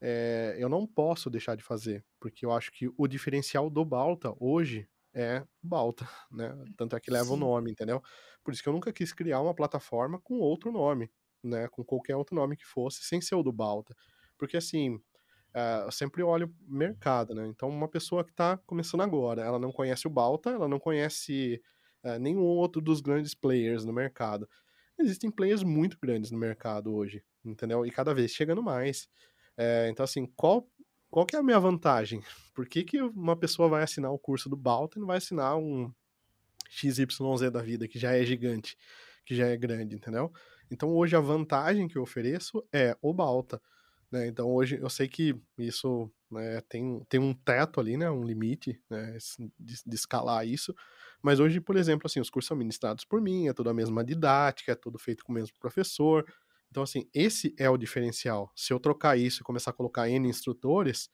é, 0.02 0.56
eu 0.60 0.70
não 0.70 0.88
posso 0.88 1.30
deixar 1.30 1.56
de 1.56 1.64
fazer, 1.64 2.06
porque 2.20 2.46
eu 2.46 2.52
acho 2.52 2.72
que 2.72 2.90
o 2.98 3.08
diferencial 3.08 3.70
do 3.70 3.84
Balta 3.84 4.34
hoje 4.40 4.88
é 5.14 5.46
Balta, 5.62 6.08
né? 6.32 6.54
Tanto 6.78 6.96
é 6.96 7.00
que 7.00 7.12
leva 7.12 7.26
Sim. 7.26 7.34
o 7.34 7.38
nome, 7.38 7.72
entendeu? 7.72 8.02
Por 8.44 8.54
isso 8.54 8.62
que 8.62 8.70
eu 8.70 8.74
nunca 8.74 8.92
quis 8.92 9.14
criar 9.14 9.42
uma 9.42 9.54
plataforma 9.54 10.20
com 10.20 10.36
outro 10.36 10.72
nome 10.72 11.10
né, 11.46 11.68
com 11.68 11.84
qualquer 11.84 12.16
outro 12.16 12.36
nome 12.36 12.58
que 12.58 12.66
fosse, 12.66 13.04
sem 13.04 13.22
ser 13.22 13.36
o 13.36 13.44
do 13.44 13.52
Balta. 13.52 13.96
Porque 14.38 14.58
assim, 14.58 14.96
uh, 14.96 15.86
eu 15.86 15.92
sempre 15.92 16.24
olho 16.24 16.54
mercado, 16.68 17.34
né? 17.34 17.48
Então, 17.48 17.70
uma 17.70 17.88
pessoa 17.88 18.24
que 18.24 18.32
está 18.32 18.58
começando 18.66 19.02
agora, 19.02 19.44
ela 19.44 19.60
não 19.60 19.72
conhece 19.72 20.08
o 20.08 20.10
Balta, 20.10 20.50
ela 20.50 20.68
não 20.68 20.80
conhece 20.80 21.62
uh, 22.06 22.20
nenhum 22.20 22.44
outro 22.44 22.82
dos 22.82 23.02
grandes 23.02 23.34
players 23.34 23.84
no 23.84 23.92
mercado. 23.92 24.48
Existem 24.98 25.30
players 25.30 25.64
muito 25.64 25.98
grandes 26.02 26.32
no 26.32 26.38
mercado 26.38 26.94
hoje, 26.94 27.24
entendeu? 27.44 27.86
E 27.86 27.92
cada 27.92 28.14
vez 28.14 28.32
chegando 28.32 28.64
mais. 28.64 29.10
É, 29.58 29.90
então, 29.90 30.04
assim, 30.04 30.26
qual, 30.36 30.70
qual 31.10 31.26
que 31.26 31.36
é 31.36 31.40
a 31.40 31.44
minha 31.44 31.60
vantagem? 31.60 32.22
Por 32.54 32.68
que, 32.68 32.84
que 32.84 33.02
uma 33.02 33.36
pessoa 33.36 33.68
vai 33.68 33.84
assinar 33.84 34.12
o 34.12 34.20
curso 34.20 34.48
do 34.50 34.56
Balta 34.56 34.98
e 34.98 35.02
não 35.02 35.08
vai 35.08 35.18
assinar 35.18 35.58
um 35.58 35.92
XYZ 36.70 37.52
da 37.52 37.62
vida, 37.62 37.88
que 37.88 38.00
já 38.00 38.14
é 38.14 38.24
gigante, 38.24 38.78
que 39.26 39.36
já 39.36 39.48
é 39.48 39.58
grande, 39.58 39.96
entendeu? 39.96 40.32
Então 40.70 40.90
hoje 40.90 41.16
a 41.16 41.20
vantagem 41.20 41.88
que 41.88 41.98
eu 41.98 42.02
ofereço 42.02 42.64
é 42.74 42.98
oba 43.02 43.24
alta. 43.24 43.62
Né? 44.12 44.28
Então 44.28 44.48
hoje 44.48 44.78
eu 44.82 44.90
sei 44.90 45.08
que 45.08 45.36
isso 45.58 46.12
né, 46.30 46.62
tem, 46.68 47.04
tem 47.10 47.20
um 47.20 47.34
teto 47.34 47.80
ali, 47.80 47.98
né, 47.98 48.10
um 48.10 48.24
limite 48.24 48.80
né, 48.90 49.18
de, 49.60 49.76
de, 49.86 49.96
escalar 49.96 50.48
isso. 50.48 50.74
Mas 51.26 51.40
hoje, 51.40 51.60
por 51.60 51.76
exemplo, 51.76 52.06
assim, 52.06 52.20
os 52.20 52.30
cursos 52.30 52.48
são 52.48 52.56
ministrados 52.56 53.04
por 53.04 53.20
mim, 53.20 53.48
é 53.48 53.54
tudo 53.54 53.72
a 53.72 53.74
mesma 53.74 54.04
didática, 54.04 54.74
é 54.74 54.76
tudo 54.76 55.00
feito 55.00 55.26
com 55.26 55.32
o 55.32 55.36
mesmo 55.36 55.58
professor. 55.60 56.24
Então, 56.70 56.84
assim, 56.84 57.10
esse 57.14 57.56
é 57.58 57.68
o 57.68 57.78
diferencial. 57.78 58.52
Se 58.56 58.72
eu 58.72 58.80
trocar 58.80 59.18
isso 59.18 59.42
e 59.42 59.44
começar 59.44 59.72
a 59.72 59.74
colocar 59.74 60.08
N 60.08 60.30
instrutores, 60.30 61.10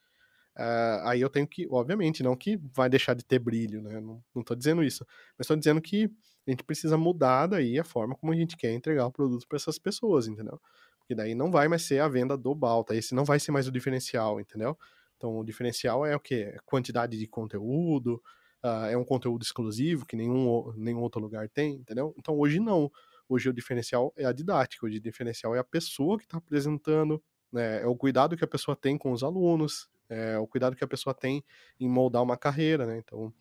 Uh, 0.54 1.08
aí 1.08 1.22
eu 1.22 1.30
tenho 1.30 1.48
que, 1.48 1.66
obviamente, 1.72 2.22
não 2.22 2.36
que 2.36 2.58
vai 2.76 2.90
deixar 2.90 3.14
de 3.14 3.24
ter 3.24 3.40
brilho, 3.40 3.82
né? 3.82 4.02
Não, 4.02 4.22
não 4.36 4.44
tô 4.44 4.54
dizendo 4.54 4.84
isso. 4.84 5.06
Mas 5.38 5.46
estou 5.46 5.56
dizendo 5.56 5.82
que 5.82 6.12
a 6.46 6.52
gente 6.52 6.62
precisa 6.62 6.98
mudar 6.98 7.48
daí 7.48 7.80
a 7.80 7.86
forma 7.86 8.16
como 8.16 8.34
a 8.34 8.36
gente 8.36 8.58
quer 8.58 8.74
entregar 8.74 9.06
o 9.06 9.12
produto 9.12 9.48
para 9.48 9.56
essas 9.56 9.80
pessoas, 9.80 10.28
entendeu? 10.28 10.60
Porque 11.00 11.16
daí 11.16 11.34
não 11.34 11.50
vai 11.50 11.70
mais 11.70 11.84
ser 11.84 12.00
a 12.00 12.08
venda 12.10 12.38
do 12.38 12.54
Balta, 12.54 12.94
esse 12.94 13.16
não 13.16 13.24
vai 13.24 13.40
ser 13.40 13.54
mais 13.54 13.66
o 13.66 13.72
diferencial, 13.72 14.42
entendeu? 14.42 14.78
Então 15.16 15.38
o 15.38 15.44
diferencial 15.46 16.06
é 16.06 16.16
o 16.18 16.20
quê? 16.20 16.52
É 16.54 16.58
quantidade 16.66 17.18
de 17.18 17.28
conteúdo, 17.28 18.22
uh, 18.64 18.86
é 18.90 18.98
um 18.98 19.04
conteúdo 19.04 19.44
exclusivo 19.44 20.06
que 20.06 20.16
nenhum, 20.16 20.74
nenhum 20.76 21.02
outro 21.02 21.22
lugar 21.22 21.50
tem, 21.50 21.76
entendeu? 21.76 22.14
Então 22.18 22.38
hoje 22.38 22.60
não. 22.60 22.92
Hoje 23.28 23.50
o 23.50 23.54
diferencial 23.54 24.14
é 24.18 24.26
a 24.26 24.32
didática, 24.32 24.86
hoje 24.86 24.98
o 24.98 25.02
diferencial 25.02 25.56
é 25.56 25.60
a 25.60 25.64
pessoa 25.64 26.18
que 26.18 26.26
está 26.26 26.38
apresentando, 26.38 27.22
né? 27.52 27.82
é 27.82 27.88
o 27.88 27.96
cuidado 27.96 28.36
que 28.36 28.44
a 28.44 28.48
pessoa 28.48 28.76
tem 28.76 28.98
com 28.98 29.12
os 29.12 29.24
alunos, 29.24 29.90
é 30.10 30.38
o 30.38 30.46
cuidado 30.46 30.76
que 30.76 30.84
a 30.84 30.88
pessoa 30.88 31.14
tem 31.14 31.42
em 31.80 31.88
moldar 31.88 32.22
uma 32.22 32.36
carreira, 32.36 32.86
né? 32.86 32.98
Então 32.98 33.34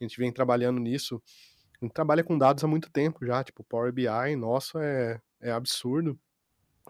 a 0.00 0.04
gente 0.04 0.16
vem 0.16 0.32
trabalhando 0.32 0.78
nisso 0.78 1.20
a 1.82 1.84
gente 1.84 1.94
trabalha 1.94 2.22
com 2.22 2.38
dados 2.38 2.62
há 2.62 2.68
muito 2.68 2.88
tempo 2.90 3.26
já, 3.26 3.42
tipo, 3.42 3.64
Power 3.64 3.92
BI, 3.92 4.36
nosso 4.36 4.78
é, 4.78 5.20
é 5.40 5.50
absurdo. 5.50 6.16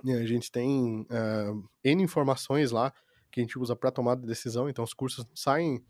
A 0.05 0.27
gente 0.27 0.53
tem 0.53 1.07
uh, 1.11 1.69
N 1.83 2.03
informações 2.03 2.71
lá 2.71 2.93
que 3.31 3.41
a 3.41 3.43
gente 3.43 3.59
usa 3.59 3.75
para 3.75 3.91
tomar 3.91 4.17
decisão, 4.17 4.69
então 4.69 4.85
os 4.85 4.93
cursos 4.93 5.27
saem 5.35 5.83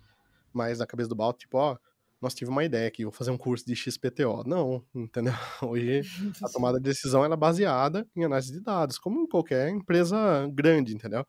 mais 0.52 0.78
da 0.78 0.86
cabeça 0.86 1.08
do 1.08 1.14
balde, 1.14 1.38
tipo, 1.38 1.58
ó, 1.58 1.76
nós 2.22 2.34
tive 2.34 2.50
uma 2.50 2.64
ideia 2.64 2.86
aqui, 2.86 3.02
vou 3.02 3.12
fazer 3.12 3.32
um 3.32 3.36
curso 3.36 3.66
de 3.66 3.74
XPTO. 3.74 4.44
Não, 4.46 4.84
entendeu? 4.94 5.32
Hoje 5.60 6.02
a 6.40 6.48
tomada 6.48 6.78
de 6.78 6.84
decisão 6.84 7.24
é 7.24 7.36
baseada 7.36 8.06
em 8.14 8.24
análise 8.24 8.52
de 8.52 8.60
dados, 8.60 8.96
como 8.96 9.20
em 9.20 9.26
qualquer 9.26 9.68
empresa 9.70 10.16
grande, 10.52 10.94
entendeu? 10.94 11.26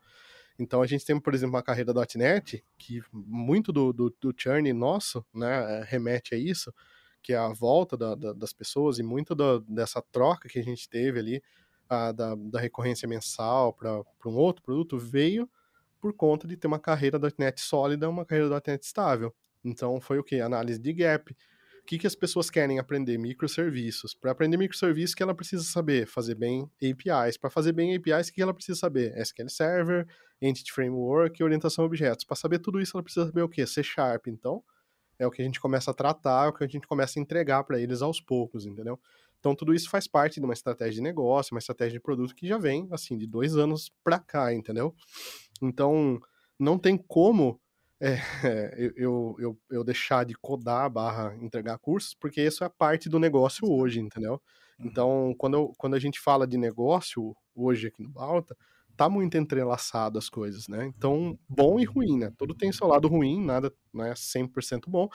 Então 0.56 0.80
a 0.80 0.86
gente 0.86 1.04
tem, 1.04 1.18
por 1.18 1.34
exemplo, 1.34 1.56
uma 1.56 1.62
carreira 1.62 1.92
.NET, 2.14 2.64
que 2.78 3.02
muito 3.12 3.72
do, 3.72 3.92
do, 3.92 4.14
do 4.20 4.32
churn 4.36 4.72
nosso, 4.72 5.24
né, 5.34 5.82
remete 5.88 6.32
a 6.34 6.38
isso, 6.38 6.72
que 7.20 7.32
é 7.32 7.36
a 7.36 7.48
volta 7.48 7.96
da, 7.96 8.14
da, 8.14 8.32
das 8.32 8.52
pessoas 8.52 9.00
e 9.00 9.02
muito 9.02 9.34
da, 9.34 9.58
dessa 9.68 10.00
troca 10.00 10.48
que 10.48 10.60
a 10.60 10.62
gente 10.62 10.88
teve 10.88 11.18
ali, 11.18 11.42
a, 11.88 12.12
da, 12.12 12.36
da 12.36 12.60
recorrência 12.60 13.08
mensal 13.08 13.72
para 13.72 14.00
um 14.26 14.36
outro 14.36 14.62
produto, 14.62 14.96
veio 14.96 15.50
por 16.04 16.12
conta 16.12 16.46
de 16.46 16.54
ter 16.54 16.66
uma 16.66 16.78
carreira 16.78 17.18
.NET 17.38 17.62
sólida, 17.62 18.10
uma 18.10 18.26
carreira 18.26 18.50
.NET 18.66 18.84
estável. 18.84 19.34
Então 19.64 19.98
foi 20.02 20.18
o 20.18 20.22
que? 20.22 20.38
Análise 20.38 20.78
de 20.78 20.92
gap. 20.92 21.32
O 21.32 21.86
que, 21.86 21.96
que 21.96 22.06
as 22.06 22.14
pessoas 22.14 22.50
querem 22.50 22.78
aprender? 22.78 23.16
Microserviços. 23.16 24.12
Para 24.12 24.32
aprender 24.32 24.58
microserviços, 24.58 25.14
que 25.14 25.22
ela 25.22 25.34
precisa 25.34 25.64
saber? 25.64 26.06
Fazer 26.06 26.34
bem 26.34 26.70
APIs. 26.76 27.38
Para 27.38 27.48
fazer 27.48 27.72
bem 27.72 27.96
APIs, 27.96 28.28
o 28.28 28.34
que 28.34 28.42
ela 28.42 28.52
precisa 28.52 28.78
saber? 28.78 29.16
SQL 29.16 29.48
Server, 29.48 30.06
Entity 30.42 30.70
Framework 30.74 31.42
orientação 31.42 31.84
a 31.84 31.86
objetos. 31.86 32.26
Para 32.26 32.36
saber 32.36 32.58
tudo 32.58 32.82
isso, 32.82 32.94
ela 32.94 33.02
precisa 33.02 33.24
saber 33.24 33.40
o 33.40 33.48
quê? 33.48 33.66
C 33.66 33.82
Sharp. 33.82 34.26
Então, 34.26 34.62
é 35.18 35.26
o 35.26 35.30
que 35.30 35.40
a 35.40 35.44
gente 35.46 35.58
começa 35.58 35.90
a 35.90 35.94
tratar, 35.94 36.44
é 36.44 36.48
o 36.50 36.52
que 36.52 36.64
a 36.64 36.66
gente 36.66 36.86
começa 36.86 37.18
a 37.18 37.22
entregar 37.22 37.64
para 37.64 37.80
eles 37.80 38.02
aos 38.02 38.20
poucos, 38.20 38.66
entendeu? 38.66 39.00
Então 39.44 39.54
tudo 39.54 39.74
isso 39.74 39.90
faz 39.90 40.08
parte 40.08 40.40
de 40.40 40.46
uma 40.46 40.54
estratégia 40.54 40.94
de 40.94 41.02
negócio, 41.02 41.54
uma 41.54 41.58
estratégia 41.58 41.98
de 41.98 42.00
produto 42.00 42.34
que 42.34 42.48
já 42.48 42.56
vem, 42.56 42.88
assim, 42.90 43.18
de 43.18 43.26
dois 43.26 43.54
anos 43.58 43.92
para 44.02 44.18
cá, 44.18 44.54
entendeu? 44.54 44.94
Então 45.64 46.20
não 46.58 46.78
tem 46.78 46.96
como 46.96 47.60
é, 48.00 48.92
eu, 48.96 49.34
eu, 49.38 49.58
eu 49.70 49.84
deixar 49.84 50.24
de 50.24 50.34
codar 50.34 50.90
barra 50.90 51.34
entregar 51.40 51.78
cursos, 51.78 52.14
porque 52.14 52.42
isso 52.42 52.62
é 52.64 52.68
parte 52.68 53.08
do 53.08 53.18
negócio 53.18 53.70
hoje, 53.70 54.00
entendeu? 54.00 54.40
Uhum. 54.78 54.86
Então, 54.86 55.34
quando, 55.38 55.54
eu, 55.54 55.72
quando 55.78 55.94
a 55.94 55.98
gente 55.98 56.20
fala 56.20 56.46
de 56.46 56.58
negócio 56.58 57.34
hoje 57.54 57.86
aqui 57.86 58.02
no 58.02 58.10
Balta, 58.10 58.56
tá 58.96 59.08
muito 59.08 59.36
entrelaçado 59.36 60.18
as 60.18 60.28
coisas, 60.28 60.68
né? 60.68 60.86
Então, 60.86 61.38
bom 61.48 61.80
e 61.80 61.84
ruim, 61.84 62.18
né? 62.18 62.32
Tudo 62.36 62.54
tem 62.54 62.70
seu 62.72 62.86
lado 62.86 63.08
ruim, 63.08 63.42
nada 63.42 63.72
não 63.92 64.04
é 64.04 64.14
100% 64.14 64.88
bom, 64.88 65.08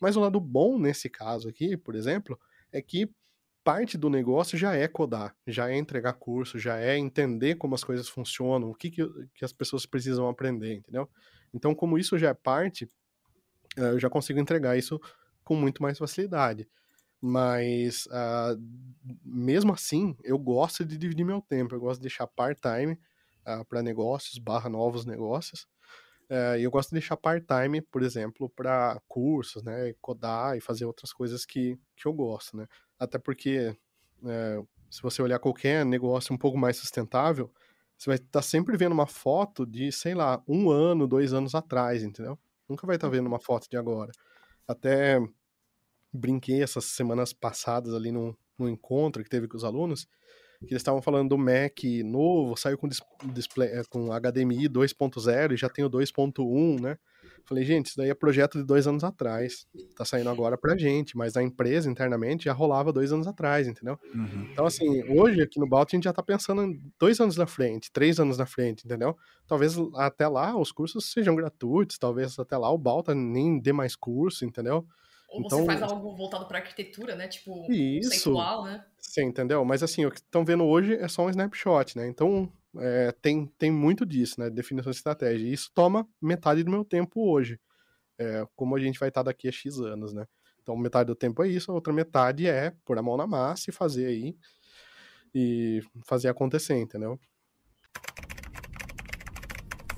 mas 0.00 0.16
o 0.16 0.20
lado 0.20 0.40
bom 0.40 0.78
nesse 0.78 1.08
caso 1.08 1.48
aqui, 1.48 1.76
por 1.76 1.94
exemplo, 1.94 2.38
é 2.72 2.82
que 2.82 3.08
parte 3.64 3.96
do 3.96 4.10
negócio 4.10 4.58
já 4.58 4.74
é 4.74 4.88
codar, 4.88 5.34
já 5.46 5.70
é 5.70 5.76
entregar 5.76 6.14
curso, 6.14 6.58
já 6.58 6.78
é 6.78 6.96
entender 6.98 7.56
como 7.56 7.74
as 7.74 7.84
coisas 7.84 8.08
funcionam, 8.08 8.70
o 8.70 8.74
que, 8.74 8.90
que, 8.90 9.06
que 9.34 9.44
as 9.44 9.52
pessoas 9.52 9.86
precisam 9.86 10.28
aprender, 10.28 10.74
entendeu? 10.74 11.08
Então, 11.54 11.74
como 11.74 11.98
isso 11.98 12.18
já 12.18 12.30
é 12.30 12.34
parte, 12.34 12.90
eh, 13.76 13.92
eu 13.92 14.00
já 14.00 14.10
consigo 14.10 14.40
entregar 14.40 14.76
isso 14.76 15.00
com 15.44 15.54
muito 15.54 15.82
mais 15.82 15.98
facilidade. 15.98 16.68
Mas, 17.20 18.06
uh, 18.06 18.60
mesmo 19.24 19.72
assim, 19.72 20.16
eu 20.24 20.36
gosto 20.36 20.84
de 20.84 20.98
dividir 20.98 21.24
meu 21.24 21.40
tempo, 21.40 21.74
eu 21.74 21.80
gosto 21.80 22.00
de 22.00 22.08
deixar 22.08 22.26
part-time 22.26 22.94
uh, 22.94 22.98
ah, 23.46 23.64
para 23.64 23.80
negócios, 23.80 24.38
barra 24.38 24.68
novos 24.68 25.06
negócios. 25.06 25.68
Uh, 26.32 26.56
e 26.56 26.62
eu 26.62 26.70
gosto 26.70 26.88
de 26.88 26.94
deixar 26.94 27.14
part-time, 27.14 27.82
por 27.82 28.02
exemplo, 28.02 28.48
para 28.48 28.98
cursos, 29.06 29.62
né? 29.62 29.92
Codar 30.00 30.56
e 30.56 30.62
fazer 30.62 30.86
outras 30.86 31.12
coisas 31.12 31.44
que, 31.44 31.78
que 31.94 32.08
eu 32.08 32.12
gosto, 32.14 32.56
né? 32.56 32.66
Até 32.98 33.18
porque, 33.18 33.76
uh, 34.22 34.66
se 34.90 35.02
você 35.02 35.20
olhar 35.20 35.38
qualquer 35.38 35.84
negócio 35.84 36.34
um 36.34 36.38
pouco 36.38 36.56
mais 36.56 36.78
sustentável, 36.78 37.52
você 37.98 38.08
vai 38.08 38.16
estar 38.16 38.30
tá 38.30 38.42
sempre 38.42 38.78
vendo 38.78 38.92
uma 38.92 39.06
foto 39.06 39.66
de, 39.66 39.92
sei 39.92 40.14
lá, 40.14 40.42
um 40.48 40.70
ano, 40.70 41.06
dois 41.06 41.34
anos 41.34 41.54
atrás, 41.54 42.02
entendeu? 42.02 42.38
Nunca 42.66 42.86
vai 42.86 42.96
estar 42.96 43.08
tá 43.08 43.12
vendo 43.14 43.26
uma 43.26 43.38
foto 43.38 43.68
de 43.68 43.76
agora. 43.76 44.10
Até 44.66 45.20
brinquei 46.10 46.62
essas 46.62 46.86
semanas 46.86 47.34
passadas 47.34 47.92
ali 47.92 48.10
num, 48.10 48.34
num 48.58 48.70
encontro 48.70 49.22
que 49.22 49.28
teve 49.28 49.46
com 49.46 49.58
os 49.58 49.64
alunos, 49.64 50.08
que 50.66 50.72
eles 50.72 50.80
estavam 50.80 51.02
falando 51.02 51.30
do 51.30 51.38
Mac 51.38 51.82
novo, 52.04 52.56
saiu 52.56 52.78
com, 52.78 52.88
display, 53.32 53.68
é, 53.68 53.82
com 53.88 54.08
HDMI 54.12 54.68
2.0 54.68 55.52
e 55.52 55.56
já 55.56 55.68
tem 55.68 55.84
o 55.84 55.90
2.1, 55.90 56.80
né? 56.80 56.98
Falei, 57.44 57.64
gente, 57.64 57.86
isso 57.86 57.96
daí 57.96 58.08
é 58.08 58.14
projeto 58.14 58.58
de 58.58 58.64
dois 58.64 58.86
anos 58.86 59.02
atrás. 59.02 59.66
Tá 59.96 60.04
saindo 60.04 60.30
agora 60.30 60.56
pra 60.56 60.76
gente, 60.76 61.16
mas 61.16 61.36
a 61.36 61.42
empresa 61.42 61.90
internamente 61.90 62.44
já 62.44 62.52
rolava 62.52 62.92
dois 62.92 63.12
anos 63.12 63.26
atrás, 63.26 63.66
entendeu? 63.66 63.98
Uhum. 64.14 64.48
Então, 64.52 64.64
assim, 64.64 65.02
hoje 65.10 65.42
aqui 65.42 65.58
no 65.58 65.66
Balt 65.66 65.92
a 65.92 65.96
gente 65.96 66.04
já 66.04 66.12
tá 66.12 66.22
pensando 66.22 66.78
dois 66.98 67.20
anos 67.20 67.36
na 67.36 67.46
frente, 67.46 67.90
três 67.92 68.20
anos 68.20 68.38
na 68.38 68.46
frente, 68.46 68.84
entendeu? 68.84 69.16
Talvez 69.46 69.76
até 69.96 70.28
lá 70.28 70.56
os 70.56 70.70
cursos 70.70 71.10
sejam 71.12 71.34
gratuitos, 71.34 71.98
talvez 71.98 72.38
até 72.38 72.56
lá 72.56 72.70
o 72.70 72.78
Balta 72.78 73.14
nem 73.14 73.58
dê 73.58 73.72
mais 73.72 73.96
curso, 73.96 74.44
entendeu? 74.44 74.86
Ou 75.28 75.40
então, 75.40 75.60
você 75.60 75.66
faz 75.66 75.82
algo 75.82 76.14
voltado 76.14 76.46
para 76.46 76.58
arquitetura, 76.58 77.16
né? 77.16 77.26
Tipo, 77.26 77.70
isso, 77.72 78.10
conceitual, 78.10 78.64
né? 78.64 78.84
Sim, 79.12 79.24
entendeu? 79.24 79.62
Mas 79.62 79.82
assim, 79.82 80.06
o 80.06 80.10
que 80.10 80.20
estão 80.20 80.42
vendo 80.42 80.64
hoje 80.64 80.94
é 80.94 81.06
só 81.06 81.26
um 81.26 81.28
snapshot, 81.28 81.98
né? 81.98 82.06
Então, 82.06 82.50
é, 82.78 83.12
tem, 83.20 83.44
tem 83.58 83.70
muito 83.70 84.06
disso, 84.06 84.40
né? 84.40 84.48
Definição 84.48 84.90
de 84.90 84.96
estratégia. 84.96 85.46
E 85.46 85.52
isso 85.52 85.70
toma 85.74 86.08
metade 86.18 86.64
do 86.64 86.70
meu 86.70 86.82
tempo 86.82 87.30
hoje. 87.30 87.60
É, 88.18 88.46
como 88.56 88.74
a 88.74 88.80
gente 88.80 88.98
vai 88.98 89.10
estar 89.10 89.22
daqui 89.22 89.48
a 89.48 89.52
X 89.52 89.78
anos, 89.80 90.14
né? 90.14 90.24
Então, 90.62 90.74
metade 90.78 91.08
do 91.08 91.14
tempo 91.14 91.42
é 91.42 91.48
isso, 91.48 91.70
a 91.70 91.74
outra 91.74 91.92
metade 91.92 92.46
é 92.46 92.72
pôr 92.86 92.96
a 92.96 93.02
mão 93.02 93.18
na 93.18 93.26
massa 93.26 93.68
e 93.68 93.72
fazer 93.74 94.06
aí. 94.06 94.34
E 95.34 95.82
fazer 96.06 96.28
acontecer, 96.28 96.78
entendeu? 96.78 97.20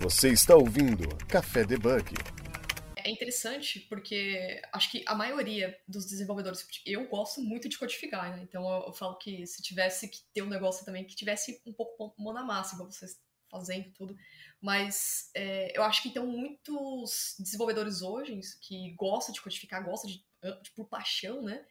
Você 0.00 0.30
está 0.30 0.56
ouvindo 0.56 1.08
Café 1.28 1.62
Debug. 1.62 2.16
É 3.04 3.10
interessante 3.10 3.80
porque 3.80 4.62
acho 4.72 4.90
que 4.90 5.04
a 5.06 5.14
maioria 5.14 5.78
dos 5.86 6.06
desenvolvedores, 6.06 6.66
eu 6.86 7.06
gosto 7.06 7.42
muito 7.42 7.68
de 7.68 7.78
codificar, 7.78 8.34
né? 8.34 8.42
Então 8.42 8.66
eu, 8.68 8.86
eu 8.86 8.92
falo 8.94 9.16
que 9.16 9.46
se 9.46 9.62
tivesse 9.62 10.08
que 10.08 10.22
ter 10.32 10.42
um 10.42 10.48
negócio 10.48 10.84
também 10.86 11.04
que 11.04 11.14
tivesse 11.14 11.60
um 11.66 11.72
pouco 11.72 12.14
mão 12.18 12.32
na 12.32 12.42
massa, 12.42 12.74
igual 12.74 12.90
vocês 12.90 13.20
fazendo 13.50 13.90
tudo. 13.92 14.16
Mas 14.60 15.30
é, 15.34 15.76
eu 15.76 15.82
acho 15.82 16.02
que 16.02 16.10
tem 16.10 16.24
muitos 16.24 17.36
desenvolvedores 17.38 18.00
hoje 18.00 18.40
que 18.62 18.92
gostam 18.94 19.34
de 19.34 19.42
codificar, 19.42 19.84
gostam 19.84 20.10
de, 20.10 20.24
de 20.62 20.70
por 20.72 20.88
paixão, 20.88 21.42
né? 21.42 21.64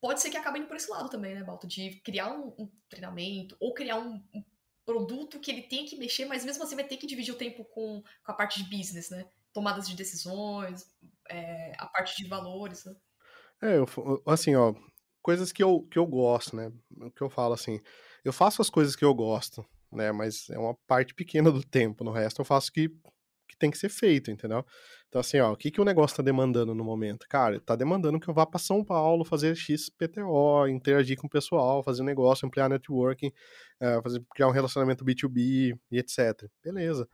Pode 0.00 0.22
ser 0.22 0.30
que 0.30 0.36
acabem 0.36 0.62
indo 0.62 0.68
por 0.68 0.76
esse 0.76 0.88
lado 0.88 1.10
também, 1.10 1.34
né, 1.34 1.42
Balto? 1.42 1.66
De 1.66 2.00
criar 2.02 2.32
um, 2.32 2.54
um 2.56 2.70
treinamento 2.88 3.56
ou 3.58 3.74
criar 3.74 3.98
um, 3.98 4.22
um, 4.32 4.44
produto 4.86 5.38
que 5.38 5.50
ele 5.50 5.62
tem 5.62 5.84
que 5.84 5.96
mexer, 5.96 6.24
mas 6.24 6.46
mesmo 6.46 6.62
assim 6.62 6.74
vai 6.74 6.86
ter 6.86 6.96
que 6.96 7.06
dividir 7.06 7.34
o 7.34 7.36
tempo 7.36 7.62
com, 7.62 8.02
com 8.24 8.32
a 8.32 8.34
parte 8.34 8.62
de 8.62 8.74
business, 8.74 9.10
né? 9.10 9.28
Tomadas 9.58 9.88
de 9.88 9.96
decisões, 9.96 10.86
é, 11.28 11.72
a 11.78 11.86
parte 11.86 12.22
de 12.22 12.28
valores, 12.28 12.84
né? 12.84 12.94
É, 13.60 13.78
eu, 13.78 13.86
assim, 14.24 14.54
ó, 14.54 14.72
coisas 15.20 15.50
que 15.50 15.60
eu, 15.60 15.82
que 15.90 15.98
eu 15.98 16.06
gosto, 16.06 16.54
né? 16.54 16.70
O 16.96 17.10
que 17.10 17.22
eu 17.22 17.28
falo 17.28 17.54
assim, 17.54 17.80
eu 18.24 18.32
faço 18.32 18.62
as 18.62 18.70
coisas 18.70 18.94
que 18.94 19.04
eu 19.04 19.12
gosto, 19.12 19.66
né? 19.90 20.12
Mas 20.12 20.48
é 20.50 20.58
uma 20.58 20.76
parte 20.86 21.12
pequena 21.12 21.50
do 21.50 21.60
tempo. 21.64 22.04
No 22.04 22.12
resto, 22.12 22.40
eu 22.40 22.44
faço 22.44 22.70
que, 22.70 22.88
que 23.48 23.56
tem 23.58 23.68
que 23.68 23.78
ser 23.78 23.88
feito, 23.88 24.30
entendeu? 24.30 24.64
Então, 25.08 25.20
assim, 25.20 25.40
ó, 25.40 25.52
o 25.52 25.56
que, 25.56 25.72
que 25.72 25.80
o 25.80 25.84
negócio 25.84 26.16
tá 26.16 26.22
demandando 26.22 26.72
no 26.72 26.84
momento? 26.84 27.26
Cara, 27.28 27.58
tá 27.58 27.74
demandando 27.74 28.20
que 28.20 28.28
eu 28.28 28.34
vá 28.34 28.46
para 28.46 28.60
São 28.60 28.84
Paulo 28.84 29.24
fazer 29.24 29.56
XPTO, 29.56 30.68
interagir 30.68 31.16
com 31.16 31.26
o 31.26 31.30
pessoal, 31.30 31.82
fazer 31.82 32.02
um 32.02 32.06
negócio, 32.06 32.46
ampliar 32.46 32.68
networking, 32.68 33.32
uh, 33.82 34.00
fazer, 34.04 34.22
criar 34.32 34.46
um 34.46 34.52
relacionamento 34.52 35.04
B2B 35.04 35.76
e 35.90 35.98
etc. 35.98 36.48
Beleza. 36.62 37.08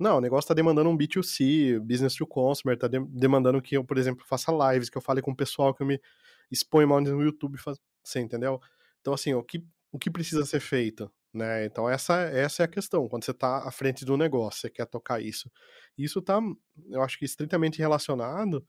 Não, 0.00 0.16
o 0.16 0.20
negócio 0.20 0.48
tá 0.48 0.54
demandando 0.54 0.88
um 0.88 0.96
B2C, 0.96 1.78
business 1.80 2.14
to 2.14 2.26
consumer, 2.26 2.76
tá 2.78 2.88
de 2.88 2.98
demandando 3.06 3.60
que 3.60 3.76
eu, 3.76 3.84
por 3.84 3.98
exemplo, 3.98 4.24
faça 4.26 4.50
lives, 4.50 4.88
que 4.88 4.96
eu 4.96 5.02
fale 5.02 5.20
com 5.20 5.30
o 5.32 5.36
pessoal, 5.36 5.74
que 5.74 5.82
eu 5.82 5.86
me 5.86 6.00
exponha 6.50 6.86
mais 6.86 7.04
no 7.06 7.22
YouTube, 7.22 7.58
faz... 7.58 7.78
você 8.02 8.20
entendeu? 8.20 8.58
Então, 9.00 9.12
assim, 9.12 9.34
o 9.34 9.42
que, 9.42 9.62
o 9.92 9.98
que 9.98 10.10
precisa 10.10 10.44
ser 10.46 10.60
feito? 10.60 11.10
Né? 11.32 11.64
Então 11.64 11.88
essa, 11.88 12.14
essa 12.22 12.62
é 12.62 12.64
a 12.64 12.68
questão, 12.68 13.08
quando 13.08 13.24
você 13.24 13.30
está 13.30 13.58
à 13.58 13.70
frente 13.70 14.04
do 14.04 14.16
negócio, 14.16 14.62
você 14.62 14.70
quer 14.70 14.86
tocar 14.86 15.20
isso. 15.22 15.50
Isso 15.96 16.18
está, 16.18 16.40
eu 16.88 17.02
acho 17.02 17.18
que 17.18 17.24
estritamente 17.24 17.78
relacionado 17.78 18.66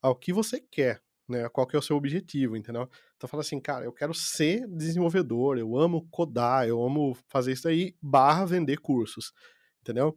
ao 0.00 0.14
que 0.14 0.32
você 0.32 0.60
quer, 0.60 1.02
né? 1.28 1.48
Qual 1.48 1.66
que 1.66 1.74
é 1.74 1.78
o 1.78 1.82
seu 1.82 1.96
objetivo, 1.96 2.56
entendeu? 2.56 2.88
Então 3.16 3.28
fala 3.28 3.40
assim, 3.40 3.58
cara, 3.58 3.84
eu 3.84 3.92
quero 3.92 4.14
ser 4.14 4.66
desenvolvedor, 4.68 5.58
eu 5.58 5.76
amo 5.76 6.06
codar, 6.10 6.68
eu 6.68 6.80
amo 6.84 7.16
fazer 7.28 7.52
isso 7.52 7.66
aí, 7.66 7.96
barra 8.00 8.44
vender 8.44 8.78
cursos, 8.78 9.32
entendeu? 9.80 10.14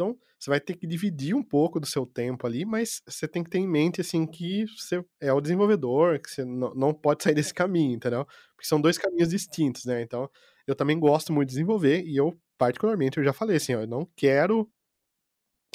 Então, 0.00 0.16
você 0.38 0.48
vai 0.48 0.58
ter 0.60 0.74
que 0.76 0.86
dividir 0.86 1.34
um 1.34 1.42
pouco 1.42 1.78
do 1.78 1.86
seu 1.86 2.06
tempo 2.06 2.46
ali, 2.46 2.64
mas 2.64 3.02
você 3.06 3.28
tem 3.28 3.44
que 3.44 3.50
ter 3.50 3.58
em 3.58 3.68
mente, 3.68 4.00
assim, 4.00 4.26
que 4.26 4.64
você 4.68 5.04
é 5.20 5.30
o 5.32 5.40
desenvolvedor, 5.40 6.18
que 6.18 6.30
você 6.30 6.42
não 6.44 6.94
pode 6.94 7.22
sair 7.22 7.34
desse 7.34 7.52
caminho, 7.52 7.94
entendeu? 7.96 8.24
Porque 8.54 8.66
são 8.66 8.80
dois 8.80 8.96
caminhos 8.96 9.28
distintos, 9.28 9.84
né? 9.84 10.00
Então, 10.00 10.30
eu 10.66 10.74
também 10.74 10.98
gosto 10.98 11.32
muito 11.34 11.48
de 11.48 11.54
desenvolver 11.54 12.02
e 12.06 12.16
eu, 12.16 12.34
particularmente, 12.56 13.18
eu 13.18 13.24
já 13.24 13.32
falei 13.34 13.56
assim, 13.58 13.74
ó, 13.74 13.80
eu 13.82 13.86
não 13.86 14.08
quero. 14.16 14.66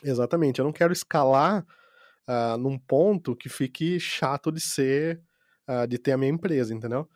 Exatamente, 0.03 0.59
eu 0.59 0.65
não 0.65 0.73
quero 0.73 0.91
escalar 0.93 1.63
uh, 2.27 2.57
num 2.57 2.77
ponto 2.77 3.35
que 3.35 3.49
fique 3.49 3.99
chato 3.99 4.51
de 4.51 4.59
ser, 4.61 5.21
uh, 5.69 5.87
de 5.87 5.97
ter 5.99 6.13
a 6.13 6.17
minha 6.17 6.31
empresa, 6.31 6.73
entendeu? 6.73 7.07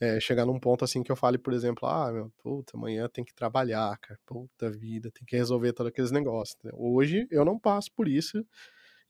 É, 0.00 0.20
chegar 0.20 0.46
num 0.46 0.60
ponto 0.60 0.84
assim 0.84 1.02
que 1.02 1.10
eu 1.10 1.16
fale, 1.16 1.38
por 1.38 1.52
exemplo, 1.52 1.88
ah, 1.88 2.12
meu, 2.12 2.30
puta, 2.38 2.76
amanhã 2.76 3.08
tem 3.08 3.24
que 3.24 3.34
trabalhar, 3.34 3.98
cara, 3.98 4.18
puta 4.24 4.70
vida, 4.70 5.10
tem 5.10 5.24
que 5.26 5.36
resolver 5.36 5.72
todos 5.72 5.90
aqueles 5.90 6.12
negócios. 6.12 6.56
Hoje 6.74 7.26
eu 7.30 7.44
não 7.44 7.58
passo 7.58 7.90
por 7.92 8.06
isso 8.06 8.44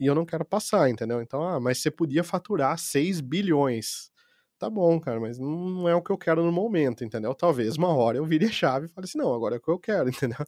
e 0.01 0.07
eu 0.07 0.15
não 0.15 0.25
quero 0.27 0.45
passar, 0.45 0.89
entendeu? 0.91 1.23
Então, 1.23 1.43
ah, 1.43 1.61
mas 1.61 1.79
você 1.79 1.91
podia 1.91 2.25
faturar 2.25 2.79
6 2.79 3.21
bilhões 3.21 4.11
tá 4.59 4.69
bom, 4.69 4.99
cara, 5.01 5.21
mas 5.21 5.39
não 5.39 5.89
é 5.89 5.95
o 5.95 6.03
que 6.03 6.11
eu 6.11 6.19
quero 6.19 6.45
no 6.45 6.51
momento, 6.53 7.05
entendeu? 7.05 7.35
Talvez 7.35 7.77
uma 7.77 7.95
hora 7.95 8.19
eu 8.19 8.25
vire 8.25 8.47
a 8.47 8.51
chave 8.51 8.87
e 8.87 8.89
fale 8.89 9.05
assim, 9.05 9.19
não, 9.19 9.33
agora 9.33 9.55
é 9.55 9.59
o 9.59 9.61
que 9.61 9.71
eu 9.71 9.79
quero, 9.79 10.09
entendeu? 10.11 10.45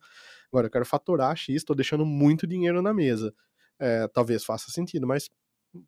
Agora 0.52 0.66
eu 0.66 0.70
quero 0.70 0.84
faturar 0.84 1.34
X, 1.36 1.64
tô 1.64 1.74
deixando 1.74 2.04
muito 2.04 2.46
dinheiro 2.46 2.82
na 2.82 2.92
mesa. 2.92 3.32
É, 3.78 4.08
talvez 4.08 4.44
faça 4.44 4.70
sentido, 4.70 5.06
mas 5.06 5.30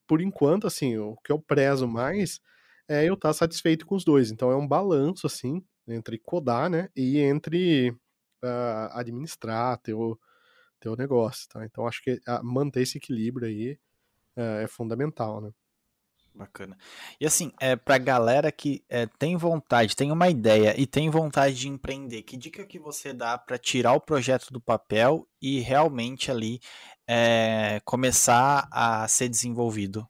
por 0.06 0.20
enquanto, 0.20 0.66
assim, 0.66 0.96
o 0.98 1.16
que 1.24 1.32
eu 1.32 1.38
prezo 1.40 1.88
mais 1.88 2.40
é 2.88 3.04
eu 3.08 3.14
estar 3.14 3.30
tá 3.30 3.34
satisfeito 3.34 3.86
com 3.86 3.94
os 3.94 4.04
dois. 4.04 4.30
Então 4.30 4.50
é 4.50 4.56
um 4.56 4.66
balanço, 4.66 5.26
assim, 5.26 5.64
entre 5.86 6.18
codar, 6.18 6.70
né, 6.70 6.88
e 6.96 7.18
entre 7.18 7.90
uh, 7.90 8.90
administrar 8.92 9.78
teu, 9.78 10.18
teu 10.80 10.96
negócio, 10.96 11.48
tá? 11.48 11.64
Então 11.64 11.86
acho 11.86 12.02
que 12.02 12.12
uh, 12.14 12.44
manter 12.44 12.82
esse 12.82 12.98
equilíbrio 12.98 13.48
aí 13.48 13.78
uh, 14.36 14.62
é 14.62 14.66
fundamental, 14.66 15.40
né? 15.40 15.50
Bacana. 16.34 16.78
E 17.20 17.26
assim, 17.26 17.52
é, 17.60 17.76
pra 17.76 17.98
galera 17.98 18.50
que 18.50 18.82
é, 18.88 19.06
tem 19.18 19.36
vontade, 19.36 19.94
tem 19.94 20.10
uma 20.10 20.30
ideia 20.30 20.74
e 20.80 20.86
tem 20.86 21.10
vontade 21.10 21.54
de 21.54 21.68
empreender, 21.68 22.22
que 22.22 22.38
dica 22.38 22.64
que 22.64 22.78
você 22.78 23.12
dá 23.12 23.36
para 23.36 23.58
tirar 23.58 23.92
o 23.92 24.00
projeto 24.00 24.50
do 24.50 24.58
papel 24.58 25.28
e 25.42 25.60
realmente 25.60 26.30
ali 26.30 26.58
é, 27.06 27.80
começar 27.84 28.66
a 28.72 29.06
ser 29.08 29.28
desenvolvido? 29.28 30.08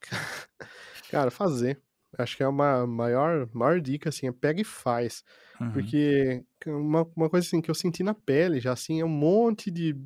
Cara, 1.16 1.30
fazer. 1.30 1.80
Acho 2.18 2.36
que 2.36 2.42
é 2.42 2.48
uma 2.48 2.86
maior, 2.86 3.48
maior 3.54 3.80
dica, 3.80 4.10
assim, 4.10 4.28
é 4.28 4.32
pega 4.32 4.60
e 4.60 4.64
faz. 4.64 5.24
Uhum. 5.58 5.72
Porque 5.72 6.44
uma, 6.66 7.10
uma 7.16 7.30
coisa 7.30 7.46
assim 7.46 7.62
que 7.62 7.70
eu 7.70 7.74
senti 7.74 8.02
na 8.02 8.12
pele 8.12 8.60
já, 8.60 8.72
assim, 8.72 9.00
é 9.00 9.04
um 9.04 9.08
monte 9.08 9.70
de 9.70 9.96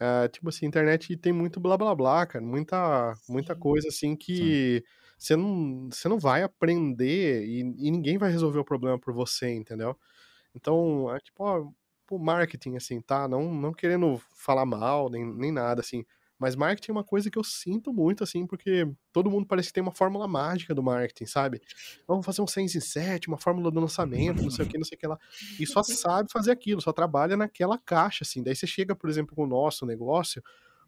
é, 0.00 0.28
tipo 0.28 0.48
assim, 0.48 0.64
internet 0.64 1.14
tem 1.18 1.34
muito 1.34 1.60
blá 1.60 1.76
blá 1.76 1.94
blá, 1.94 2.24
cara. 2.24 2.42
Muita, 2.42 3.12
muita 3.28 3.54
coisa 3.54 3.88
assim 3.88 4.16
que 4.16 4.82
você 5.18 5.36
não, 5.36 5.90
você 5.90 6.08
não 6.08 6.18
vai 6.18 6.42
aprender 6.42 7.44
e, 7.44 7.60
e, 7.60 7.90
ninguém 7.90 8.16
vai 8.16 8.30
resolver 8.30 8.58
o 8.58 8.64
problema 8.64 8.98
por 8.98 9.12
você, 9.12 9.52
entendeu? 9.52 9.98
Então, 10.54 11.14
é 11.14 11.20
tipo, 11.20 11.44
ó, 11.44 11.70
o 12.10 12.18
marketing, 12.18 12.76
assim, 12.76 13.02
tá? 13.02 13.28
Não, 13.28 13.52
não 13.54 13.74
querendo 13.74 14.18
falar 14.34 14.64
mal, 14.64 15.10
nem, 15.10 15.26
nem 15.26 15.52
nada, 15.52 15.82
assim. 15.82 16.06
Mas 16.42 16.56
marketing 16.56 16.90
é 16.90 16.94
uma 16.94 17.04
coisa 17.04 17.30
que 17.30 17.38
eu 17.38 17.44
sinto 17.44 17.92
muito, 17.92 18.24
assim, 18.24 18.44
porque 18.48 18.84
todo 19.12 19.30
mundo 19.30 19.46
parece 19.46 19.68
que 19.68 19.74
tem 19.74 19.82
uma 19.82 19.92
fórmula 19.92 20.26
mágica 20.26 20.74
do 20.74 20.82
marketing, 20.82 21.26
sabe? 21.26 21.62
Vamos 22.04 22.26
fazer 22.26 22.42
um 22.42 22.48
6 22.48 22.74
em 22.74 22.80
7, 22.80 23.28
uma 23.28 23.38
fórmula 23.38 23.70
do 23.70 23.78
lançamento, 23.78 24.42
não 24.42 24.50
sei 24.50 24.64
o 24.64 24.68
que, 24.68 24.76
não 24.76 24.84
sei 24.84 24.96
o 24.96 24.98
que 24.98 25.06
lá. 25.06 25.16
E 25.60 25.64
só 25.64 25.84
sabe 25.84 26.32
fazer 26.32 26.50
aquilo, 26.50 26.80
só 26.80 26.92
trabalha 26.92 27.36
naquela 27.36 27.78
caixa, 27.78 28.24
assim. 28.24 28.42
Daí 28.42 28.56
você 28.56 28.66
chega, 28.66 28.92
por 28.92 29.08
exemplo, 29.08 29.36
com 29.36 29.44
o 29.44 29.46
nosso 29.46 29.86
negócio, 29.86 30.42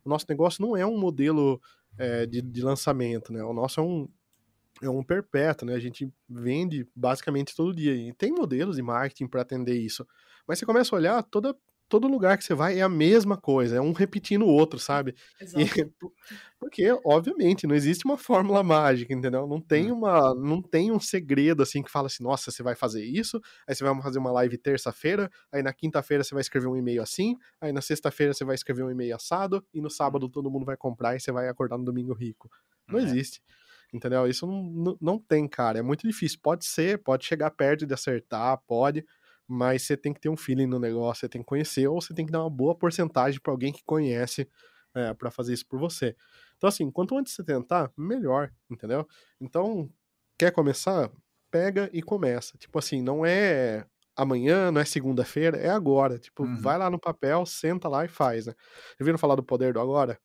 o 0.04 0.08
nosso 0.08 0.26
negócio 0.28 0.60
não 0.60 0.76
é 0.76 0.84
um 0.84 0.98
modelo 0.98 1.62
é, 1.96 2.26
de, 2.26 2.42
de 2.42 2.60
lançamento, 2.60 3.32
né? 3.32 3.44
O 3.44 3.52
nosso 3.52 3.78
é 3.78 3.82
um, 3.84 4.08
é 4.82 4.90
um 4.90 5.04
perpétuo, 5.04 5.68
né? 5.68 5.74
A 5.74 5.78
gente 5.78 6.12
vende 6.28 6.84
basicamente 6.96 7.54
todo 7.54 7.72
dia. 7.72 7.94
E 7.94 8.12
tem 8.12 8.32
modelos 8.32 8.74
de 8.74 8.82
marketing 8.82 9.28
para 9.28 9.42
atender 9.42 9.76
isso. 9.76 10.04
Mas 10.48 10.58
você 10.58 10.66
começa 10.66 10.94
a 10.94 10.98
olhar, 10.98 11.22
toda 11.22 11.56
todo 11.88 12.08
lugar 12.08 12.36
que 12.38 12.44
você 12.44 12.54
vai 12.54 12.78
é 12.78 12.82
a 12.82 12.88
mesma 12.88 13.36
coisa, 13.36 13.76
é 13.76 13.80
um 13.80 13.92
repetindo 13.92 14.42
o 14.42 14.48
outro, 14.48 14.78
sabe? 14.78 15.14
E, 15.40 15.64
porque, 16.58 16.90
obviamente, 17.04 17.66
não 17.66 17.74
existe 17.74 18.04
uma 18.04 18.16
fórmula 18.16 18.62
mágica, 18.62 19.12
entendeu? 19.12 19.46
Não 19.46 19.60
tem 19.60 19.92
hum. 19.92 19.98
uma, 19.98 20.34
não 20.34 20.62
tem 20.62 20.90
um 20.90 21.00
segredo 21.00 21.62
assim 21.62 21.82
que 21.82 21.90
fala 21.90 22.06
assim, 22.06 22.22
nossa, 22.22 22.50
você 22.50 22.62
vai 22.62 22.74
fazer 22.74 23.04
isso, 23.04 23.40
aí 23.66 23.74
você 23.74 23.84
vai 23.84 24.02
fazer 24.02 24.18
uma 24.18 24.32
live 24.32 24.56
terça-feira, 24.58 25.30
aí 25.52 25.62
na 25.62 25.72
quinta-feira 25.72 26.24
você 26.24 26.34
vai 26.34 26.40
escrever 26.40 26.66
um 26.66 26.76
e-mail 26.76 27.02
assim, 27.02 27.36
aí 27.60 27.72
na 27.72 27.80
sexta-feira 27.80 28.32
você 28.32 28.44
vai 28.44 28.54
escrever 28.54 28.82
um 28.82 28.90
e-mail 28.90 29.14
assado, 29.14 29.64
e 29.72 29.80
no 29.80 29.90
sábado 29.90 30.28
todo 30.28 30.50
mundo 30.50 30.64
vai 30.64 30.76
comprar 30.76 31.16
e 31.16 31.20
você 31.20 31.30
vai 31.30 31.48
acordar 31.48 31.78
no 31.78 31.84
domingo 31.84 32.12
rico. 32.12 32.50
Não 32.88 32.98
é. 32.98 33.02
existe. 33.02 33.40
Entendeu? 33.92 34.26
Isso 34.26 34.44
não, 34.44 34.62
não, 34.62 34.98
não 35.00 35.18
tem, 35.18 35.46
cara. 35.46 35.78
É 35.78 35.82
muito 35.82 36.06
difícil. 36.06 36.40
Pode 36.42 36.64
ser, 36.64 36.98
pode 36.98 37.24
chegar 37.24 37.50
perto 37.52 37.86
de 37.86 37.94
acertar, 37.94 38.60
pode, 38.66 39.06
mas 39.46 39.83
você 39.83 39.96
tem 39.96 40.12
que 40.12 40.20
ter 40.20 40.28
um 40.28 40.37
feeling 40.37 40.66
no 40.66 40.78
negócio, 40.78 41.20
você 41.20 41.28
tem 41.28 41.42
que 41.42 41.46
conhecer, 41.46 41.87
ou 41.87 42.00
você 42.00 42.14
tem 42.14 42.24
que 42.26 42.33
dar 42.33 42.40
uma 42.40 42.50
boa 42.50 42.74
porcentagem 42.74 43.40
para 43.40 43.52
alguém 43.52 43.72
que 43.72 43.83
conhece 43.85 44.48
é, 44.94 45.12
para 45.14 45.30
fazer 45.30 45.52
isso 45.52 45.66
por 45.66 45.78
você. 45.78 46.16
Então, 46.57 46.68
assim, 46.68 46.90
quanto 46.90 47.16
antes 47.16 47.35
você 47.35 47.44
tentar, 47.44 47.92
melhor, 47.96 48.52
entendeu? 48.70 49.07
Então, 49.40 49.90
quer 50.38 50.52
começar? 50.52 51.11
Pega 51.50 51.90
e 51.92 52.02
começa. 52.02 52.57
Tipo 52.59 52.78
assim, 52.78 53.02
não 53.02 53.24
é 53.24 53.87
amanhã, 54.16 54.70
não 54.70 54.80
é 54.80 54.85
segunda-feira, 54.85 55.57
é 55.57 55.68
agora. 55.68 56.18
Tipo, 56.18 56.44
uhum. 56.44 56.57
vai 56.57 56.78
lá 56.78 56.88
no 56.88 56.98
papel, 56.98 57.44
senta 57.44 57.88
lá 57.88 58.04
e 58.04 58.09
faz, 58.09 58.46
né? 58.46 58.54
Já 58.98 59.04
viram 59.04 59.18
falar 59.18 59.35
do 59.35 59.42
poder 59.42 59.72
do 59.72 59.80
agora? 59.80 60.18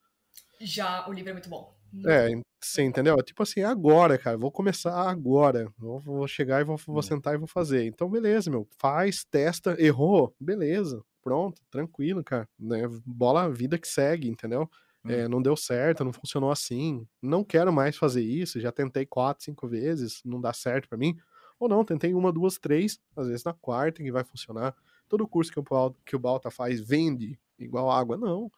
Já, 0.62 1.08
o 1.08 1.14
livro 1.14 1.30
é 1.30 1.34
muito 1.34 1.50
bom. 1.50 1.79
É, 2.06 2.30
você 2.62 2.84
entendeu? 2.84 3.16
Tipo 3.24 3.44
assim, 3.44 3.62
agora, 3.62 4.18
cara, 4.18 4.38
vou 4.38 4.52
começar 4.52 5.10
agora. 5.10 5.72
Vou, 5.78 6.00
vou 6.00 6.28
chegar 6.28 6.62
e 6.62 6.64
vou, 6.64 6.78
vou 6.78 7.00
hum. 7.00 7.02
sentar 7.02 7.34
e 7.34 7.38
vou 7.38 7.48
fazer. 7.48 7.86
Então, 7.86 8.10
beleza, 8.10 8.50
meu. 8.50 8.68
Faz, 8.78 9.24
testa, 9.24 9.76
errou, 9.80 10.34
beleza. 10.40 11.04
Pronto, 11.22 11.62
tranquilo, 11.70 12.24
cara. 12.24 12.48
Né? 12.60 12.82
Bola, 13.06 13.50
vida 13.50 13.78
que 13.78 13.88
segue, 13.88 14.30
entendeu? 14.30 14.70
Hum. 15.04 15.12
É, 15.12 15.28
não 15.28 15.42
deu 15.42 15.56
certo, 15.56 16.04
não 16.04 16.14
funcionou 16.14 16.52
assim. 16.52 17.08
Não 17.22 17.44
quero 17.44 17.72
mais 17.72 17.98
fazer 17.98 18.22
isso. 18.22 18.60
Já 18.60 18.72
tentei 18.72 19.06
quatro, 19.06 19.44
cinco 19.44 19.68
vezes, 19.68 20.22
não 20.26 20.40
dá 20.42 20.54
certo 20.54 20.88
para 20.90 20.98
mim. 20.98 21.18
Ou 21.60 21.68
não, 21.68 21.84
tentei 21.84 22.14
uma, 22.14 22.32
duas, 22.32 22.58
três, 22.58 23.00
às 23.16 23.28
vezes 23.28 23.44
na 23.44 23.54
quarta 23.54 24.02
que 24.02 24.12
vai 24.12 24.24
funcionar. 24.24 24.74
todo 25.10 25.28
curso 25.28 25.52
que 25.52 25.60
o, 25.60 25.94
que 26.06 26.16
o 26.16 26.20
Balta 26.20 26.50
faz 26.50 26.80
vende 26.80 27.38
igual 27.58 27.92
água, 27.92 28.16
não. 28.16 28.50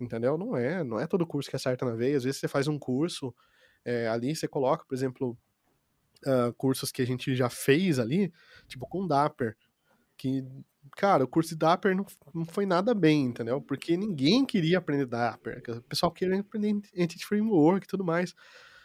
Entendeu? 0.00 0.36
Não 0.36 0.56
é, 0.56 0.82
não 0.82 0.98
é 0.98 1.06
todo 1.06 1.26
curso 1.26 1.48
que 1.48 1.56
acerta 1.56 1.84
na 1.84 1.94
veia. 1.94 2.16
Às 2.16 2.24
vezes 2.24 2.40
você 2.40 2.48
faz 2.48 2.66
um 2.66 2.78
curso, 2.78 3.34
é, 3.84 4.08
ali 4.08 4.34
você 4.34 4.48
coloca, 4.48 4.84
por 4.84 4.94
exemplo, 4.94 5.38
uh, 6.26 6.52
cursos 6.54 6.90
que 6.90 7.02
a 7.02 7.06
gente 7.06 7.34
já 7.34 7.48
fez 7.48 7.98
ali, 7.98 8.32
tipo 8.66 8.86
com 8.88 9.06
Dapper, 9.06 9.56
que, 10.16 10.44
cara, 10.96 11.24
o 11.24 11.28
curso 11.28 11.50
de 11.50 11.56
Dapper 11.56 11.96
não, 11.96 12.06
não 12.34 12.44
foi 12.44 12.66
nada 12.66 12.94
bem, 12.94 13.26
entendeu? 13.26 13.60
Porque 13.60 13.96
ninguém 13.96 14.44
queria 14.44 14.78
aprender 14.78 15.06
Dapper, 15.06 15.62
o 15.68 15.82
pessoal 15.82 16.12
queria 16.12 16.40
aprender 16.40 16.70
Entity 16.94 17.26
Framework 17.26 17.84
e 17.84 17.88
tudo 17.88 18.04
mais. 18.04 18.34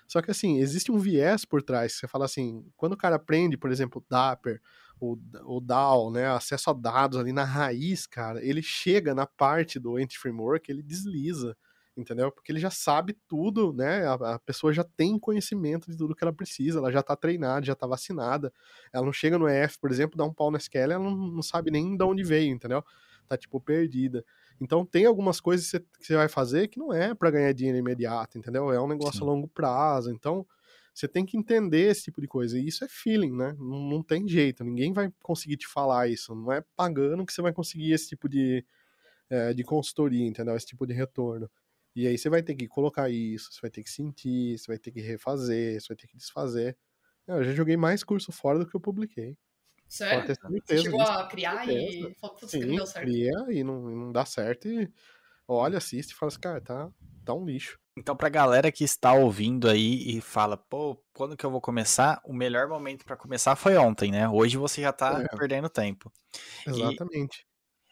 Só 0.07 0.23
que, 0.23 0.31
assim, 0.31 0.57
existe 0.57 0.91
um 0.91 0.97
viés 0.97 1.45
por 1.45 1.61
trás. 1.61 1.93
Você 1.93 2.07
fala 2.07 2.25
assim, 2.25 2.65
quando 2.75 2.93
o 2.93 2.97
cara 2.97 3.17
aprende, 3.17 3.55
por 3.55 3.71
exemplo, 3.71 4.03
Dapper, 4.09 4.59
o, 4.99 5.17
o 5.45 5.59
DAO, 5.59 6.11
né, 6.11 6.27
acesso 6.27 6.69
a 6.69 6.73
dados 6.73 7.17
ali 7.17 7.31
na 7.31 7.43
raiz, 7.43 8.05
cara, 8.05 8.43
ele 8.43 8.61
chega 8.61 9.15
na 9.15 9.25
parte 9.25 9.79
do 9.79 9.99
Entity 9.99 10.19
Framework, 10.19 10.71
ele 10.71 10.83
desliza 10.83 11.55
entendeu? 11.99 12.31
Porque 12.31 12.51
ele 12.51 12.59
já 12.59 12.69
sabe 12.69 13.17
tudo, 13.27 13.73
né? 13.73 14.05
A, 14.05 14.13
a, 14.35 14.39
pessoa 14.39 14.73
já 14.73 14.83
tem 14.83 15.19
conhecimento 15.19 15.91
de 15.91 15.97
tudo 15.97 16.15
que 16.15 16.23
ela 16.23 16.33
precisa, 16.33 16.79
ela 16.79 16.91
já 16.91 17.03
tá 17.03 17.15
treinada, 17.15 17.65
já 17.65 17.75
tá 17.75 17.85
vacinada. 17.85 18.53
Ela 18.93 19.05
não 19.05 19.13
chega 19.13 19.37
no 19.37 19.47
EF, 19.47 19.77
por 19.79 19.91
exemplo, 19.91 20.17
dá 20.17 20.23
um 20.23 20.33
pau 20.33 20.49
na 20.51 20.57
SQL, 20.57 20.93
ela 20.93 21.03
não, 21.03 21.15
não 21.15 21.41
sabe 21.43 21.71
nem 21.71 21.95
de 21.95 22.03
onde 22.03 22.23
veio, 22.23 22.53
entendeu? 22.53 22.83
Tá, 23.27 23.37
tipo, 23.37 23.59
perdida. 23.59 24.23
Então, 24.59 24.85
tem 24.85 25.05
algumas 25.05 25.39
coisas 25.39 25.69
que 25.71 26.05
você 26.05 26.15
vai 26.15 26.27
fazer 26.27 26.67
que 26.67 26.79
não 26.79 26.91
é 26.93 27.13
para 27.13 27.31
ganhar 27.31 27.53
dinheiro 27.53 27.77
imediato, 27.77 28.37
entendeu? 28.37 28.71
É 28.71 28.81
um 28.81 28.87
negócio 28.87 29.19
Sim. 29.19 29.23
a 29.23 29.27
longo 29.27 29.47
prazo. 29.47 30.11
Então, 30.11 30.45
você 30.99 31.07
tem 31.07 31.25
que 31.25 31.37
entender 31.37 31.89
esse 31.89 32.03
tipo 32.03 32.19
de 32.19 32.27
coisa. 32.27 32.59
E 32.59 32.67
isso 32.67 32.83
é 32.83 32.87
feeling, 32.89 33.31
né? 33.31 33.55
Não, 33.57 33.79
não 33.79 34.03
tem 34.03 34.27
jeito. 34.27 34.63
Ninguém 34.63 34.91
vai 34.91 35.11
conseguir 35.23 35.57
te 35.57 35.67
falar 35.67 36.09
isso. 36.09 36.35
Não 36.35 36.51
é 36.51 36.61
pagando 36.75 37.25
que 37.25 37.31
você 37.31 37.41
vai 37.41 37.53
conseguir 37.53 37.93
esse 37.93 38.09
tipo 38.09 38.27
de, 38.27 38.65
é, 39.29 39.53
de 39.53 39.63
consultoria, 39.63 40.25
entendeu? 40.25 40.55
Esse 40.55 40.67
tipo 40.67 40.85
de 40.85 40.93
retorno. 40.93 41.49
E 41.95 42.05
aí 42.05 42.17
você 42.17 42.29
vai 42.29 42.43
ter 42.43 42.53
que 42.55 42.67
colocar 42.67 43.09
isso, 43.09 43.51
você 43.51 43.61
vai 43.61 43.71
ter 43.71 43.83
que 43.83 43.89
sentir, 43.89 44.57
você 44.57 44.67
vai 44.67 44.77
ter 44.77 44.91
que 44.91 45.01
refazer, 45.01 45.81
você 45.81 45.87
vai 45.87 45.97
ter 45.97 46.07
que 46.07 46.17
desfazer. 46.17 46.77
Eu 47.25 47.43
já 47.43 47.53
joguei 47.53 47.77
mais 47.77 48.03
curso 48.03 48.31
fora 48.31 48.59
do 48.59 48.67
que 48.67 48.75
eu 48.75 48.81
publiquei. 48.81 49.37
Sério? 49.87 50.35
Você 50.67 50.77
chegou 50.77 51.01
a 51.01 51.27
criar 51.27 51.67
e 51.67 52.13
falou 52.15 52.35
que 52.35 52.57
não 52.59 52.75
deu 52.75 52.85
certo. 52.85 53.05
cria 53.05 53.31
e 53.49 53.63
não, 53.63 53.81
não 53.81 54.11
dá 54.11 54.23
certo 54.23 54.67
e 54.67 54.91
olha, 55.55 55.77
assiste 55.77 56.11
e 56.11 56.15
fala 56.15 56.29
assim, 56.29 56.39
cara, 56.39 56.61
tá, 56.61 56.89
tá 57.25 57.33
um 57.33 57.45
lixo. 57.45 57.77
Então, 57.97 58.15
pra 58.15 58.29
galera 58.29 58.71
que 58.71 58.83
está 58.83 59.13
ouvindo 59.13 59.69
aí 59.69 60.17
e 60.17 60.21
fala, 60.21 60.55
pô, 60.55 60.97
quando 61.13 61.35
que 61.35 61.45
eu 61.45 61.51
vou 61.51 61.59
começar? 61.59 62.21
O 62.23 62.33
melhor 62.33 62.69
momento 62.69 63.03
para 63.03 63.17
começar 63.17 63.55
foi 63.57 63.75
ontem, 63.75 64.09
né? 64.09 64.29
Hoje 64.29 64.57
você 64.57 64.81
já 64.81 64.93
tá 64.93 65.21
é. 65.21 65.37
perdendo 65.37 65.67
tempo. 65.67 66.11
Exatamente. 66.65 67.45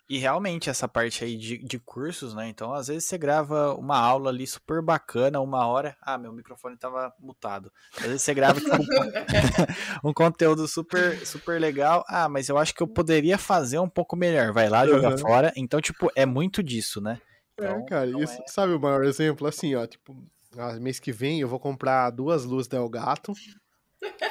E 0.10 0.18
realmente 0.18 0.70
essa 0.70 0.88
parte 0.88 1.26
aí 1.26 1.36
de, 1.36 1.58
de 1.58 1.78
cursos, 1.80 2.34
né? 2.34 2.47
Então, 2.47 2.74
às 2.74 2.88
vezes 2.88 3.03
você 3.03 3.18
grava 3.18 3.76
uma 3.76 3.97
aula 3.97 4.30
ali 4.30 4.47
super 4.47 4.82
bacana, 4.82 5.41
uma 5.41 5.68
hora. 5.68 5.97
Ah, 6.01 6.18
meu 6.18 6.32
microfone 6.32 6.78
tava 6.78 7.14
mutado. 7.20 7.70
Às 7.97 8.05
vezes 8.05 8.22
você 8.22 8.34
grava 8.34 8.62
tipo, 8.62 8.72
um 10.01 10.14
conteúdo 10.14 10.66
super, 10.66 11.28
super 11.28 11.60
legal. 11.60 12.05
Ah, 12.08 12.30
mas 12.30 12.47
eu 12.47 12.58
acho 12.58 12.74
que 12.74 12.82
eu 12.82 12.88
poderia 12.88 13.38
fazer 13.38 13.80
um 13.80 13.89
pouco 13.89 14.16
melhor. 14.16 14.53
Vai 14.53 14.70
lá, 14.70 14.88
joga 14.88 15.10
uhum. 15.10 15.18
fora. 15.18 15.51
Então, 15.58 15.82
tipo, 15.82 16.10
é 16.16 16.26
muito 16.26 16.64
disso, 16.64 17.01
né? 17.01 17.20
É, 17.60 17.66
então, 17.66 17.80
é, 17.80 17.86
cara, 17.86 18.24
isso, 18.24 18.41
é... 18.41 18.47
sabe 18.47 18.74
o 18.74 18.80
maior 18.80 19.03
exemplo? 19.03 19.47
Assim, 19.47 19.76
ó, 19.76 19.86
tipo, 19.86 20.16
ah, 20.58 20.74
mês 20.80 20.99
que 20.99 21.12
vem 21.12 21.39
eu 21.39 21.47
vou 21.47 21.60
comprar 21.60 22.10
duas 22.12 22.45
luzes 22.45 22.68
da 22.68 22.78
Elgato. 22.78 23.34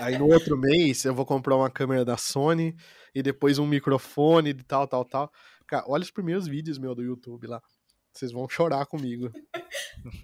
Aí 0.00 0.16
no 0.18 0.26
outro 0.26 0.56
mês 0.58 1.04
eu 1.04 1.14
vou 1.14 1.26
comprar 1.26 1.56
uma 1.56 1.70
câmera 1.70 2.04
da 2.04 2.16
Sony 2.16 2.74
e 3.14 3.22
depois 3.22 3.58
um 3.58 3.66
microfone 3.66 4.52
de 4.52 4.62
tal, 4.64 4.86
tal, 4.86 5.04
tal. 5.04 5.32
Cara, 5.66 5.84
olha 5.88 6.02
os 6.02 6.10
primeiros 6.10 6.46
vídeos 6.46 6.78
meu 6.78 6.94
do 6.94 7.02
YouTube 7.02 7.46
lá. 7.46 7.60
Vocês 8.12 8.32
vão 8.32 8.48
chorar 8.48 8.86
comigo. 8.86 9.30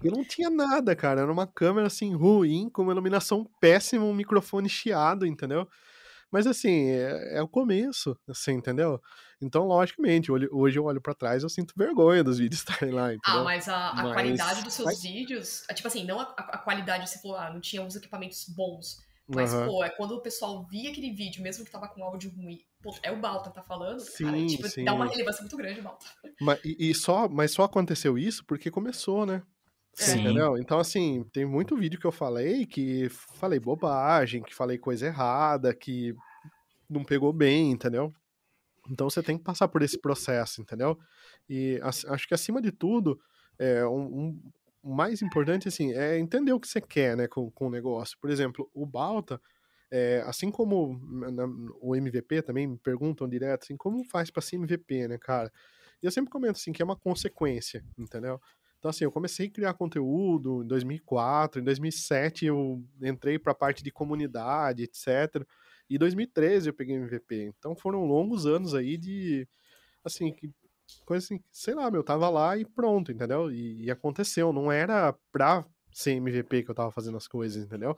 Eu 0.03 0.11
não 0.11 0.23
tinha 0.23 0.49
nada, 0.49 0.95
cara. 0.95 1.21
Era 1.21 1.31
uma 1.31 1.45
câmera 1.45 1.87
assim 1.87 2.15
ruim, 2.15 2.69
com 2.69 2.81
uma 2.81 2.91
iluminação 2.91 3.47
péssima, 3.59 4.03
um 4.03 4.13
microfone 4.13 4.67
chiado, 4.67 5.27
entendeu? 5.27 5.67
Mas 6.33 6.47
assim, 6.47 6.89
é, 6.89 7.37
é 7.37 7.41
o 7.43 7.47
começo, 7.47 8.17
assim, 8.27 8.53
entendeu? 8.53 8.99
Então, 9.39 9.67
logicamente, 9.67 10.31
hoje 10.31 10.79
eu 10.79 10.85
olho 10.85 10.99
para 10.99 11.13
trás 11.13 11.43
eu 11.43 11.49
sinto 11.49 11.75
vergonha 11.77 12.23
dos 12.23 12.39
vídeos 12.39 12.61
estarem 12.65 12.91
lá, 12.91 13.09
ah, 13.09 13.13
entendeu? 13.13 13.41
Ah, 13.41 13.43
mas 13.43 13.69
a, 13.69 13.89
a 13.89 14.03
mas... 14.03 14.13
qualidade 14.13 14.63
dos 14.63 14.73
seus 14.73 14.87
mas... 14.87 15.03
vídeos, 15.03 15.63
é, 15.69 15.75
tipo 15.75 15.87
assim, 15.87 16.03
não 16.03 16.19
a, 16.19 16.23
a, 16.23 16.57
qualidade, 16.57 17.07
você 17.07 17.19
falou, 17.21 17.37
ah, 17.37 17.53
não 17.53 17.61
tinha 17.61 17.85
os 17.85 17.95
equipamentos 17.95 18.45
bons. 18.49 18.97
Mas, 19.27 19.53
uhum. 19.53 19.67
pô, 19.67 19.83
é 19.83 19.91
quando 19.91 20.13
o 20.13 20.21
pessoal 20.21 20.65
via 20.65 20.89
aquele 20.89 21.11
vídeo, 21.11 21.43
mesmo 21.43 21.63
que 21.63 21.71
tava 21.71 21.87
com 21.87 22.03
áudio 22.03 22.31
ruim, 22.35 22.59
pô, 22.81 22.97
é 23.03 23.11
o 23.11 23.17
Balta 23.17 23.51
que 23.51 23.55
tá 23.55 23.61
falando, 23.61 23.99
sim, 23.99 24.25
cara, 24.25 24.45
tipo, 24.47 24.67
sim. 24.67 24.83
dá 24.83 24.93
uma 24.93 25.05
relevância 25.05 25.41
muito 25.41 25.55
grande, 25.55 25.81
Balta. 25.81 26.07
Mas, 26.41 26.59
e, 26.65 26.89
e, 26.89 26.95
só, 26.95 27.29
mas 27.29 27.51
só 27.51 27.63
aconteceu 27.63 28.17
isso 28.17 28.43
porque 28.43 28.71
começou, 28.71 29.23
né? 29.23 29.43
Sim. 29.93 30.21
Entendeu? 30.21 30.57
Então, 30.57 30.79
assim, 30.79 31.23
tem 31.31 31.45
muito 31.45 31.77
vídeo 31.77 31.99
que 31.99 32.07
eu 32.07 32.11
falei 32.11 32.65
que 32.65 33.07
falei 33.09 33.59
bobagem, 33.59 34.41
que 34.41 34.53
falei 34.53 34.77
coisa 34.77 35.05
errada, 35.05 35.73
que 35.73 36.15
não 36.89 37.03
pegou 37.03 37.31
bem, 37.31 37.71
entendeu? 37.71 38.13
Então 38.89 39.09
você 39.09 39.21
tem 39.21 39.37
que 39.37 39.43
passar 39.43 39.67
por 39.67 39.81
esse 39.81 39.99
processo, 39.99 40.61
entendeu? 40.61 40.97
E 41.47 41.79
acho 41.83 42.27
que 42.27 42.33
acima 42.33 42.61
de 42.61 42.71
tudo, 42.71 43.19
é, 43.57 43.85
um, 43.85 44.39
um, 44.83 44.95
mais 44.95 45.21
importante, 45.21 45.67
assim, 45.67 45.93
é 45.93 46.17
entender 46.17 46.51
o 46.51 46.59
que 46.59 46.67
você 46.67 46.81
quer, 46.81 47.15
né, 47.15 47.27
com, 47.27 47.49
com 47.51 47.67
o 47.67 47.71
negócio. 47.71 48.17
Por 48.19 48.29
exemplo, 48.29 48.69
o 48.73 48.85
Balta, 48.85 49.39
é, 49.91 50.23
assim 50.25 50.51
como 50.51 50.99
na, 51.31 51.45
o 51.79 51.95
MVP 51.95 52.41
também 52.41 52.67
me 52.67 52.77
perguntam 52.77 53.29
direto, 53.29 53.63
assim, 53.63 53.77
como 53.77 54.03
faz 54.05 54.29
para 54.29 54.41
ser 54.41 54.57
MVP, 54.57 55.07
né, 55.07 55.17
cara? 55.17 55.51
E 56.01 56.05
eu 56.05 56.11
sempre 56.11 56.31
comento, 56.31 56.57
assim, 56.57 56.73
que 56.73 56.81
é 56.81 56.85
uma 56.85 56.97
consequência, 56.97 57.83
entendeu? 57.97 58.41
Então, 58.83 58.89
assim, 58.89 59.05
eu 59.05 59.11
comecei 59.13 59.47
a 59.47 59.49
criar 59.49 59.73
conteúdo 59.75 60.61
em 60.61 60.67
2004, 60.67 61.61
em 61.61 61.63
2007 61.63 62.47
eu 62.47 62.83
entrei 63.01 63.39
para 63.39 63.53
a 63.53 63.55
parte 63.55 63.81
de 63.81 63.89
comunidade, 63.89 64.83
etc. 64.83 65.47
E 65.89 65.95
em 65.95 65.97
2013 65.97 66.67
eu 66.67 66.73
peguei 66.73 66.97
MVP. 66.97 67.45
Então 67.57 67.77
foram 67.77 68.03
longos 68.03 68.45
anos 68.45 68.75
aí 68.75 68.97
de, 68.97 69.47
assim, 70.03 70.33
que 70.33 70.51
coisa 71.05 71.23
assim, 71.25 71.41
sei 71.49 71.73
lá, 71.73 71.89
meu, 71.89 72.03
tava 72.03 72.27
lá 72.27 72.57
e 72.57 72.65
pronto, 72.65 73.09
entendeu? 73.09 73.49
E, 73.49 73.85
e, 73.85 73.89
aconteceu, 73.89 74.51
não 74.51 74.69
era 74.69 75.15
pra 75.31 75.65
ser 75.93 76.15
MVP 76.15 76.63
que 76.63 76.71
eu 76.71 76.75
tava 76.75 76.91
fazendo 76.91 77.15
as 77.15 77.25
coisas, 77.25 77.63
entendeu? 77.63 77.97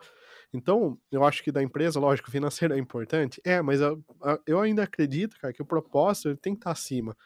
Então, 0.54 1.00
eu 1.12 1.24
acho 1.24 1.44
que 1.44 1.52
da 1.52 1.64
empresa, 1.64 2.00
lógico, 2.00 2.30
financeiro 2.30 2.76
é 2.76 2.78
importante, 2.78 3.42
é, 3.44 3.60
mas 3.60 3.82
eu, 3.82 4.04
eu 4.46 4.60
ainda 4.60 4.84
acredito, 4.84 5.36
cara, 5.40 5.52
que 5.52 5.64
o 5.64 5.66
propósito 5.66 6.38
tem 6.38 6.54
que 6.54 6.60
estar 6.60 6.70
tá 6.70 6.74
acima. 6.74 7.18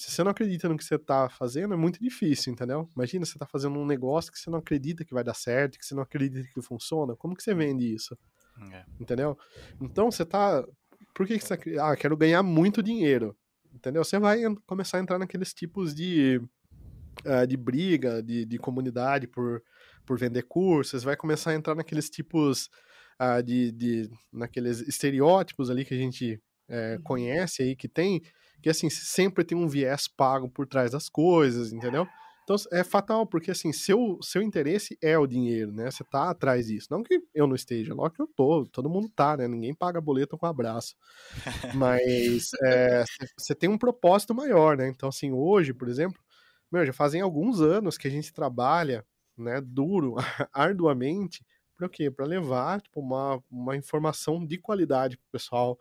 Se 0.00 0.10
você 0.10 0.24
não 0.24 0.30
acredita 0.30 0.68
no 0.68 0.76
que 0.76 0.84
você 0.84 0.98
tá 0.98 1.28
fazendo, 1.28 1.74
é 1.74 1.76
muito 1.76 2.00
difícil, 2.00 2.52
entendeu? 2.52 2.88
Imagina 2.96 3.24
você 3.24 3.38
tá 3.38 3.46
fazendo 3.46 3.78
um 3.78 3.86
negócio 3.86 4.32
que 4.32 4.38
você 4.38 4.50
não 4.50 4.58
acredita 4.58 5.04
que 5.04 5.14
vai 5.14 5.24
dar 5.24 5.34
certo, 5.34 5.78
que 5.78 5.84
você 5.84 5.94
não 5.94 6.02
acredita 6.02 6.48
que 6.52 6.62
funciona, 6.62 7.14
como 7.16 7.34
que 7.34 7.42
você 7.42 7.54
vende 7.54 7.94
isso? 7.94 8.16
É. 8.72 8.84
Entendeu? 8.98 9.38
Então, 9.80 10.10
você 10.10 10.24
tá... 10.24 10.64
Por 11.14 11.26
que, 11.26 11.38
que 11.38 11.44
você... 11.44 11.58
Ah, 11.80 11.96
quero 11.96 12.16
ganhar 12.16 12.42
muito 12.42 12.82
dinheiro 12.82 13.36
entendeu? 13.74 14.04
Você 14.04 14.18
vai 14.18 14.38
começar 14.66 14.98
a 14.98 15.00
entrar 15.00 15.18
naqueles 15.18 15.54
tipos 15.54 15.94
de, 15.94 16.40
uh, 17.24 17.46
de 17.46 17.56
briga, 17.56 18.22
de, 18.22 18.44
de 18.44 18.58
comunidade 18.58 19.26
por, 19.26 19.62
por 20.04 20.18
vender 20.18 20.42
cursos, 20.42 21.02
vai 21.02 21.16
começar 21.16 21.50
a 21.50 21.54
entrar 21.54 21.74
naqueles 21.74 22.10
tipos 22.10 22.68
uh, 23.20 23.42
de, 23.42 23.72
de, 23.72 24.10
naqueles 24.32 24.80
estereótipos 24.80 25.70
ali 25.70 25.84
que 25.84 25.94
a 25.94 25.98
gente 25.98 26.40
é, 26.68 26.98
conhece 27.02 27.62
aí, 27.62 27.74
que 27.74 27.88
tem, 27.88 28.22
que 28.60 28.70
assim, 28.70 28.90
sempre 28.90 29.44
tem 29.44 29.56
um 29.56 29.68
viés 29.68 30.08
pago 30.08 30.48
por 30.48 30.66
trás 30.66 30.90
das 30.90 31.08
coisas, 31.08 31.72
entendeu? 31.72 32.06
Então 32.44 32.56
é 32.72 32.82
fatal, 32.82 33.24
porque 33.26 33.50
assim, 33.52 33.72
seu, 33.72 34.18
seu 34.20 34.42
interesse 34.42 34.98
é 35.00 35.16
o 35.16 35.26
dinheiro, 35.26 35.72
né? 35.72 35.88
Você 35.88 36.02
tá 36.02 36.30
atrás 36.30 36.66
disso. 36.66 36.88
Não 36.90 37.02
que 37.02 37.22
eu 37.32 37.46
não 37.46 37.54
esteja, 37.54 37.94
logo 37.94 38.10
que 38.10 38.20
eu 38.20 38.26
tô, 38.26 38.66
todo 38.66 38.90
mundo 38.90 39.08
tá, 39.08 39.36
né? 39.36 39.46
Ninguém 39.46 39.72
paga 39.72 40.00
boleto 40.00 40.36
com 40.36 40.46
abraço. 40.46 40.96
Mas 41.74 42.50
você 43.38 43.52
é, 43.52 43.56
tem 43.56 43.70
um 43.70 43.78
propósito 43.78 44.34
maior, 44.34 44.76
né? 44.76 44.88
Então, 44.88 45.08
assim, 45.08 45.30
hoje, 45.32 45.72
por 45.72 45.88
exemplo, 45.88 46.20
meu, 46.72 46.84
já 46.84 46.92
fazem 46.92 47.20
alguns 47.20 47.60
anos 47.60 47.96
que 47.96 48.08
a 48.08 48.10
gente 48.10 48.32
trabalha, 48.32 49.04
né, 49.36 49.60
duro, 49.60 50.16
arduamente, 50.52 51.44
para 51.76 51.86
o 51.86 51.90
quê? 51.90 52.10
Para 52.10 52.26
levar 52.26 52.80
tipo, 52.80 53.00
uma, 53.00 53.42
uma 53.50 53.76
informação 53.76 54.44
de 54.44 54.58
qualidade 54.58 55.16
pro 55.16 55.26
pessoal. 55.32 55.78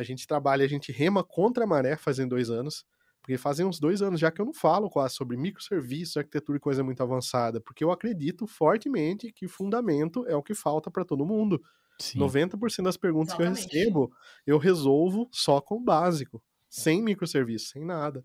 A 0.00 0.04
gente 0.04 0.26
trabalha, 0.26 0.64
a 0.64 0.68
gente 0.68 0.90
rema 0.92 1.22
contra 1.22 1.64
a 1.64 1.66
maré 1.66 1.96
fazem 1.96 2.26
dois 2.26 2.50
anos. 2.50 2.84
Porque 3.20 3.36
fazem 3.36 3.66
uns 3.66 3.78
dois 3.78 4.00
anos 4.00 4.18
já 4.18 4.30
que 4.30 4.40
eu 4.40 4.46
não 4.46 4.54
falo 4.54 4.88
quase 4.88 5.14
sobre 5.14 5.36
microserviços, 5.36 6.16
arquitetura 6.16 6.56
e 6.56 6.60
coisa 6.60 6.82
muito 6.82 7.02
avançada, 7.02 7.60
porque 7.60 7.84
eu 7.84 7.90
acredito 7.90 8.46
fortemente 8.46 9.30
que 9.30 9.46
fundamento 9.46 10.26
é 10.26 10.34
o 10.34 10.42
que 10.42 10.54
falta 10.54 10.90
para 10.90 11.04
todo 11.04 11.26
mundo. 11.26 11.62
Sim. 11.98 12.18
90% 12.18 12.82
das 12.82 12.96
perguntas 12.96 13.34
Exatamente. 13.34 13.68
que 13.68 13.76
eu 13.76 13.80
recebo, 13.80 14.12
eu 14.46 14.58
resolvo 14.58 15.28
só 15.30 15.60
com 15.60 15.76
o 15.76 15.84
básico, 15.84 16.42
sem 16.66 17.02
microserviço, 17.02 17.68
sem 17.68 17.84
nada. 17.84 18.24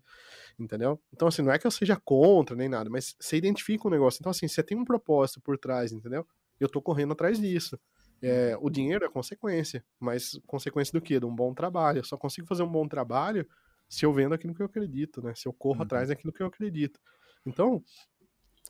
Entendeu? 0.58 0.98
Então, 1.12 1.28
assim, 1.28 1.42
não 1.42 1.52
é 1.52 1.58
que 1.58 1.66
eu 1.66 1.70
seja 1.70 2.00
contra 2.02 2.56
nem 2.56 2.68
nada, 2.68 2.88
mas 2.88 3.14
você 3.20 3.36
identifica 3.36 3.86
um 3.86 3.90
negócio. 3.90 4.18
Então, 4.20 4.30
assim, 4.30 4.48
você 4.48 4.62
tem 4.62 4.78
um 4.78 4.84
propósito 4.84 5.42
por 5.42 5.58
trás, 5.58 5.92
entendeu? 5.92 6.26
Eu 6.58 6.68
tô 6.70 6.80
correndo 6.80 7.12
atrás 7.12 7.38
disso. 7.38 7.78
É, 8.22 8.56
o 8.60 8.70
dinheiro 8.70 9.04
é 9.04 9.08
consequência, 9.08 9.84
mas 10.00 10.40
consequência 10.46 10.92
do 10.92 11.00
quê? 11.02 11.20
De 11.20 11.26
um 11.26 11.34
bom 11.34 11.52
trabalho. 11.54 11.98
Eu 11.98 12.04
só 12.04 12.16
consigo 12.16 12.46
fazer 12.46 12.62
um 12.62 12.70
bom 12.70 12.88
trabalho 12.88 13.46
se 13.88 14.04
eu 14.04 14.12
vendo 14.12 14.34
aquilo 14.34 14.54
que 14.54 14.62
eu 14.62 14.66
acredito, 14.66 15.22
né? 15.22 15.34
Se 15.34 15.46
eu 15.46 15.52
corro 15.52 15.76
Uhum. 15.76 15.82
atrás 15.82 16.08
daquilo 16.08 16.32
que 16.32 16.42
eu 16.42 16.46
acredito. 16.46 16.98
Então, 17.44 17.82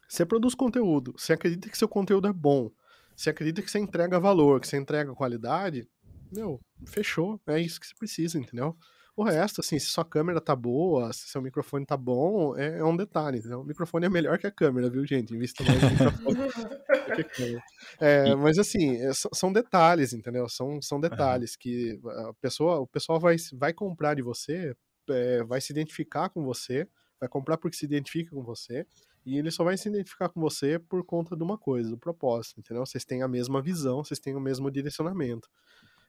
você 0.08 0.26
produz 0.26 0.54
conteúdo, 0.54 1.14
você 1.16 1.32
acredita 1.32 1.68
que 1.68 1.78
seu 1.78 1.88
conteúdo 1.88 2.28
é 2.28 2.32
bom, 2.32 2.70
você 3.14 3.30
acredita 3.30 3.62
que 3.62 3.70
você 3.70 3.78
entrega 3.78 4.20
valor, 4.20 4.60
que 4.60 4.66
você 4.68 4.76
entrega 4.76 5.14
qualidade, 5.14 5.88
meu, 6.30 6.60
fechou. 6.86 7.40
É 7.46 7.58
isso 7.60 7.80
que 7.80 7.86
você 7.86 7.94
precisa, 7.98 8.38
entendeu? 8.38 8.76
O 9.16 9.24
resto, 9.24 9.62
assim, 9.62 9.78
se 9.78 9.86
sua 9.86 10.04
câmera 10.04 10.40
tá 10.42 10.54
boa, 10.54 11.10
se 11.14 11.28
seu 11.28 11.40
microfone 11.40 11.86
tá 11.86 11.96
bom, 11.96 12.54
é, 12.56 12.78
é 12.80 12.84
um 12.84 12.94
detalhe, 12.94 13.38
entendeu? 13.38 13.60
O 13.60 13.64
microfone 13.64 14.04
é 14.04 14.10
melhor 14.10 14.38
que 14.38 14.46
a 14.46 14.50
câmera, 14.50 14.90
viu, 14.90 15.06
gente? 15.06 15.34
Invista 15.34 15.64
mais 15.64 15.82
no 15.82 15.90
microfone 15.90 16.36
câmera. 17.36 17.62
É, 18.00 18.34
mas 18.34 18.58
assim, 18.58 18.96
é, 18.96 19.10
são 19.32 19.52
detalhes, 19.52 20.12
entendeu? 20.12 20.48
São, 20.48 20.80
são 20.82 21.00
detalhes 21.00 21.56
que 21.56 21.98
a 22.04 22.34
pessoa, 22.40 22.80
o 22.80 22.86
pessoal 22.86 23.20
vai, 23.20 23.36
vai 23.54 23.72
comprar 23.72 24.14
de 24.14 24.22
você, 24.22 24.74
é, 25.08 25.42
vai 25.44 25.60
se 25.60 25.72
identificar 25.72 26.28
com 26.28 26.42
você, 26.44 26.88
vai 27.20 27.28
comprar 27.28 27.56
porque 27.56 27.76
se 27.76 27.84
identifica 27.84 28.30
com 28.30 28.42
você, 28.42 28.86
e 29.24 29.36
ele 29.36 29.50
só 29.50 29.64
vai 29.64 29.76
se 29.76 29.88
identificar 29.88 30.28
com 30.28 30.40
você 30.40 30.78
por 30.78 31.04
conta 31.04 31.36
de 31.36 31.42
uma 31.42 31.58
coisa, 31.58 31.90
do 31.90 31.98
propósito, 31.98 32.60
entendeu? 32.60 32.86
Vocês 32.86 33.04
têm 33.04 33.22
a 33.22 33.28
mesma 33.28 33.60
visão, 33.60 34.04
vocês 34.04 34.20
têm 34.20 34.36
o 34.36 34.40
mesmo 34.40 34.70
direcionamento. 34.70 35.48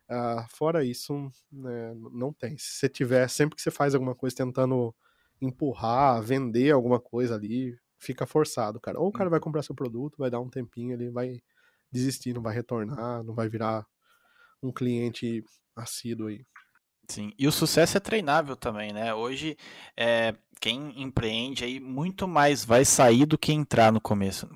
Ah, 0.08 0.46
fora 0.50 0.84
isso, 0.84 1.30
né, 1.50 1.94
não 2.12 2.32
tem. 2.32 2.56
Se 2.56 2.78
você 2.78 2.88
tiver, 2.88 3.28
sempre 3.28 3.56
que 3.56 3.62
você 3.62 3.70
faz 3.70 3.94
alguma 3.94 4.14
coisa 4.14 4.36
tentando 4.36 4.94
empurrar, 5.40 6.22
vender 6.22 6.70
alguma 6.70 7.00
coisa 7.00 7.34
ali, 7.34 7.76
fica 7.98 8.26
forçado, 8.26 8.80
cara. 8.80 8.98
Ou 9.00 9.08
o 9.08 9.12
cara 9.12 9.30
vai 9.30 9.40
comprar 9.40 9.62
seu 9.62 9.74
produto, 9.74 10.18
vai 10.18 10.30
dar 10.30 10.40
um 10.40 10.48
tempinho, 10.48 10.92
ele 10.92 11.10
vai 11.10 11.40
desistir, 11.90 12.34
não 12.34 12.42
vai 12.42 12.54
retornar, 12.54 13.22
não 13.24 13.34
vai 13.34 13.48
virar 13.48 13.86
um 14.62 14.72
cliente 14.72 15.44
assíduo 15.76 16.28
aí. 16.28 16.44
Sim, 17.10 17.32
e 17.38 17.48
o 17.48 17.52
sucesso 17.52 17.96
é 17.96 18.00
treinável 18.00 18.54
também, 18.54 18.92
né? 18.92 19.14
Hoje, 19.14 19.56
é, 19.96 20.34
quem 20.60 21.00
empreende 21.02 21.64
aí 21.64 21.80
muito 21.80 22.28
mais 22.28 22.64
vai 22.64 22.84
sair 22.84 23.24
do 23.24 23.38
que 23.38 23.52
entrar 23.52 23.90
no 23.90 24.00
começo. 24.00 24.48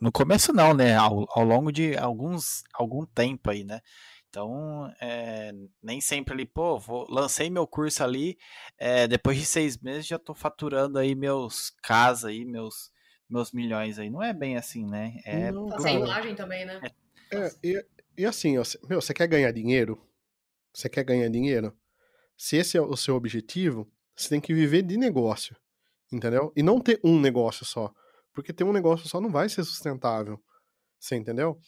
No 0.00 0.12
começo 0.12 0.52
não, 0.52 0.72
né? 0.72 0.94
Ao, 0.94 1.26
ao 1.36 1.44
longo 1.44 1.72
de 1.72 1.96
alguns, 1.98 2.62
algum 2.72 3.04
tempo 3.04 3.50
aí, 3.50 3.64
né? 3.64 3.80
Então, 4.30 4.88
é, 5.00 5.52
nem 5.82 6.00
sempre 6.00 6.32
ali, 6.32 6.46
pô, 6.46 6.78
vou, 6.78 7.04
lancei 7.10 7.50
meu 7.50 7.66
curso 7.66 8.04
ali, 8.04 8.38
é, 8.78 9.08
depois 9.08 9.36
de 9.36 9.44
seis 9.44 9.76
meses 9.76 10.06
já 10.06 10.20
tô 10.20 10.34
faturando 10.34 10.98
aí 10.98 11.16
meus 11.16 11.70
casas 11.82 12.26
aí, 12.26 12.44
meus, 12.44 12.92
meus 13.28 13.50
milhões 13.50 13.98
aí. 13.98 14.08
Não 14.08 14.22
é 14.22 14.32
bem 14.32 14.56
assim, 14.56 14.86
né? 14.86 15.20
É, 15.24 15.50
Não, 15.50 15.68
cara. 15.68 15.90
imagem 15.90 16.36
também, 16.36 16.64
né? 16.64 16.80
É, 17.32 17.50
e, 17.62 17.84
e 18.18 18.24
assim, 18.24 18.56
ó, 18.56 18.62
meu, 18.88 19.00
você 19.00 19.12
quer 19.12 19.26
ganhar 19.26 19.50
dinheiro? 19.50 20.00
Você 20.72 20.88
quer 20.88 21.02
ganhar 21.02 21.28
dinheiro? 21.28 21.76
Se 22.36 22.56
esse 22.56 22.78
é 22.78 22.80
o 22.80 22.96
seu 22.96 23.16
objetivo, 23.16 23.90
você 24.14 24.28
tem 24.28 24.40
que 24.40 24.54
viver 24.54 24.82
de 24.82 24.96
negócio, 24.96 25.56
entendeu? 26.12 26.52
E 26.56 26.62
não 26.62 26.80
ter 26.80 27.00
um 27.02 27.18
negócio 27.20 27.66
só, 27.66 27.92
porque 28.32 28.52
ter 28.52 28.62
um 28.62 28.72
negócio 28.72 29.08
só 29.08 29.20
não 29.20 29.28
vai 29.28 29.48
ser 29.48 29.64
sustentável, 29.64 30.40
você 31.00 31.16
entendeu? 31.16 31.60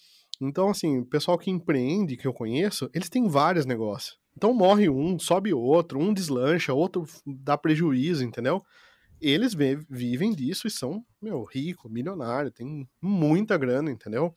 Então, 0.43 0.68
assim, 0.68 0.99
o 0.99 1.07
pessoal 1.07 1.38
que 1.38 1.51
empreende, 1.51 2.16
que 2.16 2.26
eu 2.26 2.32
conheço, 2.32 2.90
eles 2.93 3.09
têm 3.09 3.28
vários 3.28 3.64
negócios. 3.64 4.18
Então 4.36 4.53
morre 4.53 4.88
um, 4.88 5.18
sobe 5.18 5.53
outro, 5.53 5.99
um 5.99 6.12
deslancha, 6.12 6.72
outro 6.72 7.05
dá 7.26 7.57
prejuízo, 7.57 8.24
entendeu? 8.24 8.62
Eles 9.20 9.55
ve- 9.55 9.78
vivem 9.88 10.32
disso 10.32 10.66
e 10.66 10.70
são, 10.70 11.05
meu, 11.20 11.45
rico, 11.45 11.88
milionário, 11.88 12.51
tem 12.51 12.88
muita 13.01 13.57
grana, 13.57 13.90
entendeu? 13.90 14.34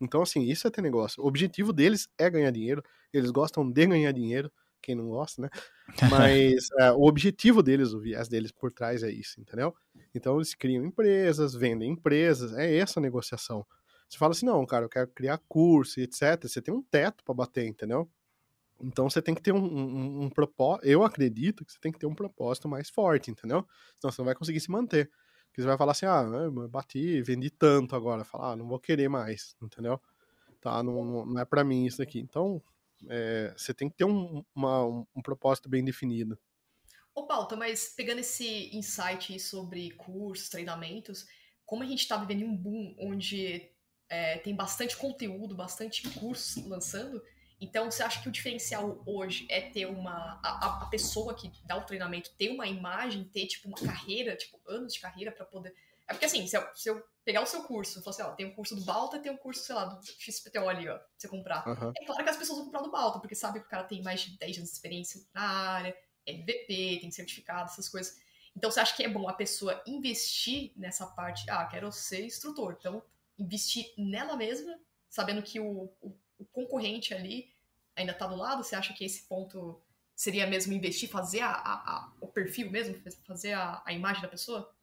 Então, 0.00 0.20
assim, 0.20 0.42
isso 0.42 0.66
é 0.66 0.70
ter 0.70 0.82
negócio. 0.82 1.22
O 1.22 1.26
objetivo 1.26 1.72
deles 1.72 2.06
é 2.18 2.28
ganhar 2.28 2.50
dinheiro. 2.50 2.82
Eles 3.12 3.30
gostam 3.30 3.68
de 3.70 3.86
ganhar 3.86 4.12
dinheiro. 4.12 4.52
Quem 4.82 4.94
não 4.94 5.08
gosta, 5.08 5.40
né? 5.40 5.48
Mas 6.12 6.68
é, 6.78 6.92
o 6.92 7.04
objetivo 7.04 7.62
deles, 7.62 7.94
o 7.94 8.00
viés 8.00 8.28
deles 8.28 8.52
por 8.52 8.70
trás 8.70 9.02
é 9.02 9.10
isso, 9.10 9.40
entendeu? 9.40 9.74
Então, 10.14 10.36
eles 10.36 10.54
criam 10.54 10.84
empresas, 10.84 11.54
vendem 11.54 11.92
empresas. 11.92 12.52
É 12.52 12.76
essa 12.76 13.00
a 13.00 13.02
negociação. 13.02 13.64
Você 14.08 14.18
fala 14.18 14.32
assim, 14.32 14.46
não, 14.46 14.64
cara, 14.66 14.84
eu 14.84 14.88
quero 14.88 15.08
criar 15.08 15.38
curso, 15.48 16.00
e 16.00 16.04
etc. 16.04 16.48
Você 16.48 16.62
tem 16.62 16.72
um 16.74 16.82
teto 16.82 17.24
para 17.24 17.34
bater, 17.34 17.66
entendeu? 17.66 18.08
Então, 18.80 19.08
você 19.08 19.22
tem 19.22 19.34
que 19.34 19.42
ter 19.42 19.52
um, 19.52 19.58
um, 19.64 20.22
um 20.24 20.30
propósito. 20.30 20.86
Eu 20.86 21.02
acredito 21.02 21.64
que 21.64 21.72
você 21.72 21.78
tem 21.80 21.90
que 21.92 21.98
ter 21.98 22.06
um 22.06 22.14
propósito 22.14 22.68
mais 22.68 22.90
forte, 22.90 23.30
entendeu? 23.30 23.66
Senão 23.98 24.12
você 24.12 24.20
não 24.20 24.26
vai 24.26 24.34
conseguir 24.34 24.60
se 24.60 24.70
manter. 24.70 25.10
Porque 25.46 25.62
você 25.62 25.68
vai 25.68 25.78
falar 25.78 25.92
assim, 25.92 26.06
ah, 26.06 26.22
eu 26.22 26.68
bati, 26.68 27.22
vendi 27.22 27.48
tanto 27.50 27.96
agora. 27.96 28.24
Falar, 28.24 28.52
ah, 28.52 28.56
não 28.56 28.68
vou 28.68 28.78
querer 28.78 29.08
mais, 29.08 29.56
entendeu? 29.62 30.00
Tá, 30.60 30.82
não, 30.82 31.24
não- 31.26 31.40
é 31.40 31.44
pra 31.44 31.64
mim 31.64 31.86
isso 31.86 31.98
daqui. 31.98 32.20
Então, 32.20 32.62
é, 33.08 33.54
você 33.56 33.72
tem 33.72 33.88
que 33.88 33.96
ter 33.96 34.04
um, 34.04 34.44
uma- 34.54 34.84
um, 34.84 35.22
propósito 35.22 35.68
bem 35.68 35.84
definido. 35.84 36.38
Ô, 37.14 37.26
Pauta, 37.26 37.56
mas 37.56 37.94
pegando 37.96 38.18
esse 38.18 38.76
insight 38.76 39.38
sobre 39.40 39.90
cursos, 39.92 40.50
treinamentos, 40.50 41.26
como 41.64 41.82
a 41.82 41.86
gente 41.86 42.00
está 42.00 42.16
vivendo 42.18 42.44
um 42.44 42.56
boom 42.56 42.94
onde 42.98 43.70
é, 44.08 44.38
tem 44.38 44.54
bastante 44.54 44.96
conteúdo, 44.96 45.54
bastante 45.54 46.08
cursos 46.10 46.64
lançando, 46.66 47.22
então 47.60 47.90
você 47.90 48.02
acha 48.02 48.20
que 48.22 48.28
o 48.28 48.32
diferencial 48.32 49.02
hoje 49.06 49.46
é 49.50 49.60
ter 49.62 49.86
uma. 49.86 50.38
A, 50.42 50.82
a- 50.82 50.86
pessoa 50.90 51.34
que 51.34 51.50
dá 51.64 51.76
o 51.76 51.84
treinamento 51.84 52.30
ter 52.36 52.50
uma 52.50 52.66
imagem, 52.66 53.24
ter 53.24 53.46
tipo 53.46 53.68
uma 53.68 53.76
carreira, 53.78 54.36
tipo 54.36 54.60
anos 54.68 54.92
de 54.94 55.00
carreira 55.00 55.32
para 55.32 55.44
poder. 55.44 55.74
É 56.06 56.12
porque 56.12 56.26
assim, 56.26 56.46
se 56.46 56.56
eu, 56.56 56.62
se 56.74 56.88
eu 56.88 57.02
pegar 57.24 57.42
o 57.42 57.46
seu 57.46 57.64
curso 57.64 58.00
falar 58.02 58.14
assim, 58.14 58.22
ó, 58.22 58.30
tem 58.34 58.46
um 58.46 58.54
curso 58.54 58.76
do 58.76 58.84
Balta, 58.84 59.18
tem 59.18 59.32
um 59.32 59.36
curso, 59.36 59.64
sei 59.64 59.74
lá, 59.74 59.86
do 59.86 60.06
XPTO 60.06 60.68
ali, 60.68 60.88
ó, 60.88 60.96
pra 60.98 61.06
você 61.18 61.28
comprar. 61.28 61.66
Aham. 61.66 61.92
É 61.96 62.04
claro 62.04 62.22
que 62.22 62.30
as 62.30 62.36
pessoas 62.36 62.58
vão 62.58 62.66
comprar 62.66 62.82
do 62.82 62.90
Balta, 62.90 63.18
porque 63.18 63.34
sabe 63.34 63.58
que 63.60 63.66
o 63.66 63.68
cara 63.68 63.84
tem 63.84 64.02
mais 64.02 64.20
de 64.20 64.38
10 64.38 64.56
anos 64.58 64.70
de 64.70 64.76
experiência 64.76 65.20
na 65.34 65.42
área, 65.42 65.96
é 66.24 66.32
MVP, 66.32 66.98
tem 67.00 67.10
certificado, 67.10 67.70
essas 67.70 67.88
coisas. 67.88 68.16
Então 68.54 68.70
você 68.70 68.80
acha 68.80 68.94
que 68.94 69.02
é 69.02 69.08
bom 69.08 69.28
a 69.28 69.32
pessoa 69.32 69.82
investir 69.86 70.72
nessa 70.76 71.06
parte? 71.06 71.48
Ah, 71.50 71.66
quero 71.66 71.90
ser 71.90 72.24
instrutor. 72.24 72.76
Então, 72.78 73.02
investir 73.38 73.92
nela 73.98 74.36
mesma, 74.36 74.78
sabendo 75.08 75.42
que 75.42 75.60
o, 75.60 75.90
o, 76.00 76.18
o 76.38 76.44
concorrente 76.46 77.14
ali 77.14 77.52
ainda 77.94 78.14
tá 78.14 78.26
do 78.26 78.36
lado? 78.36 78.62
Você 78.62 78.74
acha 78.76 78.92
que 78.94 79.04
esse 79.04 79.26
ponto 79.28 79.80
seria 80.14 80.46
mesmo 80.46 80.72
investir, 80.72 81.08
fazer 81.08 81.40
a, 81.40 81.50
a- 81.50 81.96
a- 81.96 82.12
o 82.20 82.28
perfil 82.28 82.70
mesmo, 82.70 82.96
fazer 83.26 83.52
a, 83.54 83.82
imagem 83.90 84.22
da 84.22 84.28
pessoa? 84.28 84.74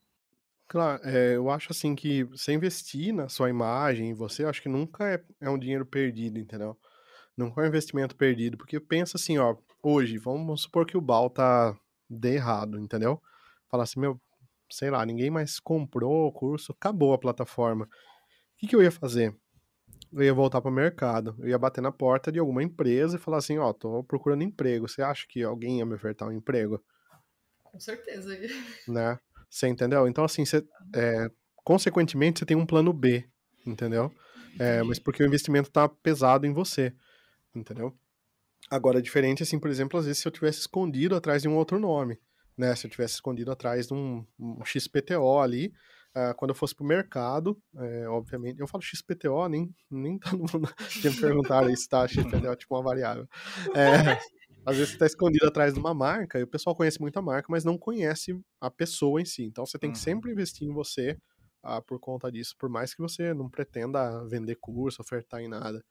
Claro, 0.68 1.02
é, 1.06 1.36
eu 1.36 1.50
acho 1.50 1.72
assim 1.72 1.94
que 1.94 2.24
você 2.24 2.52
investir 2.52 3.12
na 3.12 3.28
sua 3.28 3.50
imagem, 3.50 4.10
em 4.10 4.14
você, 4.14 4.44
acho 4.44 4.62
que 4.62 4.68
nunca 4.68 5.06
é, 5.12 5.22
é 5.40 5.50
um 5.50 5.58
dinheiro 5.58 5.84
perdido, 5.84 6.38
entendeu? 6.38 6.78
Nunca 7.36 7.60
é 7.60 7.64
um 7.64 7.68
investimento 7.68 8.16
perdido, 8.16 8.56
porque 8.56 8.80
pensa 8.80 9.16
assim, 9.16 9.38
ó, 9.38 9.56
hoje, 9.82 10.18
vamos 10.18 10.62
supor 10.62 10.86
que 10.86 10.96
o 10.96 11.00
Bal 11.00 11.30
tá 11.30 11.78
de 12.08 12.34
errado, 12.34 12.78
entendeu? 12.80 13.20
Falar 13.70 13.84
assim, 13.84 14.00
meu, 14.00 14.20
sei 14.70 14.90
lá, 14.90 15.04
ninguém 15.06 15.30
mais 15.30 15.60
comprou 15.60 16.28
o 16.28 16.32
curso, 16.32 16.72
acabou 16.72 17.12
a 17.14 17.18
plataforma. 17.18 17.88
O 18.64 18.66
que, 18.66 18.70
que 18.70 18.76
eu 18.76 18.82
ia 18.82 18.90
fazer? 18.90 19.36
Eu 20.10 20.22
ia 20.22 20.32
voltar 20.32 20.62
para 20.62 20.70
o 20.70 20.74
mercado, 20.74 21.36
eu 21.38 21.48
ia 21.48 21.58
bater 21.58 21.82
na 21.82 21.92
porta 21.92 22.32
de 22.32 22.38
alguma 22.38 22.62
empresa 22.62 23.16
e 23.16 23.20
falar 23.20 23.36
assim, 23.36 23.58
ó, 23.58 23.74
tô 23.74 24.02
procurando 24.02 24.42
emprego, 24.42 24.88
você 24.88 25.02
acha 25.02 25.26
que 25.28 25.42
alguém 25.42 25.78
ia 25.78 25.84
me 25.84 25.94
ofertar 25.94 26.28
um 26.28 26.32
emprego? 26.32 26.82
Com 27.62 27.78
certeza. 27.78 28.30
né? 28.88 29.18
Você 29.50 29.68
entendeu? 29.68 30.08
Então, 30.08 30.24
assim, 30.24 30.46
você, 30.46 30.66
é, 30.94 31.30
consequentemente, 31.56 32.38
você 32.38 32.46
tem 32.46 32.56
um 32.56 32.64
plano 32.64 32.90
B, 32.90 33.28
entendeu? 33.66 34.10
É, 34.58 34.82
mas 34.82 34.98
porque 34.98 35.22
o 35.22 35.26
investimento 35.26 35.70
tá 35.70 35.86
pesado 35.86 36.46
em 36.46 36.52
você, 36.54 36.94
entendeu? 37.54 37.94
Agora, 38.70 39.02
diferente, 39.02 39.42
assim, 39.42 39.58
por 39.58 39.68
exemplo, 39.68 39.98
às 39.98 40.06
vezes 40.06 40.22
se 40.22 40.28
eu 40.28 40.32
tivesse 40.32 40.60
escondido 40.60 41.14
atrás 41.14 41.42
de 41.42 41.48
um 41.48 41.56
outro 41.56 41.78
nome, 41.78 42.18
né? 42.56 42.74
Se 42.76 42.86
eu 42.86 42.90
tivesse 42.90 43.14
escondido 43.14 43.52
atrás 43.52 43.88
de 43.88 43.94
um, 43.94 44.24
um 44.38 44.64
XPTO 44.64 45.38
ali, 45.38 45.70
ah, 46.14 46.34
quando 46.34 46.50
eu 46.50 46.54
fosse 46.54 46.74
pro 46.74 46.84
mercado, 46.86 47.60
é, 47.76 48.08
obviamente, 48.08 48.60
eu 48.60 48.66
falo 48.68 48.82
XPTO, 48.82 49.48
nem, 49.48 49.74
nem 49.90 50.18
todo 50.18 50.38
mundo 50.38 50.68
tinha 51.00 51.10
me 51.12 51.18
perguntado 51.18 51.70
isso, 51.70 51.88
tá? 51.88 52.06
XPTO 52.06 52.52
é 52.52 52.56
tipo 52.56 52.74
uma 52.74 52.82
variável. 52.82 53.26
É, 53.74 53.90
às 54.66 54.78
vezes 54.78 54.92
você 54.92 54.98
tá 54.98 55.06
escondido 55.06 55.46
atrás 55.46 55.74
de 55.74 55.80
uma 55.80 55.94
marca 55.94 56.38
e 56.38 56.42
o 56.42 56.46
pessoal 56.48 56.74
conhece 56.76 57.00
muito 57.00 57.18
a 57.18 57.22
marca, 57.22 57.48
mas 57.50 57.64
não 57.64 57.76
conhece 57.78 58.38
a 58.60 58.70
pessoa 58.70 59.20
em 59.20 59.24
si. 59.24 59.44
Então 59.44 59.66
você 59.66 59.78
tem 59.78 59.90
que 59.92 59.98
Uhum. 59.98 59.98
sempre 59.98 60.30
investir 60.32 60.66
em 60.68 60.72
você 60.72 61.18
ah, 61.62 61.80
por 61.82 61.98
conta 62.00 62.30
disso, 62.30 62.54
por 62.58 62.68
mais 62.68 62.94
que 62.94 63.00
você 63.02 63.32
não 63.34 63.48
pretenda 63.50 64.26
vender 64.28 64.56
curso, 64.56 65.00
ofertar 65.02 65.40
em 65.40 65.48
nada. 65.48 65.84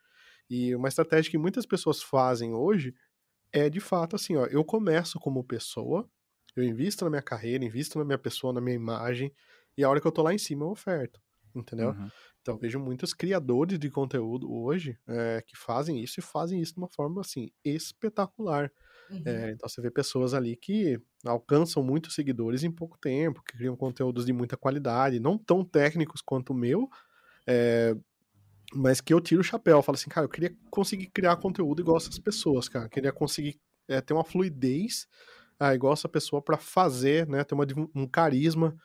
E 0.49 0.75
uma 0.75 0.87
estratégia 0.89 1.31
que 1.31 1.37
muitas 1.37 1.65
pessoas 1.65 2.01
fazem 2.03 2.53
hoje 2.53 2.93
é 3.51 3.69
de 3.69 3.79
fato 3.79 4.15
assim, 4.15 4.35
ó, 4.35 4.45
eu 4.47 4.63
começo 4.63 5.19
como 5.19 5.43
pessoa, 5.43 6.09
eu 6.55 6.63
invisto 6.63 7.03
na 7.05 7.09
minha 7.11 7.21
carreira, 7.21 7.63
invisto 7.65 7.97
na 7.99 8.05
minha 8.05 8.17
pessoa, 8.17 8.53
na 8.53 8.61
minha 8.61 8.75
imagem, 8.75 9.33
e 9.77 9.83
a 9.83 9.89
hora 9.89 9.99
que 9.99 10.07
eu 10.07 10.11
tô 10.11 10.21
lá 10.21 10.33
em 10.33 10.37
cima 10.37 10.65
eu 10.65 10.69
oferto, 10.69 11.19
entendeu? 11.55 11.89
Uhum. 11.89 12.09
Então, 12.41 12.55
eu 12.55 12.59
vejo 12.59 12.77
muitos 12.77 13.13
criadores 13.13 13.79
de 13.79 13.89
conteúdo 13.89 14.51
hoje 14.51 14.99
é, 15.07 15.41
que 15.47 15.57
fazem 15.57 16.03
isso 16.03 16.19
e 16.19 16.23
fazem 16.23 16.61
isso 16.61 16.73
de 16.73 16.79
uma 16.79 16.89
forma, 16.89 17.21
assim, 17.21 17.49
espetacular. 17.63 18.69
Uhum. 19.09 19.23
É, 19.25 19.51
então, 19.51 19.69
você 19.69 19.81
vê 19.81 19.89
pessoas 19.89 20.33
ali 20.33 20.57
que 20.57 20.99
alcançam 21.25 21.81
muitos 21.81 22.13
seguidores 22.13 22.63
em 22.63 22.71
pouco 22.71 22.97
tempo, 22.99 23.41
que 23.43 23.57
criam 23.57 23.77
conteúdos 23.77 24.25
de 24.25 24.33
muita 24.33 24.57
qualidade, 24.57 25.21
não 25.21 25.37
tão 25.37 25.63
técnicos 25.63 26.21
quanto 26.21 26.51
o 26.51 26.55
meu, 26.55 26.89
é, 27.47 27.95
mas 28.73 28.99
que 28.99 29.13
eu 29.13 29.21
tiro 29.21 29.39
o 29.39 29.43
chapéu. 29.43 29.77
Eu 29.77 29.83
falo 29.83 29.95
assim, 29.95 30.09
cara, 30.09 30.25
eu 30.25 30.29
queria 30.29 30.53
conseguir 30.69 31.07
criar 31.07 31.37
conteúdo 31.37 31.81
igual 31.81 31.95
essas 31.95 32.19
pessoas, 32.19 32.67
cara. 32.67 32.85
Eu 32.85 32.89
queria 32.89 33.13
conseguir 33.13 33.57
é, 33.87 34.01
ter 34.01 34.13
uma 34.13 34.25
fluidez 34.25 35.07
ah, 35.57 35.73
igual 35.73 35.93
essa 35.93 36.09
pessoa 36.09 36.41
para 36.41 36.57
fazer, 36.57 37.25
né? 37.27 37.43
Ter 37.45 37.55
uma, 37.55 37.65
um 37.95 38.05
carisma 38.05 38.75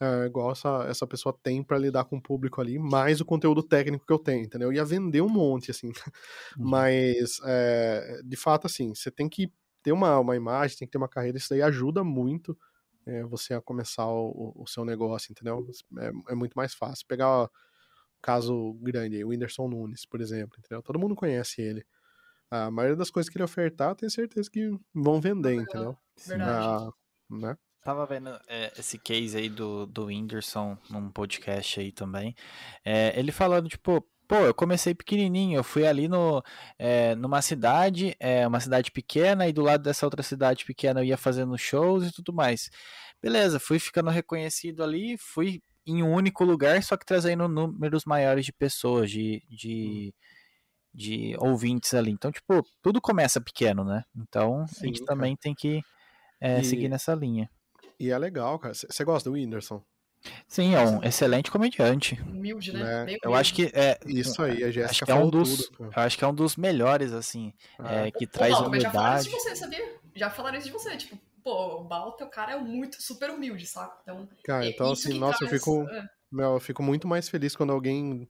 é, 0.00 0.26
igual 0.26 0.52
essa, 0.52 0.84
essa 0.88 1.06
pessoa 1.06 1.36
tem 1.42 1.62
para 1.62 1.78
lidar 1.78 2.04
com 2.04 2.16
o 2.16 2.22
público 2.22 2.60
ali, 2.60 2.78
mais 2.78 3.20
o 3.20 3.24
conteúdo 3.24 3.62
técnico 3.62 4.06
que 4.06 4.12
eu 4.12 4.18
tenho, 4.18 4.44
entendeu? 4.44 4.68
Eu 4.68 4.72
ia 4.74 4.84
vender 4.84 5.22
um 5.22 5.28
monte, 5.28 5.70
assim. 5.70 5.90
Uhum. 6.58 6.70
Mas, 6.70 7.38
é, 7.44 8.20
de 8.24 8.36
fato, 8.36 8.66
assim, 8.66 8.94
você 8.94 9.10
tem 9.10 9.28
que 9.28 9.52
ter 9.82 9.92
uma, 9.92 10.18
uma 10.18 10.34
imagem, 10.36 10.76
tem 10.76 10.88
que 10.88 10.92
ter 10.92 10.98
uma 10.98 11.08
carreira, 11.08 11.36
isso 11.36 11.50
daí 11.50 11.60
ajuda 11.62 12.02
muito 12.02 12.56
é, 13.06 13.22
você 13.24 13.54
a 13.54 13.60
começar 13.60 14.06
o, 14.06 14.52
o, 14.56 14.66
seu 14.66 14.84
negócio, 14.84 15.30
entendeu? 15.30 15.64
É, 15.98 16.32
é 16.32 16.34
muito 16.34 16.54
mais 16.54 16.74
fácil. 16.74 17.06
Pegar 17.06 17.44
um 17.44 17.48
caso 18.20 18.74
grande 18.80 19.22
o 19.22 19.28
Whindersson 19.28 19.68
Nunes, 19.68 20.04
por 20.04 20.20
exemplo, 20.20 20.56
entendeu? 20.58 20.82
Todo 20.82 20.98
mundo 20.98 21.14
conhece 21.14 21.62
ele. 21.62 21.86
A 22.50 22.70
maioria 22.70 22.96
das 22.96 23.10
coisas 23.10 23.30
que 23.30 23.36
ele 23.36 23.44
ofertar, 23.44 23.90
eu 23.90 23.94
tenho 23.94 24.10
certeza 24.10 24.50
que 24.50 24.70
vão 24.92 25.20
vender, 25.20 25.54
entendeu? 25.54 25.96
Verdade. 26.26 26.66
Ah, 26.66 26.90
né? 27.30 27.58
Tava 27.86 28.04
vendo 28.04 28.36
é, 28.48 28.72
esse 28.76 28.98
case 28.98 29.38
aí 29.38 29.48
do, 29.48 29.86
do 29.86 30.06
Whindersson 30.06 30.76
num 30.90 31.08
podcast 31.08 31.78
aí 31.78 31.92
também. 31.92 32.34
É, 32.84 33.16
ele 33.16 33.30
falando, 33.30 33.68
tipo, 33.68 34.04
pô, 34.26 34.34
eu 34.38 34.52
comecei 34.52 34.92
pequenininho, 34.92 35.56
eu 35.56 35.62
fui 35.62 35.86
ali 35.86 36.08
no, 36.08 36.42
é, 36.76 37.14
numa 37.14 37.40
cidade, 37.40 38.16
é, 38.18 38.44
uma 38.44 38.58
cidade 38.58 38.90
pequena, 38.90 39.46
e 39.46 39.52
do 39.52 39.62
lado 39.62 39.84
dessa 39.84 40.04
outra 40.04 40.20
cidade 40.24 40.64
pequena 40.64 40.98
eu 40.98 41.04
ia 41.04 41.16
fazendo 41.16 41.56
shows 41.56 42.08
e 42.08 42.12
tudo 42.12 42.32
mais. 42.32 42.70
Beleza, 43.22 43.60
fui 43.60 43.78
ficando 43.78 44.10
reconhecido 44.10 44.82
ali, 44.82 45.16
fui 45.16 45.62
em 45.86 46.02
um 46.02 46.12
único 46.12 46.42
lugar, 46.44 46.82
só 46.82 46.96
que 46.96 47.06
trazendo 47.06 47.46
números 47.46 48.04
maiores 48.04 48.44
de 48.44 48.52
pessoas, 48.52 49.08
de, 49.12 49.44
de, 49.48 50.12
de 50.92 51.36
ouvintes 51.38 51.94
ali. 51.94 52.10
Então, 52.10 52.32
tipo, 52.32 52.66
tudo 52.82 53.00
começa 53.00 53.40
pequeno, 53.40 53.84
né? 53.84 54.02
Então, 54.16 54.66
Sim, 54.66 54.76
a 54.82 54.86
gente 54.86 55.04
cara. 55.04 55.14
também 55.14 55.36
tem 55.36 55.54
que 55.54 55.84
é, 56.40 56.60
e... 56.60 56.64
seguir 56.64 56.88
nessa 56.88 57.14
linha. 57.14 57.48
E 57.98 58.10
é 58.10 58.18
legal, 58.18 58.58
cara. 58.58 58.74
Você 58.74 59.04
gosta 59.04 59.28
do 59.28 59.34
Whindersson? 59.34 59.82
Sim, 60.48 60.74
é 60.74 60.80
um 60.80 61.02
excelente 61.02 61.50
comediante. 61.50 62.20
Humilde, 62.22 62.72
né? 62.72 63.04
né? 63.04 63.16
Eu 63.22 63.34
acho 63.34 63.54
que 63.54 63.70
é 63.74 63.98
isso 64.06 64.42
aí, 64.42 64.64
a 64.64 64.70
Jéssica 64.70 65.12
é 65.12 65.14
um 65.14 65.28
dos, 65.28 65.68
tudo, 65.68 65.90
Eu 65.94 66.02
acho 66.02 66.18
que 66.18 66.24
é 66.24 66.26
um 66.26 66.34
dos 66.34 66.56
melhores 66.56 67.12
assim, 67.12 67.52
ah. 67.78 68.06
é, 68.06 68.10
que 68.10 68.26
traz 68.26 68.58
humildade. 68.58 68.82
já 68.82 68.90
falaram 68.90 69.18
isso 69.20 69.30
de 69.30 69.36
você, 69.36 69.56
sabia? 69.56 69.96
Já 70.14 70.30
falaram 70.30 70.58
isso 70.58 70.66
de 70.66 70.72
você, 70.72 70.96
tipo, 70.96 71.18
pô, 71.42 71.80
o 71.80 71.84
Balta, 71.84 72.24
o 72.24 72.30
cara 72.30 72.52
é 72.52 72.58
muito 72.58 73.00
super 73.02 73.30
humilde, 73.30 73.66
sabe? 73.66 73.92
Então, 74.02 74.28
cara, 74.44 74.66
então 74.66 74.92
assim, 74.92 75.18
nossa, 75.18 75.38
traz... 75.38 75.52
eu 75.52 75.58
fico, 75.58 75.88
é. 75.88 76.08
meu, 76.30 76.54
eu 76.54 76.60
fico 76.60 76.82
muito 76.82 77.06
mais 77.06 77.28
feliz 77.28 77.54
quando 77.54 77.72
alguém 77.72 78.28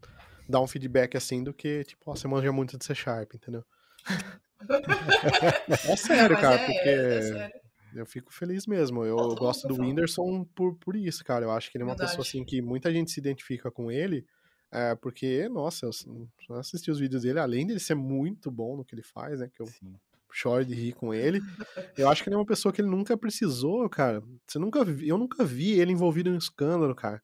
dá 0.48 0.60
um 0.60 0.66
feedback 0.66 1.16
assim 1.16 1.42
do 1.42 1.52
que 1.52 1.84
tipo, 1.84 2.14
você 2.14 2.28
manja 2.28 2.52
muito 2.52 2.76
de 2.76 2.84
C 2.84 2.94
Sharp, 2.94 3.34
entendeu? 3.34 3.64
é 5.88 5.96
sério, 5.96 6.36
cara, 6.36 6.56
é, 6.56 6.66
porque 6.66 6.88
é 6.88 7.22
sério 7.22 7.65
eu 8.00 8.06
fico 8.06 8.32
feliz 8.32 8.66
mesmo. 8.66 9.04
Eu 9.04 9.34
gosto 9.34 9.66
do 9.68 9.80
Whindersson 9.80 10.44
por, 10.54 10.74
por 10.76 10.96
isso, 10.96 11.24
cara. 11.24 11.44
Eu 11.44 11.50
acho 11.50 11.70
que 11.70 11.76
ele 11.76 11.82
é 11.82 11.86
uma 11.86 11.92
Verdade. 11.92 12.10
pessoa 12.10 12.26
assim 12.26 12.44
que 12.44 12.60
muita 12.60 12.92
gente 12.92 13.10
se 13.10 13.20
identifica 13.20 13.70
com 13.70 13.90
ele. 13.90 14.26
É, 14.70 14.94
porque, 14.94 15.48
nossa, 15.48 15.86
eu 15.86 16.56
assisti 16.56 16.90
os 16.90 16.98
vídeos 16.98 17.22
dele, 17.22 17.38
além 17.38 17.66
de 17.66 17.72
ele 17.72 17.80
ser 17.80 17.94
muito 17.94 18.50
bom 18.50 18.76
no 18.76 18.84
que 18.84 18.94
ele 18.94 19.02
faz, 19.02 19.40
né? 19.40 19.50
Que 19.54 19.62
eu 19.62 19.66
Sim. 19.66 19.94
choro 20.30 20.64
de 20.64 20.74
rir 20.74 20.92
com 20.92 21.14
ele. 21.14 21.40
eu 21.96 22.08
acho 22.08 22.22
que 22.22 22.28
ele 22.28 22.34
é 22.34 22.38
uma 22.38 22.46
pessoa 22.46 22.72
que 22.72 22.80
ele 22.80 22.88
nunca 22.88 23.16
precisou, 23.16 23.88
cara. 23.88 24.22
Você 24.46 24.58
nunca 24.58 24.84
vi, 24.84 25.08
eu 25.08 25.16
nunca 25.16 25.44
vi 25.44 25.72
ele 25.78 25.92
envolvido 25.92 26.28
em 26.28 26.32
um 26.32 26.38
escândalo, 26.38 26.94
cara. 26.94 27.22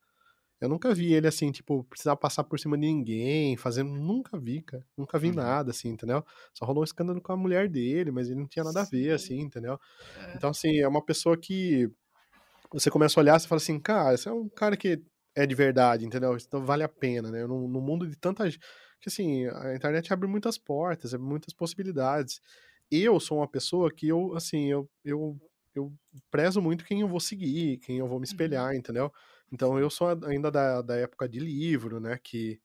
Eu 0.63 0.69
nunca 0.69 0.95
vi 0.95 1.13
ele 1.13 1.27
assim, 1.27 1.51
tipo, 1.51 1.83
precisar 1.83 2.15
passar 2.15 2.45
por 2.45 2.57
cima 2.57 2.79
de 2.79 2.87
ninguém, 2.87 3.57
fazendo. 3.57 3.91
Nunca 3.91 4.39
vi, 4.39 4.63
cara. 4.63 4.87
Nunca 4.97 5.19
vi 5.19 5.31
uhum. 5.31 5.35
nada, 5.35 5.73
assim, 5.73 5.89
entendeu? 5.89 6.25
Só 6.55 6.65
rolou 6.65 6.83
um 6.83 6.85
escândalo 6.85 7.21
com 7.21 7.33
a 7.33 7.37
mulher 7.37 7.69
dele, 7.69 8.13
mas 8.13 8.29
ele 8.29 8.39
não 8.39 8.47
tinha 8.47 8.65
nada 8.65 8.83
a 8.83 8.85
ver, 8.85 9.11
assim, 9.11 9.41
entendeu? 9.41 9.77
É. 10.17 10.37
Então, 10.37 10.51
assim, 10.51 10.79
é 10.79 10.87
uma 10.87 11.05
pessoa 11.05 11.37
que 11.37 11.91
você 12.73 12.93
começa 12.93 13.19
a 13.19 13.23
olhar 13.23 13.41
e 13.41 13.47
fala 13.49 13.61
assim, 13.61 13.81
cara, 13.81 14.15
esse 14.15 14.29
é 14.29 14.33
um 14.33 14.49
cara 14.49 14.77
que 14.77 15.03
é 15.35 15.45
de 15.45 15.55
verdade, 15.55 16.07
entendeu? 16.07 16.37
Então 16.37 16.65
vale 16.65 16.85
a 16.85 16.89
pena, 16.89 17.29
né? 17.29 17.45
No, 17.45 17.67
no 17.67 17.81
mundo 17.81 18.07
de 18.07 18.15
tanta 18.15 18.49
gente. 18.49 18.65
Que 19.01 19.09
assim, 19.09 19.47
a 19.49 19.75
internet 19.75 20.13
abre 20.13 20.29
muitas 20.29 20.57
portas, 20.59 21.13
abre 21.13 21.27
muitas 21.27 21.53
possibilidades. 21.53 22.41
Eu 22.89 23.19
sou 23.19 23.39
uma 23.39 23.49
pessoa 23.49 23.91
que 23.93 24.07
eu, 24.07 24.33
assim, 24.37 24.71
eu, 24.71 24.89
eu, 25.05 25.37
eu 25.75 25.93
prezo 26.31 26.63
muito 26.63 26.85
quem 26.85 27.01
eu 27.01 27.09
vou 27.09 27.19
seguir, 27.19 27.79
quem 27.79 27.99
eu 27.99 28.07
vou 28.07 28.21
me 28.21 28.27
uhum. 28.27 28.31
espelhar, 28.31 28.77
entendeu? 28.77 29.11
Então 29.53 29.79
eu 29.79 29.91
sou 29.91 30.09
ainda 30.25 30.51
da, 30.51 30.83
da 30.83 30.97
época 30.97 31.29
de 31.29 31.39
livro, 31.39 32.01
né? 32.01 32.19
Que, 32.23 32.61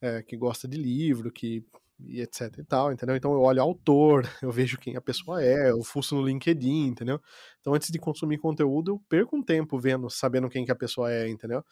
é, 0.00 0.22
que 0.22 0.36
gosta 0.36 0.68
de 0.68 0.76
livro, 0.76 1.32
que 1.32 1.64
e 2.02 2.20
etc 2.20 2.58
e 2.58 2.64
tal, 2.64 2.92
entendeu? 2.92 3.14
Então 3.16 3.32
eu 3.32 3.40
olho 3.40 3.58
o 3.58 3.62
autor, 3.62 4.22
eu 4.42 4.50
vejo 4.50 4.78
quem 4.78 4.96
a 4.96 5.00
pessoa 5.00 5.42
é, 5.42 5.70
eu 5.70 5.82
fuço 5.82 6.14
no 6.14 6.24
LinkedIn, 6.24 6.86
entendeu? 6.86 7.20
Então 7.60 7.74
antes 7.74 7.90
de 7.90 7.98
consumir 7.98 8.38
conteúdo, 8.38 8.92
eu 8.92 9.02
perco 9.08 9.36
um 9.36 9.42
tempo 9.42 9.78
vendo, 9.78 10.08
sabendo 10.08 10.48
quem 10.48 10.64
que 10.64 10.72
a 10.72 10.76
pessoa 10.76 11.12
é, 11.12 11.28
entendeu? 11.28 11.64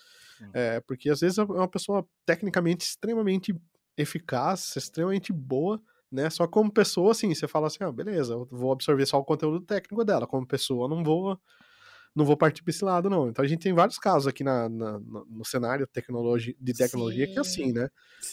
É, 0.53 0.81
porque 0.81 1.11
às 1.11 1.21
vezes 1.21 1.39
é 1.39 1.43
uma 1.43 1.69
pessoa 1.69 2.07
tecnicamente 2.25 2.85
extremamente 2.85 3.55
eficaz, 3.97 4.77
extremamente 4.77 5.33
boa, 5.33 5.81
né? 6.11 6.31
Só 6.31 6.47
como 6.47 6.71
pessoa, 6.71 7.11
assim, 7.11 7.35
você 7.35 7.49
fala 7.49 7.67
assim, 7.67 7.83
ah, 7.83 7.91
beleza, 7.91 8.35
eu 8.35 8.47
vou 8.51 8.73
absorver 8.73 9.07
só 9.07 9.19
o 9.19 9.25
conteúdo 9.25 9.61
técnico 9.61 10.05
dela, 10.05 10.27
como 10.27 10.47
pessoa, 10.47 10.89
não 10.89 11.03
vou 11.03 11.39
não 12.15 12.25
vou 12.25 12.37
partir 12.37 12.63
para 12.63 12.71
esse 12.71 12.85
lado, 12.85 13.09
não. 13.09 13.29
Então 13.29 13.45
a 13.45 13.49
gente 13.49 13.63
tem 13.63 13.73
vários 13.73 13.99
casos 13.99 14.27
aqui 14.27 14.43
na, 14.43 14.69
na 14.69 14.99
no 14.99 15.45
cenário 15.45 15.87
tecnologia, 15.87 16.55
de 16.59 16.73
tecnologia 16.73 17.27
Sim. 17.27 17.33
que 17.33 17.39
é 17.39 17.41
assim, 17.41 17.73
né? 17.73 17.89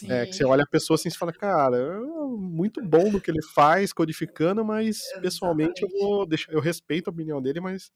É, 0.08 0.26
que 0.26 0.34
você 0.34 0.44
olha 0.44 0.64
a 0.64 0.68
pessoa 0.68 0.96
assim 0.96 1.08
e 1.08 1.16
fala, 1.16 1.32
cara, 1.32 1.76
é 1.76 1.98
muito 2.36 2.82
bom 2.82 3.10
do 3.10 3.20
que 3.20 3.30
ele 3.30 3.42
faz, 3.54 3.92
codificando, 3.92 4.64
mas 4.64 4.98
Exatamente. 4.98 5.22
pessoalmente 5.22 5.82
eu 5.82 5.88
vou 5.88 6.26
deixar, 6.26 6.52
eu 6.52 6.60
respeito 6.60 7.08
a 7.08 7.12
opinião 7.12 7.40
dele, 7.40 7.60
mas 7.60 7.90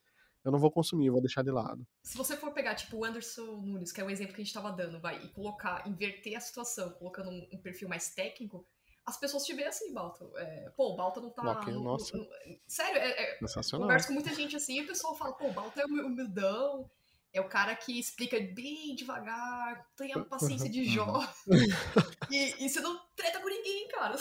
eu 0.45 0.51
não 0.51 0.59
vou 0.59 0.71
consumir, 0.71 1.07
eu 1.07 1.13
vou 1.13 1.23
deixar 1.23 1.43
de 1.43 1.51
lado. 1.51 1.87
Se 2.03 2.17
você 2.17 2.37
for 2.37 2.53
pegar, 2.53 2.75
tipo, 2.75 2.97
o 2.97 3.05
Anderson 3.05 3.61
Nunes, 3.61 3.93
que 3.93 4.01
é 4.01 4.05
o 4.05 4.11
exemplo 4.11 4.35
que 4.35 4.41
a 4.41 4.45
gente 4.45 4.55
estava 4.55 4.73
dando, 4.73 4.99
vai, 5.01 5.23
e 5.23 5.29
colocar, 5.29 5.87
inverter 5.87 6.37
a 6.37 6.41
situação, 6.41 6.91
colocando 6.93 7.31
um, 7.31 7.49
um 7.53 7.59
perfil 7.59 7.89
mais 7.89 8.11
técnico, 8.11 8.67
as 9.07 9.19
pessoas 9.19 9.45
te 9.45 9.55
veem 9.55 9.69
assim, 9.69 9.93
Balta. 9.93 10.25
É, 10.37 10.71
pô, 10.77 10.93
o 10.93 10.97
Balta 10.97 11.21
não 11.21 11.31
tá. 11.31 11.53
Okay, 11.53 11.73
no, 11.73 11.83
nossa. 11.83 12.17
No, 12.17 12.27
sério, 12.67 12.99
é, 12.99 13.35
é, 13.35 13.39
Sensacional. 13.39 13.87
converso 13.87 14.09
com 14.09 14.15
muita 14.15 14.35
gente 14.35 14.57
assim 14.57 14.79
e 14.79 14.83
o 14.83 14.87
pessoal 14.87 15.17
fala, 15.17 15.33
pô, 15.35 15.49
o 15.49 15.53
Balta 15.53 15.81
é 15.81 15.85
humildão. 15.85 16.91
É 17.33 17.41
o 17.41 17.49
cara 17.49 17.77
que 17.77 17.97
explica 17.97 18.41
bem 18.41 18.93
devagar, 18.97 19.87
tem 19.97 20.13
a 20.13 20.25
paciência 20.25 20.69
de 20.69 20.85
Jó. 20.85 21.23
e, 22.29 22.65
e 22.65 22.69
você 22.69 22.81
não 22.81 23.01
treta 23.15 23.39
com 23.39 23.49
ninguém, 23.49 23.87
cara. 23.87 24.17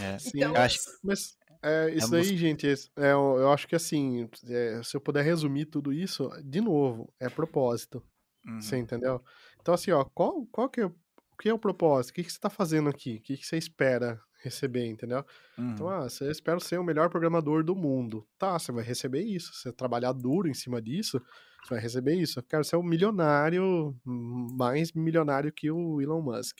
É, 0.00 0.18
sim, 0.20 0.30
então, 0.36 0.54
acho... 0.54 0.78
Mas 1.02 1.36
é, 1.60 1.94
isso 1.94 2.14
é 2.14 2.18
aí, 2.18 2.36
gente, 2.36 2.68
é, 2.68 3.12
eu, 3.12 3.36
eu, 3.38 3.52
acho 3.52 3.66
que 3.66 3.74
assim, 3.74 4.28
é, 4.48 4.80
se 4.82 4.96
eu 4.96 5.00
puder 5.00 5.24
resumir 5.24 5.66
tudo 5.66 5.92
isso, 5.92 6.28
de 6.44 6.60
novo, 6.60 7.12
é 7.18 7.28
propósito. 7.28 8.02
Uhum. 8.44 8.60
Você 8.60 8.76
entendeu? 8.76 9.22
Então, 9.60 9.74
assim, 9.74 9.92
ó, 9.92 10.04
qual, 10.04 10.44
qual 10.46 10.68
que 10.68 10.80
é 10.80 10.86
o 10.86 10.94
que 11.42 11.48
é 11.48 11.54
o 11.54 11.58
propósito? 11.58 12.12
O 12.12 12.14
que, 12.14 12.22
que 12.22 12.30
você 12.30 12.38
está 12.38 12.48
fazendo 12.48 12.88
aqui? 12.88 13.16
O 13.16 13.20
que, 13.20 13.36
que 13.36 13.44
você 13.44 13.58
espera 13.58 14.20
receber, 14.44 14.86
entendeu? 14.86 15.24
Então, 15.54 15.64
uhum. 15.64 15.72
Então, 15.72 15.88
ah, 15.88 16.08
você 16.08 16.30
espera 16.30 16.60
ser 16.60 16.78
o 16.78 16.84
melhor 16.84 17.10
programador 17.10 17.64
do 17.64 17.74
mundo. 17.74 18.24
Tá, 18.38 18.56
você 18.56 18.70
vai 18.70 18.84
receber 18.84 19.22
isso. 19.22 19.52
Se 19.52 19.62
você 19.62 19.72
trabalhar 19.72 20.12
duro 20.12 20.48
em 20.48 20.54
cima 20.54 20.80
disso, 20.80 21.20
você 21.60 21.74
vai 21.74 21.80
receber 21.80 22.14
isso. 22.14 22.38
Eu 22.38 22.44
quero 22.44 22.62
ser 22.62 22.76
o 22.76 22.82
milionário, 22.82 23.92
mais 24.04 24.92
milionário 24.92 25.52
que 25.52 25.68
o 25.68 26.00
Elon 26.00 26.22
Musk. 26.22 26.58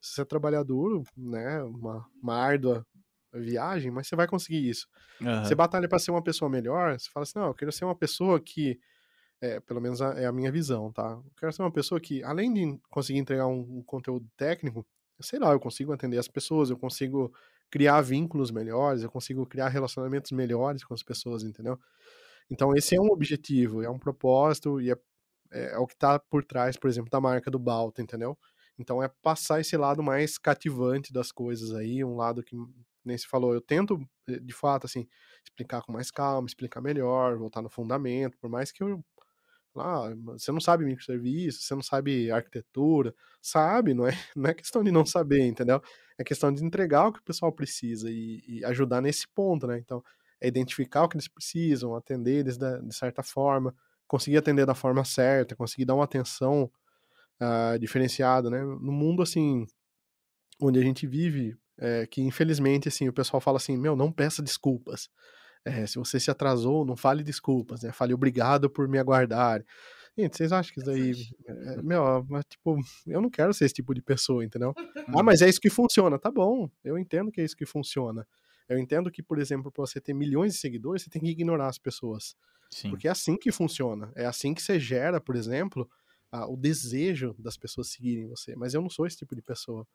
Se 0.00 0.14
você 0.14 0.24
trabalhar 0.24 0.62
duro, 0.62 1.02
né, 1.14 1.62
uma, 1.64 2.06
uma 2.22 2.34
árdua 2.34 2.86
viagem, 3.34 3.90
mas 3.90 4.08
você 4.08 4.16
vai 4.16 4.26
conseguir 4.26 4.66
isso. 4.66 4.88
Uhum. 5.20 5.44
Você 5.44 5.54
batalha 5.54 5.86
para 5.86 5.98
ser 5.98 6.10
uma 6.10 6.24
pessoa 6.24 6.50
melhor, 6.50 6.98
você 6.98 7.10
fala 7.12 7.24
assim, 7.24 7.38
não, 7.38 7.48
eu 7.48 7.54
quero 7.54 7.70
ser 7.70 7.84
uma 7.84 7.94
pessoa 7.94 8.40
que 8.40 8.80
é, 9.42 9.58
pelo 9.58 9.80
menos 9.80 10.00
é 10.00 10.24
a 10.24 10.32
minha 10.32 10.52
visão, 10.52 10.92
tá? 10.92 11.20
Eu 11.24 11.32
quero 11.36 11.52
ser 11.52 11.62
uma 11.62 11.72
pessoa 11.72 12.00
que, 12.00 12.22
além 12.22 12.54
de 12.54 12.80
conseguir 12.88 13.18
entregar 13.18 13.48
um, 13.48 13.78
um 13.78 13.82
conteúdo 13.82 14.24
técnico, 14.36 14.86
sei 15.20 15.40
lá, 15.40 15.50
eu 15.50 15.58
consigo 15.58 15.92
atender 15.92 16.16
as 16.16 16.28
pessoas, 16.28 16.70
eu 16.70 16.78
consigo 16.78 17.34
criar 17.68 18.00
vínculos 18.02 18.52
melhores, 18.52 19.02
eu 19.02 19.10
consigo 19.10 19.44
criar 19.44 19.68
relacionamentos 19.68 20.30
melhores 20.30 20.84
com 20.84 20.94
as 20.94 21.02
pessoas, 21.02 21.42
entendeu? 21.42 21.76
Então 22.48 22.72
esse 22.76 22.94
é 22.96 23.00
um 23.00 23.10
objetivo, 23.10 23.82
é 23.82 23.90
um 23.90 23.98
propósito 23.98 24.80
e 24.80 24.92
é, 24.92 24.96
é, 25.50 25.72
é 25.72 25.78
o 25.78 25.86
que 25.88 25.94
está 25.94 26.20
por 26.20 26.44
trás, 26.44 26.76
por 26.76 26.88
exemplo, 26.88 27.10
da 27.10 27.20
marca 27.20 27.50
do 27.50 27.58
Balto, 27.58 28.00
entendeu? 28.00 28.38
Então 28.78 29.02
é 29.02 29.08
passar 29.22 29.60
esse 29.60 29.76
lado 29.76 30.02
mais 30.04 30.38
cativante 30.38 31.12
das 31.12 31.32
coisas 31.32 31.74
aí, 31.74 32.04
um 32.04 32.14
lado 32.14 32.44
que 32.44 32.56
nem 33.04 33.18
se 33.18 33.26
falou, 33.26 33.54
eu 33.54 33.60
tento 33.60 34.00
eh, 34.28 34.38
de 34.38 34.52
fato 34.52 34.86
assim 34.86 35.08
explicar 35.44 35.82
com 35.82 35.92
mais 35.92 36.10
calma, 36.10 36.46
explicar 36.46 36.80
melhor, 36.80 37.36
voltar 37.36 37.60
no 37.60 37.68
fundamento, 37.68 38.38
por 38.38 38.48
mais 38.48 38.70
que 38.70 38.82
eu 38.82 39.04
ah, 39.76 40.12
você 40.24 40.52
não 40.52 40.60
sabe 40.60 40.84
microserviços, 40.84 41.64
você 41.64 41.74
não 41.74 41.82
sabe 41.82 42.30
arquitetura, 42.30 43.14
sabe, 43.40 43.94
não 43.94 44.06
é, 44.06 44.12
não 44.36 44.50
é 44.50 44.54
questão 44.54 44.82
de 44.82 44.90
não 44.90 45.04
saber, 45.06 45.46
entendeu? 45.46 45.82
É 46.18 46.24
questão 46.24 46.52
de 46.52 46.64
entregar 46.64 47.08
o 47.08 47.12
que 47.12 47.20
o 47.20 47.24
pessoal 47.24 47.52
precisa 47.52 48.10
e, 48.10 48.42
e 48.46 48.64
ajudar 48.64 49.00
nesse 49.00 49.26
ponto, 49.28 49.66
né? 49.66 49.78
Então, 49.78 50.02
é 50.40 50.48
identificar 50.48 51.04
o 51.04 51.08
que 51.08 51.16
eles 51.16 51.28
precisam, 51.28 51.94
atender 51.94 52.40
eles 52.40 52.58
da, 52.58 52.78
de 52.78 52.94
certa 52.94 53.22
forma, 53.22 53.74
conseguir 54.06 54.36
atender 54.36 54.66
da 54.66 54.74
forma 54.74 55.04
certa, 55.04 55.56
conseguir 55.56 55.84
dar 55.84 55.94
uma 55.94 56.04
atenção 56.04 56.70
uh, 57.40 57.78
diferenciada, 57.78 58.50
né? 58.50 58.60
No 58.62 58.92
mundo, 58.92 59.22
assim, 59.22 59.66
onde 60.60 60.78
a 60.78 60.82
gente 60.82 61.06
vive, 61.06 61.56
é, 61.78 62.06
que 62.06 62.20
infelizmente, 62.22 62.88
assim, 62.88 63.08
o 63.08 63.12
pessoal 63.12 63.40
fala 63.40 63.56
assim, 63.56 63.76
meu, 63.76 63.96
não 63.96 64.12
peça 64.12 64.42
desculpas. 64.42 65.08
É, 65.64 65.86
se 65.86 65.96
você 65.96 66.18
se 66.18 66.30
atrasou, 66.30 66.84
não 66.84 66.96
fale 66.96 67.22
desculpas, 67.22 67.82
né? 67.82 67.92
Fale 67.92 68.12
obrigado 68.12 68.68
por 68.68 68.88
me 68.88 68.98
aguardar. 68.98 69.64
Gente, 70.16 70.36
vocês 70.36 70.52
acham 70.52 70.74
que 70.74 70.80
isso 70.80 70.86
daí. 70.86 71.12
É, 71.46 71.82
meu, 71.82 72.24
mas, 72.28 72.44
tipo, 72.44 72.78
eu 73.06 73.20
não 73.20 73.30
quero 73.30 73.54
ser 73.54 73.64
esse 73.64 73.74
tipo 73.74 73.94
de 73.94 74.02
pessoa, 74.02 74.44
entendeu? 74.44 74.74
Ah, 75.18 75.22
mas 75.22 75.42
é 75.42 75.48
isso 75.48 75.60
que 75.60 75.70
funciona. 75.70 76.18
Tá 76.18 76.30
bom, 76.30 76.70
eu 76.84 76.98
entendo 76.98 77.30
que 77.30 77.40
é 77.40 77.44
isso 77.44 77.56
que 77.56 77.66
funciona. 77.66 78.26
Eu 78.68 78.78
entendo 78.78 79.10
que, 79.10 79.22
por 79.22 79.38
exemplo, 79.38 79.70
para 79.70 79.84
você 79.84 80.00
ter 80.00 80.14
milhões 80.14 80.52
de 80.52 80.58
seguidores, 80.58 81.02
você 81.02 81.10
tem 81.10 81.20
que 81.20 81.28
ignorar 81.28 81.68
as 81.68 81.78
pessoas. 81.78 82.36
Sim. 82.70 82.90
Porque 82.90 83.08
é 83.08 83.10
assim 83.10 83.36
que 83.36 83.52
funciona. 83.52 84.10
É 84.14 84.24
assim 84.24 84.54
que 84.54 84.62
você 84.62 84.78
gera, 84.80 85.20
por 85.20 85.36
exemplo, 85.36 85.88
a, 86.30 86.46
o 86.46 86.56
desejo 86.56 87.34
das 87.38 87.56
pessoas 87.56 87.88
seguirem 87.88 88.28
você. 88.28 88.56
Mas 88.56 88.72
eu 88.72 88.80
não 88.80 88.88
sou 88.88 89.06
esse 89.06 89.18
tipo 89.18 89.34
de 89.34 89.42
pessoa. 89.42 89.86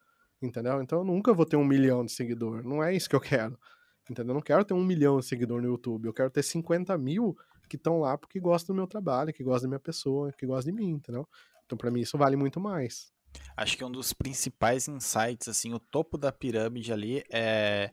Entendeu? 0.42 0.82
Então 0.82 1.00
eu 1.00 1.06
nunca 1.06 1.34
vou 1.34 1.46
ter 1.46 1.56
um 1.56 1.66
milhão 1.66 2.06
de 2.06 2.12
seguidores. 2.12 2.64
Não 2.64 2.84
é 2.84 2.96
isso 2.96 3.10
que 3.10 3.16
eu 3.16 3.22
quero. 3.22 3.58
Entendeu? 4.10 4.32
Eu 4.32 4.36
não 4.36 4.42
quero 4.42 4.64
ter 4.64 4.74
um 4.74 4.84
milhão 4.84 5.20
de 5.20 5.26
seguidores 5.26 5.64
no 5.64 5.72
YouTube. 5.72 6.06
Eu 6.06 6.14
quero 6.14 6.30
ter 6.30 6.44
50 6.44 6.98
mil 6.98 7.38
que 7.68 7.76
estão 7.76 8.00
lá 8.00 8.18
porque 8.18 8.40
gostam 8.40 8.74
do 8.74 8.78
meu 8.78 8.88
trabalho, 8.88 9.34
que 9.34 9.44
gostam 9.44 9.64
da 9.64 9.70
minha 9.70 9.80
pessoa, 9.80 10.32
que 10.32 10.46
gostam 10.46 10.74
de 10.74 10.82
mim, 10.82 10.92
entendeu? 10.92 11.28
Então, 11.66 11.78
para 11.78 11.92
mim, 11.92 12.00
isso 12.00 12.18
vale 12.18 12.36
muito 12.36 12.60
mais. 12.60 13.12
Acho 13.56 13.78
que 13.78 13.84
um 13.84 13.92
dos 13.92 14.14
principais 14.14 14.88
insights, 14.88 15.48
assim, 15.48 15.74
o 15.74 15.80
topo 15.80 16.18
da 16.18 16.32
pirâmide 16.32 16.94
ali 16.94 17.24
é, 17.30 17.92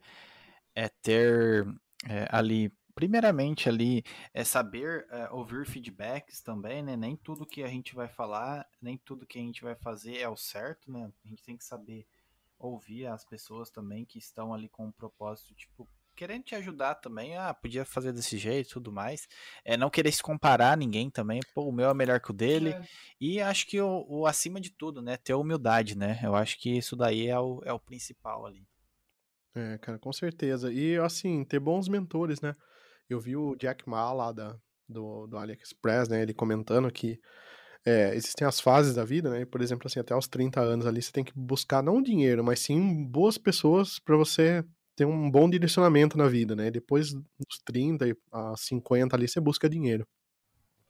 é 0.75 0.89
ter 1.03 1.67
é, 2.09 2.29
ali 2.31 2.73
primeiramente 2.95 3.69
ali 3.69 4.05
é 4.33 4.45
saber 4.45 5.07
é, 5.11 5.29
ouvir 5.31 5.67
feedbacks 5.67 6.41
também, 6.41 6.83
né? 6.83 6.97
Nem 6.97 7.17
tudo 7.17 7.47
que 7.47 7.63
a 7.63 7.69
gente 7.69 7.95
vai 7.95 8.09
falar, 8.09 8.67
nem 8.81 8.97
tudo 8.97 9.27
que 9.27 9.39
a 9.39 9.43
gente 9.43 9.63
vai 9.63 9.75
fazer 9.75 10.19
é 10.19 10.29
o 10.29 10.37
certo, 10.37 10.91
né? 10.91 11.11
A 11.25 11.29
gente 11.29 11.43
tem 11.43 11.57
que 11.57 11.65
saber 11.65 12.07
ouvir 12.59 13.07
as 13.07 13.25
pessoas 13.25 13.71
também 13.71 14.05
que 14.05 14.19
estão 14.19 14.55
ali 14.55 14.69
com 14.69 14.87
um 14.87 14.93
propósito, 14.93 15.55
tipo, 15.55 15.89
querendo 16.15 16.45
te 16.45 16.55
ajudar 16.55 16.97
também, 16.97 17.37
ah, 17.37 17.53
podia 17.53 17.85
fazer 17.85 18.13
desse 18.13 18.39
jeito 18.39 18.69
e 18.69 18.73
tudo 18.73 18.93
mais. 18.93 19.27
É, 19.65 19.77
não 19.77 19.91
querer 19.91 20.13
se 20.13 20.23
comparar 20.23 20.73
a 20.73 20.77
ninguém 20.77 21.11
também, 21.11 21.41
pô, 21.55 21.63
o 21.63 21.73
meu 21.73 21.91
é 21.91 21.95
melhor 21.95 22.21
que 22.21 22.31
o 22.31 22.35
dele. 22.35 22.71
É. 22.71 22.83
E 23.21 23.41
acho 23.41 23.67
que 23.67 23.81
o, 23.81 24.07
o, 24.09 24.27
acima 24.27 24.61
de 24.61 24.71
tudo, 24.71 25.03
né, 25.03 25.17
ter 25.17 25.35
humildade, 25.35 25.97
né? 25.97 26.21
Eu 26.23 26.35
acho 26.35 26.59
que 26.59 26.77
isso 26.77 26.97
daí 26.97 27.29
é 27.29 27.39
o, 27.39 27.61
é 27.65 27.73
o 27.73 27.81
principal 27.81 28.47
ali. 28.47 28.67
É, 29.55 29.79
cara, 29.79 29.99
com 29.99 30.13
certeza. 30.13 30.73
E 30.73 30.97
assim, 30.99 31.45
ter 31.45 31.61
bons 31.61 31.89
mentores, 31.89 32.41
né? 32.41 32.55
Eu 33.09 33.21
vi 33.21 33.37
o 33.37 33.55
Jack 33.57 33.89
Ma 33.89 34.13
lá 34.13 34.33
da, 34.33 34.57
do, 34.89 35.27
do 35.27 35.37
AliExpress, 35.37 36.09
né? 36.09 36.23
Ele 36.23 36.35
comentando 36.35 36.91
que 36.91 37.21
é, 37.85 38.15
existem 38.15 38.47
as 38.47 38.61
fases 38.61 38.95
da 38.95 39.05
vida, 39.05 39.31
né? 39.31 39.45
Por 39.45 39.61
exemplo, 39.61 39.87
assim, 39.87 40.01
até 40.01 40.17
os 40.17 40.27
30 40.27 40.61
anos 40.61 40.87
ali, 40.87 41.03
você 41.03 41.13
tem 41.13 41.25
que 41.25 41.33
buscar 41.37 41.83
não 41.83 42.03
dinheiro, 42.03 42.43
mas 42.43 42.61
sim 42.61 43.05
boas 43.05 43.37
pessoas 43.37 43.99
para 43.99 44.17
você 44.17 44.65
ter 44.97 45.05
um 45.05 45.31
bom 45.31 45.49
direcionamento 45.49 46.17
na 46.17 46.29
vida, 46.29 46.55
né? 46.55 46.71
Depois 46.71 47.13
dos 47.13 47.59
30 47.65 48.17
a 48.33 48.55
50 48.57 49.17
ali, 49.17 49.29
você 49.29 49.41
busca 49.41 49.69
dinheiro. 49.69 50.07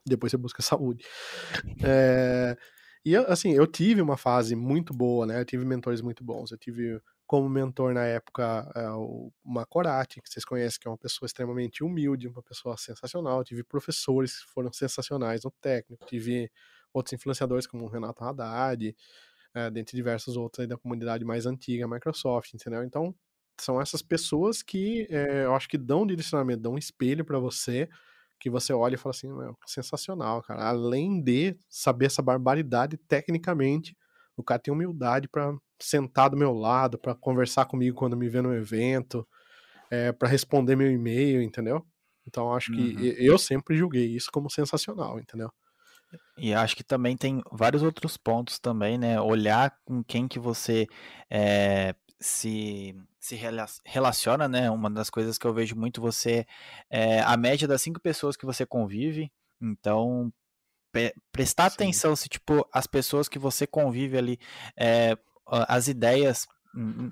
Depois 0.07 0.30
você 0.30 0.36
busca 0.36 0.62
saúde. 0.62 1.05
É, 1.82 2.57
e 3.05 3.16
assim, 3.16 3.52
eu 3.52 3.66
tive 3.66 4.00
uma 4.00 4.16
fase 4.16 4.57
muito 4.57 4.94
boa, 4.94 5.26
né? 5.26 5.40
Eu 5.40 5.44
tive 5.44 5.64
mentores 5.64 6.00
muito 6.00 6.24
bons. 6.24 6.50
Eu 6.50 6.59
tive 6.59 7.00
como 7.26 7.48
mentor 7.48 7.94
na 7.94 8.05
época 8.05 8.70
é, 8.74 8.88
o 8.90 9.32
Macorati, 9.44 10.20
que 10.20 10.28
vocês 10.28 10.44
conhecem, 10.44 10.78
que 10.80 10.86
é 10.88 10.90
uma 10.90 10.98
pessoa 10.98 11.26
extremamente 11.26 11.82
humilde, 11.82 12.28
uma 12.28 12.42
pessoa 12.42 12.76
sensacional. 12.76 13.38
Eu 13.38 13.44
tive 13.44 13.64
professores 13.64 14.42
que 14.44 14.52
foram 14.52 14.72
sensacionais 14.72 15.42
no 15.44 15.50
técnico, 15.50 16.05
tive 16.07 16.50
outros 16.92 17.12
influenciadores 17.14 17.66
como 17.66 17.84
o 17.84 17.88
Renato 17.88 18.22
Haddad, 18.22 18.94
é, 19.55 19.70
dentre 19.70 19.96
diversos 19.96 20.36
outros 20.36 20.66
da 20.68 20.76
comunidade 20.76 21.24
mais 21.24 21.46
antiga, 21.46 21.88
Microsoft, 21.88 22.55
entendeu? 22.55 22.84
Então, 22.84 23.14
são 23.59 23.80
essas 23.80 24.02
pessoas 24.02 24.62
que 24.62 25.07
é, 25.11 25.44
eu 25.44 25.55
acho 25.55 25.68
que 25.68 25.78
dão 25.78 26.07
direcionamento, 26.07 26.62
dão 26.62 26.74
um 26.74 26.78
espelho 26.78 27.24
para 27.24 27.38
você, 27.38 27.88
que 28.40 28.50
você 28.50 28.72
olha 28.72 28.94
e 28.94 28.98
fala 28.98 29.14
assim, 29.14 29.28
sensacional, 29.66 30.42
cara. 30.42 30.64
Além 30.68 31.22
de 31.22 31.57
saber 31.68 32.07
essa 32.07 32.22
barbaridade 32.22 32.96
tecnicamente, 32.96 33.96
o 34.36 34.42
cara 34.42 34.61
tem 34.61 34.72
humildade 34.72 35.28
para 35.28 35.55
sentar 35.80 36.30
do 36.30 36.36
meu 36.36 36.52
lado, 36.52 36.98
para 36.98 37.14
conversar 37.14 37.66
comigo 37.66 37.96
quando 37.96 38.16
me 38.16 38.28
vê 38.28 38.42
no 38.42 38.55
evento, 38.55 39.26
é, 39.90 40.12
para 40.12 40.28
responder 40.28 40.76
meu 40.76 40.90
e-mail, 40.90 41.42
entendeu? 41.42 41.84
Então 42.26 42.52
acho 42.52 42.72
que 42.72 42.94
uhum. 42.94 43.02
eu 43.18 43.38
sempre 43.38 43.76
julguei 43.76 44.07
isso 44.07 44.30
como 44.32 44.50
sensacional, 44.50 45.18
entendeu? 45.18 45.50
E 46.36 46.55
acho 46.55 46.76
que 46.76 46.84
também 46.84 47.16
tem 47.16 47.42
vários 47.52 47.82
outros 47.82 48.16
pontos 48.16 48.59
também, 48.59 48.98
né? 48.98 49.20
Olhar 49.20 49.76
com 49.84 50.02
quem 50.02 50.26
que 50.26 50.38
você 50.38 50.86
é, 51.30 51.94
se, 52.20 52.94
se 53.20 53.38
relaciona, 53.84 54.48
né? 54.48 54.70
Uma 54.70 54.90
das 54.90 55.10
coisas 55.10 55.38
que 55.38 55.46
eu 55.46 55.54
vejo 55.54 55.76
muito 55.76 56.00
você 56.00 56.46
é 56.90 57.20
a 57.20 57.36
média 57.36 57.68
das 57.68 57.82
cinco 57.82 58.00
pessoas 58.00 58.36
que 58.36 58.46
você 58.46 58.64
convive. 58.64 59.30
Então, 59.60 60.32
prestar 61.32 61.70
Sim. 61.70 61.74
atenção 61.74 62.16
se, 62.16 62.28
tipo, 62.28 62.66
as 62.72 62.86
pessoas 62.86 63.28
que 63.28 63.38
você 63.38 63.66
convive 63.66 64.16
ali, 64.16 64.38
é, 64.78 65.16
as 65.46 65.88
ideias 65.88 66.46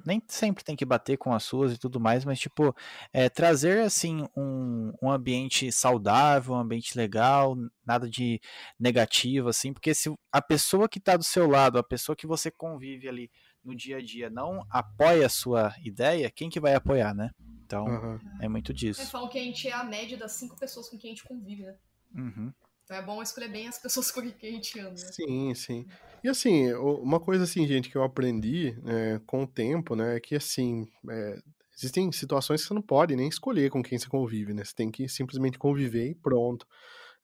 nem 0.04 0.20
sempre 0.26 0.64
tem 0.64 0.74
que 0.74 0.84
bater 0.84 1.16
com 1.16 1.32
as 1.32 1.44
suas 1.44 1.72
e 1.72 1.78
tudo 1.78 2.00
mais, 2.00 2.24
mas 2.24 2.40
tipo, 2.40 2.74
é, 3.12 3.28
trazer 3.28 3.80
assim 3.82 4.26
um, 4.36 4.92
um 5.00 5.10
ambiente 5.10 5.70
saudável, 5.70 6.54
um 6.54 6.58
ambiente 6.58 6.96
legal, 6.98 7.56
nada 7.86 8.08
de 8.08 8.40
negativo, 8.78 9.48
assim, 9.48 9.72
porque 9.72 9.94
se 9.94 10.12
a 10.32 10.42
pessoa 10.42 10.88
que 10.88 10.98
está 10.98 11.16
do 11.16 11.22
seu 11.22 11.48
lado, 11.48 11.78
a 11.78 11.84
pessoa 11.84 12.16
que 12.16 12.26
você 12.26 12.50
convive 12.50 13.08
ali 13.08 13.30
no 13.64 13.74
dia 13.74 13.98
a 13.98 14.02
dia 14.02 14.28
não 14.28 14.66
apoia 14.70 15.26
a 15.26 15.30
sua 15.30 15.74
ideia, 15.84 16.30
quem 16.30 16.50
que 16.50 16.60
vai 16.60 16.74
apoiar, 16.74 17.14
né? 17.14 17.30
Então, 17.64 17.86
uhum. 17.86 18.20
é 18.40 18.48
muito 18.48 18.72
disso. 18.74 19.00
Eles 19.00 19.10
falam 19.10 19.28
que 19.28 19.38
a 19.38 19.42
gente 19.42 19.66
é 19.66 19.72
a 19.72 19.84
média 19.84 20.16
das 20.16 20.32
cinco 20.32 20.58
pessoas 20.58 20.88
com 20.88 20.98
quem 20.98 21.10
a 21.10 21.14
gente 21.14 21.24
convive, 21.24 21.62
né? 21.62 21.74
Uhum. 22.14 22.52
Então 22.84 22.96
é 22.96 23.02
bom 23.02 23.22
escolher 23.22 23.48
bem 23.48 23.68
as 23.68 23.78
pessoas 23.78 24.10
com 24.10 24.20
quem 24.32 24.50
a 24.50 24.52
gente 24.52 24.78
anda. 24.78 24.90
Né? 24.90 24.96
Sim, 24.96 25.54
sim. 25.54 25.86
E 26.22 26.28
assim, 26.28 26.72
uma 26.74 27.18
coisa 27.18 27.44
assim, 27.44 27.66
gente, 27.66 27.88
que 27.88 27.96
eu 27.96 28.02
aprendi 28.02 28.76
é, 28.86 29.20
com 29.26 29.44
o 29.44 29.46
tempo, 29.46 29.96
né, 29.96 30.16
é 30.16 30.20
que 30.20 30.34
assim, 30.34 30.86
é, 31.08 31.38
existem 31.74 32.12
situações 32.12 32.60
que 32.60 32.68
você 32.68 32.74
não 32.74 32.82
pode 32.82 33.16
nem 33.16 33.28
escolher 33.28 33.70
com 33.70 33.82
quem 33.82 33.98
você 33.98 34.08
convive, 34.08 34.52
né? 34.52 34.64
Você 34.64 34.74
tem 34.74 34.90
que 34.90 35.08
simplesmente 35.08 35.58
conviver 35.58 36.10
e 36.10 36.14
pronto. 36.14 36.66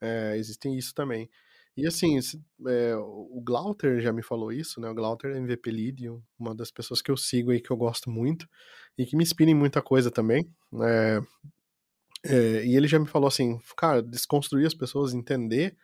É, 0.01 0.37
existem 0.37 0.79
isso 0.79 0.95
também. 0.95 1.29
E 1.79 1.87
assim, 1.87 2.19
é, 2.67 2.97
o 2.97 3.41
Glauter 3.41 4.01
já 4.01 4.13
me 4.13 4.21
falou 4.21 4.51
isso, 4.51 4.81
né? 4.81 4.91
O 4.91 4.95
Glauter 4.95 5.31
é 5.31 5.39
MVP 5.39 5.71
Lead, 5.71 6.11
uma 6.37 6.53
das 6.53 6.73
pessoas 6.73 7.01
que 7.01 7.09
eu 7.09 7.17
sigo 7.17 7.53
aí 7.53 7.61
que 7.61 7.71
eu 7.71 7.77
gosto 7.77 8.11
muito 8.11 8.49
e 8.99 9.07
que 9.07 9.15
me 9.17 9.23
inspira 9.23 9.49
em 9.49 9.55
muita 9.55 9.81
coisa 9.81 10.11
também. 10.11 10.51
É, 10.83 11.21
é, 12.27 12.67
e 12.67 12.77
ele 12.77 12.89
já 12.89 12.99
me 12.99 13.07
falou 13.07 13.29
assim, 13.29 13.61
cara, 13.77 14.03
desconstruir 14.03 14.67
as 14.67 14.75
pessoas, 14.75 15.15
entender 15.15 15.77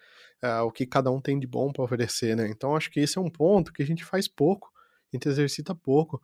uh, 0.43 0.65
o 0.65 0.73
que 0.73 0.85
cada 0.85 1.13
um 1.13 1.21
tem 1.21 1.39
de 1.39 1.47
bom 1.47 1.73
para 1.73 1.85
oferecer, 1.85 2.37
né? 2.37 2.49
Então 2.49 2.75
acho 2.75 2.91
que 2.91 2.99
esse 2.99 3.17
é 3.17 3.21
um 3.21 3.31
ponto 3.31 3.73
que 3.73 3.81
a 3.81 3.87
gente 3.87 4.05
faz 4.05 4.27
pouco, 4.27 4.73
a 5.13 5.17
gente 5.17 5.29
exercita 5.29 5.77
pouco. 5.77 6.21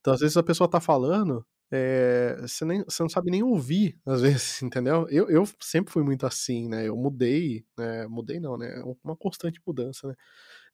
Então 0.00 0.12
às 0.12 0.18
vezes 0.22 0.36
a 0.36 0.42
pessoa 0.42 0.68
tá 0.68 0.80
falando, 0.80 1.46
é, 1.76 2.36
você, 2.40 2.64
nem, 2.64 2.84
você 2.84 3.02
não 3.02 3.10
sabe 3.10 3.30
nem 3.32 3.42
ouvir, 3.42 3.98
às 4.06 4.20
vezes, 4.22 4.62
entendeu? 4.62 5.08
Eu, 5.10 5.28
eu 5.28 5.44
sempre 5.60 5.92
fui 5.92 6.04
muito 6.04 6.24
assim, 6.26 6.68
né? 6.68 6.86
Eu 6.88 6.96
mudei, 6.96 7.66
né? 7.76 8.06
Mudei 8.06 8.38
não, 8.38 8.56
né? 8.56 8.80
É 8.80 8.84
uma 9.02 9.16
constante 9.16 9.60
mudança, 9.66 10.06
né? 10.08 10.14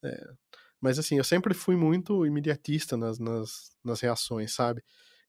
É, 0.04 0.28
mas 0.80 0.98
assim, 0.98 1.18
eu 1.18 1.24
sempre 1.24 1.54
fui 1.54 1.76
muito 1.76 2.26
imediatista 2.26 2.96
nas, 2.96 3.18
nas, 3.18 3.76
nas 3.84 4.00
reações, 4.00 4.52
sabe? 4.54 4.82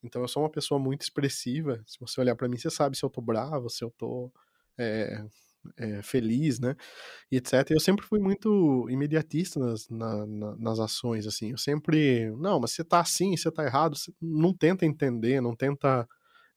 Então 0.03 0.21
eu 0.21 0.27
sou 0.27 0.43
uma 0.43 0.49
pessoa 0.51 0.79
muito 0.79 1.03
expressiva. 1.03 1.81
Se 1.87 1.99
você 1.99 2.21
olhar 2.21 2.35
para 2.35 2.49
mim, 2.49 2.57
você 2.57 2.69
sabe 2.69 2.97
se 2.97 3.03
eu 3.05 3.09
tô 3.09 3.21
bravo, 3.21 3.69
se 3.69 3.83
eu 3.83 3.91
tô 3.91 4.31
é, 4.77 5.23
é, 5.77 6.01
feliz, 6.01 6.59
né? 6.59 6.75
E 7.31 7.37
etc. 7.37 7.71
Eu 7.71 7.79
sempre 7.79 8.05
fui 8.05 8.19
muito 8.19 8.87
imediatista 8.89 9.59
nas, 9.59 9.89
na, 9.89 10.25
na, 10.25 10.55
nas 10.57 10.79
ações, 10.79 11.27
assim. 11.27 11.51
Eu 11.51 11.57
sempre, 11.57 12.31
não, 12.37 12.59
mas 12.59 12.71
você 12.71 12.83
tá 12.83 12.99
assim, 12.99 13.35
você 13.35 13.51
tá 13.51 13.63
errado. 13.65 13.97
Você 13.97 14.13
não 14.21 14.53
tenta 14.53 14.85
entender, 14.85 15.41
não 15.41 15.55
tenta 15.55 16.07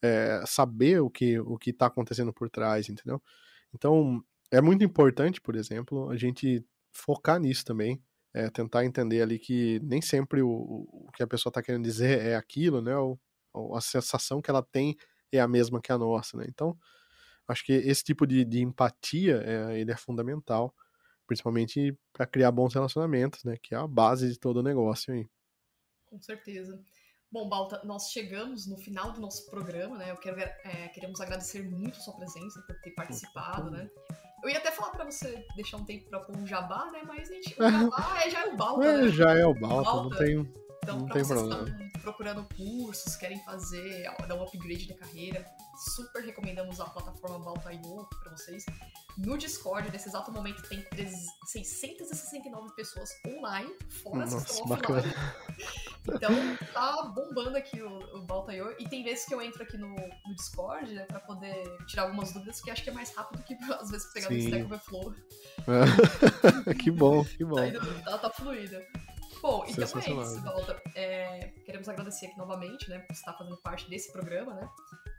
é, 0.03 0.43
saber 0.47 1.01
o 1.01 1.11
que 1.11 1.39
o 1.41 1.59
que 1.59 1.73
tá 1.73 1.87
acontecendo 1.87 2.33
por 2.33 2.51
trás, 2.51 2.89
entendeu? 2.89 3.23
Então 3.75 4.23
é 4.51 4.61
muito 4.61 4.85
importante, 4.85 5.41
por 5.41 5.57
exemplo, 5.57 6.11
a 6.11 6.17
gente 6.17 6.65
focar 6.93 7.41
nisso 7.41 7.65
também. 7.65 8.03
É, 8.37 8.51
tentar 8.51 8.85
entender 8.85 9.23
ali 9.23 9.39
que 9.39 9.81
nem 9.85 10.03
sempre 10.03 10.43
o, 10.43 10.49
o 10.51 11.09
que 11.15 11.23
a 11.23 11.27
pessoa 11.27 11.51
está 11.51 11.63
querendo 11.63 11.85
dizer 11.85 12.21
é 12.21 12.37
aquilo, 12.37 12.83
né? 12.83 12.97
Ou 12.97 13.77
a 13.77 13.81
sensação 13.81 14.43
que 14.43 14.51
ela 14.51 14.63
tem 14.63 14.97
é 15.33 15.41
a 15.41 15.49
mesma 15.49 15.81
que 15.81 15.93
a 15.93 15.99
nossa, 15.99 16.37
né? 16.37 16.47
Então, 16.49 16.77
acho 17.49 17.65
que 17.65 17.73
esse 17.73 18.03
tipo 18.03 18.27
de, 18.27 18.45
de 18.45 18.63
empatia 18.63 19.43
é, 19.45 19.79
ele 19.79 19.93
é 19.93 19.97
fundamental, 19.97 20.75
principalmente 21.27 21.97
para 22.13 22.27
criar 22.27 22.51
bons 22.51 22.75
relacionamentos, 22.75 23.45
né? 23.45 23.57
Que 23.63 23.75
é 23.75 23.79
a 23.79 23.87
base 23.87 24.29
de 24.29 24.39
todo 24.39 24.59
o 24.59 24.63
negócio 24.63 25.13
aí. 25.13 25.27
Com 26.07 26.21
certeza. 26.21 26.81
Bom, 27.31 27.49
Balta, 27.49 27.81
nós 27.85 28.11
chegamos 28.11 28.67
no 28.67 28.77
final 28.79 29.13
do 29.13 29.21
nosso 29.21 29.51
programa, 29.51 29.99
né? 29.99 30.11
Eu 30.11 30.17
quero, 30.17 30.39
é, 30.39 30.89
queremos 30.89 31.21
agradecer 31.21 31.69
muito 31.69 31.99
a 31.99 32.01
sua 32.01 32.15
presença 32.15 32.63
por 32.67 32.81
ter 32.81 32.93
participado, 32.93 33.71
né? 33.71 33.91
Eu 34.43 34.51
ia 34.51 34.59
até 34.59 34.71
falar 34.71 34.91
para 34.91 35.05
você 35.05 35.45
deixar 35.57 35.79
um 35.79 35.85
tempo 35.85 36.09
para 36.09 36.21
pôr 36.21 36.37
um 36.37 36.47
jabá, 36.47 36.91
né? 36.93 37.03
Mas 37.05 37.31
a 37.31 37.35
gente, 37.35 37.55
o 37.61 37.71
jabá 37.71 38.23
é, 38.25 38.31
já 38.31 38.41
é 38.41 38.47
o 38.53 38.57
Balta, 38.57 38.87
é, 38.87 38.97
né? 38.99 39.09
Já 39.09 39.33
é 39.33 39.47
o 39.47 39.55
Balta, 39.55 39.91
Balta 39.91 40.03
não 40.03 40.11
tem 40.11 40.64
então, 40.85 40.99
não 41.01 41.07
pra 41.07 41.23
vocês 41.23 41.41
que 41.41 41.49
estão 41.49 42.01
procurando 42.03 42.47
cursos, 42.57 43.17
querem 43.17 43.43
fazer, 43.45 44.05
dar 44.29 44.35
um 44.35 44.43
upgrade 44.43 44.89
na 44.89 44.97
carreira, 44.97 45.45
super 45.95 46.23
recomendamos 46.23 46.81
a 46.81 46.85
plataforma 46.85 47.39
Balta.io 47.39 48.07
para 48.23 48.33
vocês. 48.33 48.65
No 49.17 49.39
Discord, 49.39 49.91
nesse 49.93 50.09
exato 50.09 50.33
momento, 50.33 50.63
tem 50.69 50.83
3, 50.83 51.13
669 51.47 52.75
pessoas 52.75 53.11
online, 53.27 53.73
fora 54.03 54.21
Nossa, 54.21 54.37
as 54.39 54.45
que 54.45 54.51
estão 54.53 54.69
bacana. 54.69 54.99
offline. 54.99 55.15
Então, 56.07 56.31
tá 56.73 57.03
bombando 57.15 57.57
aqui 57.57 57.81
o, 57.81 58.17
o 58.17 58.23
Balta.io. 58.23 58.75
E 58.79 58.89
tem 58.89 59.05
vezes 59.05 59.25
que 59.25 59.35
eu 59.35 59.41
entro 59.41 59.63
aqui 59.63 59.79
no, 59.79 59.89
no 59.89 60.35
Discord, 60.35 60.93
né, 60.93 61.05
pra 61.05 61.21
poder 61.21 61.65
tirar 61.87 62.03
algumas 62.03 62.33
dúvidas, 62.33 62.61
que 62.61 62.71
acho 62.71 62.83
que 62.83 62.91
é 62.91 62.93
mais 62.93 63.15
rápido 63.15 63.43
que, 63.45 63.55
às 63.73 63.91
vezes, 63.91 64.13
pegar 64.13 64.31
no 64.31 64.37
Sim. 64.37 64.47
Stack 64.47 64.65
Overflow. 64.65 65.15
que 66.83 66.91
bom, 66.91 67.25
que 67.25 67.45
bom. 67.45 67.57
Tá, 67.57 67.69
indo, 67.69 68.05
tá, 68.05 68.19
tá 68.19 68.31
fluida. 68.31 68.85
Bom, 69.45 69.63
então 69.69 69.85
é 70.01 70.23
isso, 70.23 70.41
Walter. 70.41 70.83
É, 70.95 71.53
queremos 71.67 71.87
agradecer 71.87 72.29
aqui 72.29 72.39
novamente, 72.39 72.89
né, 72.89 73.01
por 73.01 73.13
estar 73.13 73.35
fazendo 73.35 73.59
parte 73.59 73.91
desse 73.91 74.11
programa, 74.11 74.55
né? 74.55 74.67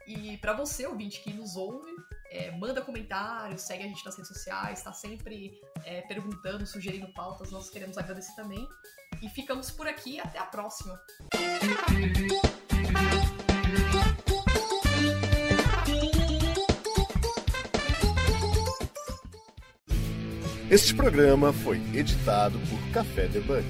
E 0.07 0.37
pra 0.37 0.51
você, 0.51 0.87
ouvinte, 0.87 1.21
que 1.21 1.31
nos 1.31 1.55
ouve, 1.55 1.91
é, 2.31 2.49
manda 2.57 2.81
comentários, 2.81 3.61
segue 3.61 3.83
a 3.83 3.87
gente 3.87 4.03
nas 4.03 4.15
redes 4.15 4.27
sociais, 4.29 4.81
tá 4.81 4.91
sempre 4.91 5.61
é, 5.83 6.01
perguntando, 6.01 6.65
sugerindo 6.65 7.07
pautas, 7.13 7.51
nós 7.51 7.69
queremos 7.69 7.99
agradecer 7.99 8.33
também. 8.35 8.67
E 9.21 9.29
ficamos 9.29 9.69
por 9.69 9.87
aqui, 9.87 10.19
até 10.19 10.39
a 10.39 10.45
próxima. 10.45 10.99
Este 20.71 20.95
programa 20.95 21.53
foi 21.53 21.77
editado 21.93 22.57
por 22.71 22.91
Café 22.91 23.27
Debug. 23.27 23.63